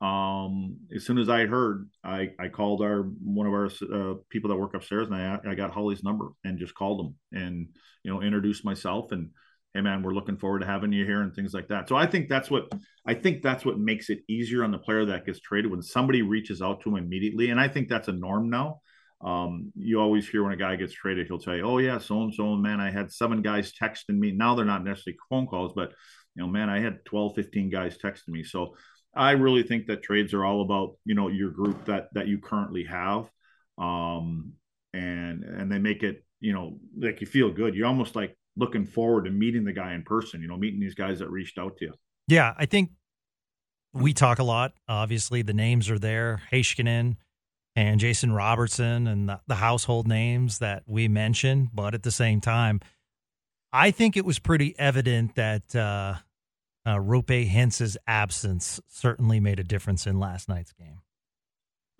um, 0.00 0.76
as 0.94 1.04
soon 1.06 1.18
as 1.18 1.28
I 1.28 1.46
heard, 1.46 1.88
I, 2.04 2.30
I 2.38 2.48
called 2.48 2.82
our 2.82 3.02
one 3.02 3.46
of 3.46 3.52
our 3.52 3.66
uh, 3.66 4.14
people 4.28 4.50
that 4.50 4.56
work 4.56 4.74
upstairs, 4.74 5.06
and 5.08 5.16
I 5.16 5.38
I 5.48 5.54
got 5.54 5.70
Holly's 5.70 6.02
number 6.02 6.28
and 6.44 6.58
just 6.58 6.74
called 6.74 7.00
him 7.06 7.40
and 7.40 7.68
you 8.02 8.12
know 8.12 8.20
introduced 8.20 8.64
myself 8.64 9.12
and 9.12 9.30
hey 9.72 9.80
man, 9.80 10.02
we're 10.02 10.14
looking 10.14 10.36
forward 10.36 10.60
to 10.60 10.66
having 10.66 10.92
you 10.92 11.04
here 11.04 11.22
and 11.22 11.34
things 11.34 11.52
like 11.52 11.68
that. 11.68 11.88
So 11.88 11.96
I 11.96 12.06
think 12.06 12.28
that's 12.28 12.50
what 12.50 12.72
I 13.06 13.14
think 13.14 13.42
that's 13.42 13.64
what 13.64 13.78
makes 13.78 14.10
it 14.10 14.20
easier 14.28 14.64
on 14.64 14.70
the 14.70 14.78
player 14.78 15.04
that 15.06 15.26
gets 15.26 15.40
traded 15.40 15.70
when 15.70 15.82
somebody 15.82 16.22
reaches 16.22 16.62
out 16.62 16.80
to 16.82 16.90
him 16.90 16.96
immediately, 16.96 17.50
and 17.50 17.60
I 17.60 17.68
think 17.68 17.88
that's 17.88 18.08
a 18.08 18.12
norm 18.12 18.50
now. 18.50 18.80
Um, 19.20 19.72
you 19.74 20.00
always 20.00 20.28
hear 20.28 20.42
when 20.42 20.52
a 20.52 20.56
guy 20.56 20.76
gets 20.76 20.92
traded, 20.92 21.28
he'll 21.28 21.38
tell 21.38 21.56
you, 21.56 21.62
"Oh 21.62 21.78
yeah, 21.78 21.98
so 21.98 22.22
and 22.22 22.34
so, 22.34 22.56
man, 22.56 22.80
I 22.80 22.90
had 22.90 23.12
seven 23.12 23.42
guys 23.42 23.72
texting 23.72 24.18
me." 24.18 24.32
Now 24.32 24.54
they're 24.54 24.64
not 24.64 24.84
necessarily 24.84 25.18
phone 25.30 25.46
calls, 25.46 25.72
but 25.74 25.92
you 26.34 26.42
know, 26.42 26.48
man, 26.48 26.68
I 26.68 26.80
had 26.80 27.04
12, 27.04 27.34
15 27.36 27.70
guys 27.70 27.96
texting 27.96 28.28
me. 28.28 28.42
So 28.42 28.74
I 29.16 29.32
really 29.32 29.62
think 29.62 29.86
that 29.86 30.02
trades 30.02 30.34
are 30.34 30.44
all 30.44 30.62
about 30.62 30.96
you 31.04 31.14
know 31.14 31.28
your 31.28 31.50
group 31.50 31.84
that 31.86 32.08
that 32.14 32.26
you 32.26 32.38
currently 32.38 32.84
have, 32.84 33.30
um, 33.78 34.54
and 34.92 35.44
and 35.44 35.70
they 35.70 35.78
make 35.78 36.02
it 36.02 36.24
you 36.40 36.52
know 36.52 36.78
like 36.98 37.20
you 37.20 37.26
feel 37.26 37.50
good. 37.50 37.74
You're 37.74 37.86
almost 37.86 38.16
like 38.16 38.36
looking 38.56 38.86
forward 38.86 39.24
to 39.24 39.30
meeting 39.30 39.64
the 39.64 39.72
guy 39.72 39.94
in 39.94 40.02
person. 40.02 40.40
You 40.40 40.48
know, 40.48 40.56
meeting 40.56 40.80
these 40.80 40.94
guys 40.94 41.20
that 41.20 41.30
reached 41.30 41.58
out 41.58 41.76
to 41.78 41.86
you. 41.86 41.94
Yeah, 42.28 42.54
I 42.56 42.66
think 42.66 42.90
we 43.92 44.12
talk 44.12 44.38
a 44.38 44.44
lot. 44.44 44.72
Obviously, 44.88 45.42
the 45.42 45.54
names 45.54 45.90
are 45.90 45.98
there: 45.98 46.42
Heiskanen 46.52 47.16
and 47.76 48.00
Jason 48.00 48.32
Robertson, 48.32 49.06
and 49.06 49.28
the, 49.28 49.40
the 49.46 49.56
household 49.56 50.06
names 50.06 50.58
that 50.58 50.82
we 50.86 51.08
mentioned. 51.08 51.70
But 51.72 51.94
at 51.94 52.02
the 52.02 52.12
same 52.12 52.40
time, 52.40 52.80
I 53.72 53.90
think 53.90 54.16
it 54.16 54.24
was 54.24 54.38
pretty 54.38 54.74
evident 54.78 55.34
that 55.34 55.74
uh, 55.74 56.14
uh, 56.86 56.96
Roope 56.96 57.46
Hintz's 57.46 57.96
absence 58.06 58.80
certainly 58.88 59.40
made 59.40 59.58
a 59.58 59.64
difference 59.64 60.06
in 60.06 60.18
last 60.18 60.48
night's 60.48 60.72
game. 60.72 61.00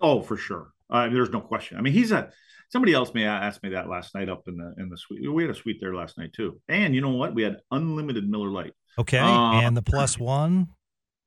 Oh, 0.01 0.21
for 0.21 0.37
sure. 0.37 0.71
Uh, 0.89 1.09
there's 1.09 1.29
no 1.29 1.41
question. 1.41 1.77
I 1.77 1.81
mean, 1.81 1.93
he's 1.93 2.11
a 2.11 2.29
somebody 2.69 2.93
else 2.93 3.13
may 3.13 3.25
ask 3.25 3.61
me 3.63 3.69
that 3.69 3.89
last 3.89 4.13
night 4.13 4.29
up 4.29 4.43
in 4.47 4.57
the 4.57 4.73
in 4.77 4.89
the 4.89 4.97
suite. 4.97 5.31
We 5.31 5.43
had 5.43 5.51
a 5.51 5.55
suite 5.55 5.77
there 5.79 5.95
last 5.95 6.17
night 6.17 6.33
too, 6.33 6.61
and 6.67 6.93
you 6.93 7.01
know 7.01 7.11
what? 7.11 7.33
We 7.33 7.43
had 7.43 7.57
unlimited 7.71 8.29
Miller 8.29 8.49
Lite. 8.49 8.73
Okay, 8.99 9.17
uh, 9.17 9.61
and 9.61 9.75
the 9.75 9.81
plus 9.81 10.19
one 10.19 10.67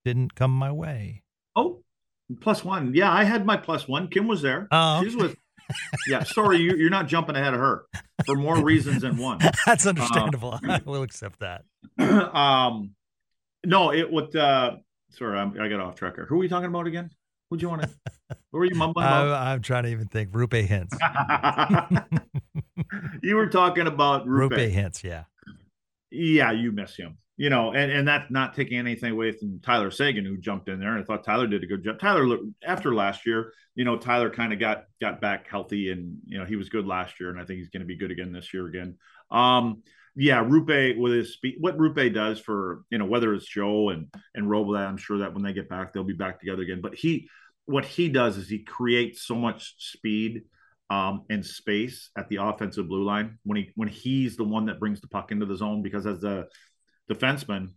didn't 0.04 0.34
come 0.34 0.52
my 0.52 0.70
way. 0.70 1.24
Oh, 1.56 1.82
plus 2.40 2.64
one. 2.64 2.94
Yeah, 2.94 3.12
I 3.12 3.24
had 3.24 3.44
my 3.44 3.56
plus 3.56 3.88
one. 3.88 4.08
Kim 4.08 4.28
was 4.28 4.42
there. 4.42 4.68
Oh, 4.70 5.02
she's 5.02 5.16
with. 5.16 5.36
Yeah, 6.06 6.22
sorry, 6.22 6.58
you, 6.58 6.86
are 6.86 6.90
not 6.90 7.08
jumping 7.08 7.36
ahead 7.36 7.52
of 7.52 7.60
her 7.60 7.84
for 8.24 8.36
more 8.36 8.62
reasons 8.62 9.02
than 9.02 9.18
one. 9.18 9.38
That's 9.66 9.86
understandable. 9.86 10.54
Uh, 10.54 10.58
I 10.68 10.80
will 10.86 11.02
accept 11.02 11.40
that. 11.40 11.64
um, 11.98 12.94
no, 13.64 13.92
it 13.92 14.10
would. 14.10 14.34
Uh, 14.34 14.76
sorry, 15.10 15.38
I'm, 15.38 15.58
i 15.60 15.68
got 15.68 15.80
off 15.80 15.94
track. 15.94 16.16
Who 16.16 16.34
are 16.34 16.38
we 16.38 16.48
talking 16.48 16.68
about 16.68 16.86
again? 16.86 17.10
Who'd 17.50 17.62
you 17.62 17.68
want 17.68 17.82
to? 17.82 17.90
Who 18.52 18.58
were 18.58 18.66
you 18.66 18.74
mumbling 18.74 19.06
about? 19.06 19.28
I, 19.28 19.54
am 19.54 19.62
trying 19.62 19.84
to 19.84 19.90
even 19.90 20.06
think. 20.08 20.30
Roope 20.32 20.68
Hintz. 20.68 20.92
you 23.22 23.36
were 23.36 23.48
talking 23.48 23.86
about 23.86 24.26
Rupe. 24.26 24.52
Roope 24.52 24.74
Hintz, 24.74 25.02
yeah. 25.02 25.24
Yeah, 26.10 26.52
you 26.52 26.72
miss 26.72 26.96
him. 26.96 27.18
You 27.36 27.50
know, 27.50 27.72
and, 27.72 27.92
and 27.92 28.08
that's 28.08 28.30
not 28.30 28.54
taking 28.54 28.78
anything 28.78 29.12
away 29.12 29.30
from 29.30 29.60
Tyler 29.60 29.92
Seguin, 29.92 30.24
who 30.24 30.36
jumped 30.38 30.68
in 30.68 30.80
there. 30.80 30.92
And 30.92 31.00
I 31.00 31.04
thought 31.04 31.24
Tyler 31.24 31.46
did 31.46 31.62
a 31.62 31.66
good 31.66 31.84
job. 31.84 32.00
Tyler, 32.00 32.38
after 32.66 32.92
last 32.92 33.26
year, 33.26 33.52
you 33.76 33.84
know, 33.84 33.96
Tyler 33.96 34.28
kind 34.28 34.52
of 34.52 34.58
got 34.58 34.84
got 35.00 35.20
back 35.20 35.46
healthy, 35.48 35.92
and 35.92 36.18
you 36.26 36.36
know 36.36 36.44
he 36.44 36.56
was 36.56 36.68
good 36.68 36.84
last 36.84 37.20
year, 37.20 37.30
and 37.30 37.40
I 37.40 37.44
think 37.44 37.60
he's 37.60 37.68
going 37.68 37.82
to 37.82 37.86
be 37.86 37.96
good 37.96 38.10
again 38.10 38.32
this 38.32 38.52
year 38.52 38.66
again. 38.66 38.96
Um, 39.30 39.84
yeah, 40.20 40.42
Roope 40.42 40.98
with 40.98 41.12
his 41.12 41.34
speed, 41.34 41.58
what 41.60 41.78
Roope 41.78 42.12
does 42.12 42.40
for 42.40 42.82
you 42.90 42.98
know 42.98 43.04
whether 43.04 43.32
it's 43.34 43.46
Joe 43.46 43.90
and 43.90 44.08
and 44.34 44.50
Robo, 44.50 44.74
I'm 44.74 44.96
sure 44.96 45.18
that 45.18 45.32
when 45.32 45.44
they 45.44 45.52
get 45.52 45.68
back, 45.68 45.92
they'll 45.92 46.02
be 46.02 46.12
back 46.12 46.40
together 46.40 46.62
again. 46.62 46.80
But 46.80 46.96
he, 46.96 47.28
what 47.66 47.84
he 47.84 48.08
does 48.08 48.36
is 48.36 48.48
he 48.48 48.64
creates 48.64 49.22
so 49.22 49.36
much 49.36 49.74
speed 49.78 50.42
um, 50.90 51.24
and 51.30 51.46
space 51.46 52.10
at 52.18 52.28
the 52.28 52.36
offensive 52.36 52.88
blue 52.88 53.04
line 53.04 53.38
when 53.44 53.58
he 53.58 53.70
when 53.76 53.86
he's 53.86 54.36
the 54.36 54.42
one 54.42 54.66
that 54.66 54.80
brings 54.80 55.00
the 55.00 55.06
puck 55.06 55.30
into 55.30 55.46
the 55.46 55.56
zone 55.56 55.82
because 55.82 56.04
as 56.04 56.24
a 56.24 56.46
defenseman, 57.08 57.68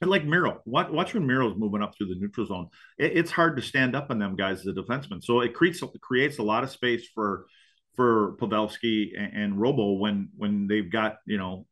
and 0.00 0.10
like 0.10 0.24
Miro, 0.24 0.60
watch, 0.66 0.90
watch 0.90 1.12
when 1.12 1.26
Miro's 1.26 1.56
moving 1.56 1.82
up 1.82 1.96
through 1.96 2.06
the 2.06 2.20
neutral 2.20 2.46
zone. 2.46 2.68
It, 2.98 3.16
it's 3.16 3.32
hard 3.32 3.56
to 3.56 3.62
stand 3.62 3.96
up 3.96 4.10
on 4.10 4.20
them 4.20 4.36
guys 4.36 4.60
as 4.60 4.68
a 4.68 4.72
defenseman. 4.72 5.24
So 5.24 5.40
it 5.40 5.54
creates 5.54 5.82
creates 6.00 6.38
a 6.38 6.44
lot 6.44 6.62
of 6.62 6.70
space 6.70 7.08
for 7.12 7.46
for 7.94 8.36
Pavelski 8.36 9.10
and, 9.16 9.32
and 9.34 9.60
Robo 9.60 9.92
when 9.92 10.30
when 10.36 10.66
they've 10.66 10.90
got 10.90 11.18
you 11.26 11.38
know 11.38 11.66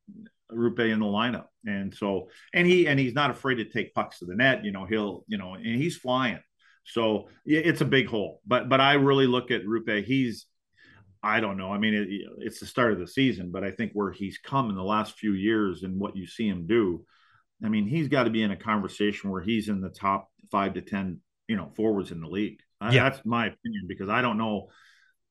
Roope 0.52 0.80
in 0.80 1.00
the 1.00 1.06
lineup. 1.06 1.46
And 1.66 1.94
so 1.94 2.28
and 2.52 2.66
he 2.66 2.86
and 2.86 2.98
he's 2.98 3.14
not 3.14 3.30
afraid 3.30 3.56
to 3.56 3.64
take 3.64 3.94
pucks 3.94 4.18
to 4.18 4.26
the 4.26 4.34
net. 4.34 4.64
You 4.64 4.72
know 4.72 4.84
he'll 4.84 5.24
you 5.28 5.38
know 5.38 5.54
and 5.54 5.64
he's 5.64 5.96
flying. 5.96 6.40
So 6.84 7.28
it's 7.44 7.80
a 7.80 7.86
big 7.86 8.08
hole. 8.08 8.40
But 8.46 8.68
but 8.68 8.80
I 8.80 8.94
really 8.94 9.26
look 9.26 9.50
at 9.50 9.64
Roope. 9.64 10.04
He's 10.04 10.46
I 11.22 11.38
don't 11.38 11.56
know. 11.56 11.72
I 11.72 11.78
mean, 11.78 11.94
it, 11.94 12.08
it's 12.38 12.58
the 12.58 12.66
start 12.66 12.92
of 12.92 12.98
the 12.98 13.06
season, 13.06 13.52
but 13.52 13.62
I 13.62 13.70
think 13.70 13.92
where 13.92 14.10
he's 14.10 14.38
come 14.38 14.70
in 14.70 14.76
the 14.76 14.82
last 14.82 15.16
few 15.16 15.34
years 15.34 15.84
and 15.84 16.00
what 16.00 16.16
you 16.16 16.26
see 16.26 16.48
him 16.48 16.66
do, 16.66 17.04
I 17.64 17.68
mean, 17.68 17.86
he's 17.86 18.08
got 18.08 18.24
to 18.24 18.30
be 18.30 18.42
in 18.42 18.50
a 18.50 18.56
conversation 18.56 19.30
where 19.30 19.40
he's 19.40 19.68
in 19.68 19.80
the 19.80 19.88
top 19.88 20.28
five 20.50 20.74
to 20.74 20.82
ten, 20.82 21.20
you 21.46 21.56
know, 21.56 21.70
forwards 21.76 22.10
in 22.10 22.20
the 22.20 22.26
league. 22.26 22.58
Yeah. 22.90 23.08
That's 23.08 23.24
my 23.24 23.46
opinion 23.46 23.84
because 23.86 24.08
I 24.08 24.22
don't 24.22 24.38
know 24.38 24.70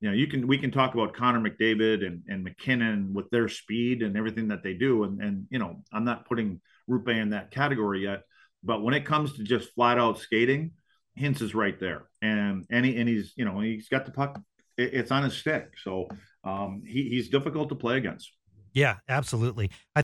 you 0.02 0.10
know, 0.10 0.16
you 0.16 0.28
can 0.28 0.48
we 0.48 0.58
can 0.58 0.72
talk 0.72 0.96
about 0.96 1.14
Connor 1.14 1.40
McDavid 1.40 2.06
and, 2.06 2.24
and 2.28 2.44
MacKinnon 2.44 3.14
with 3.14 3.30
their 3.30 3.48
speed 3.48 4.02
and 4.02 4.18
everything 4.18 4.48
that 4.48 4.64
they 4.64 4.74
do. 4.74 5.04
And 5.04 5.22
and 5.22 5.46
you 5.52 5.60
know, 5.60 5.84
I'm 5.94 6.04
not 6.04 6.28
putting 6.28 6.60
Roope 6.90 7.10
in 7.10 7.30
that 7.30 7.52
category 7.52 8.04
yet. 8.04 8.24
But 8.64 8.82
when 8.84 8.96
it 8.96 9.06
comes 9.06 9.34
to 9.38 9.44
just 9.44 9.74
flat 9.74 10.00
out 10.00 10.18
skating, 10.20 10.72
Hintz 11.20 11.42
is 11.42 11.54
right 11.54 11.80
there. 11.80 12.10
And 12.22 12.66
he 12.70 12.98
and 12.98 13.08
he's, 13.08 13.34
you 13.36 13.46
know, 13.46 13.60
he's 13.60 13.90
got 13.90 14.06
the 14.06 14.12
puck, 14.12 14.42
it, 14.76 14.94
it's 14.94 15.12
on 15.12 15.24
his 15.24 15.38
stick. 15.38 15.70
So 15.84 16.08
um 16.44 16.82
he, 16.86 17.10
he's 17.10 17.30
difficult 17.30 17.70
to 17.70 17.76
play 17.76 17.98
against. 17.98 18.32
Yeah, 18.74 18.96
absolutely. 19.10 19.70
I 19.96 20.00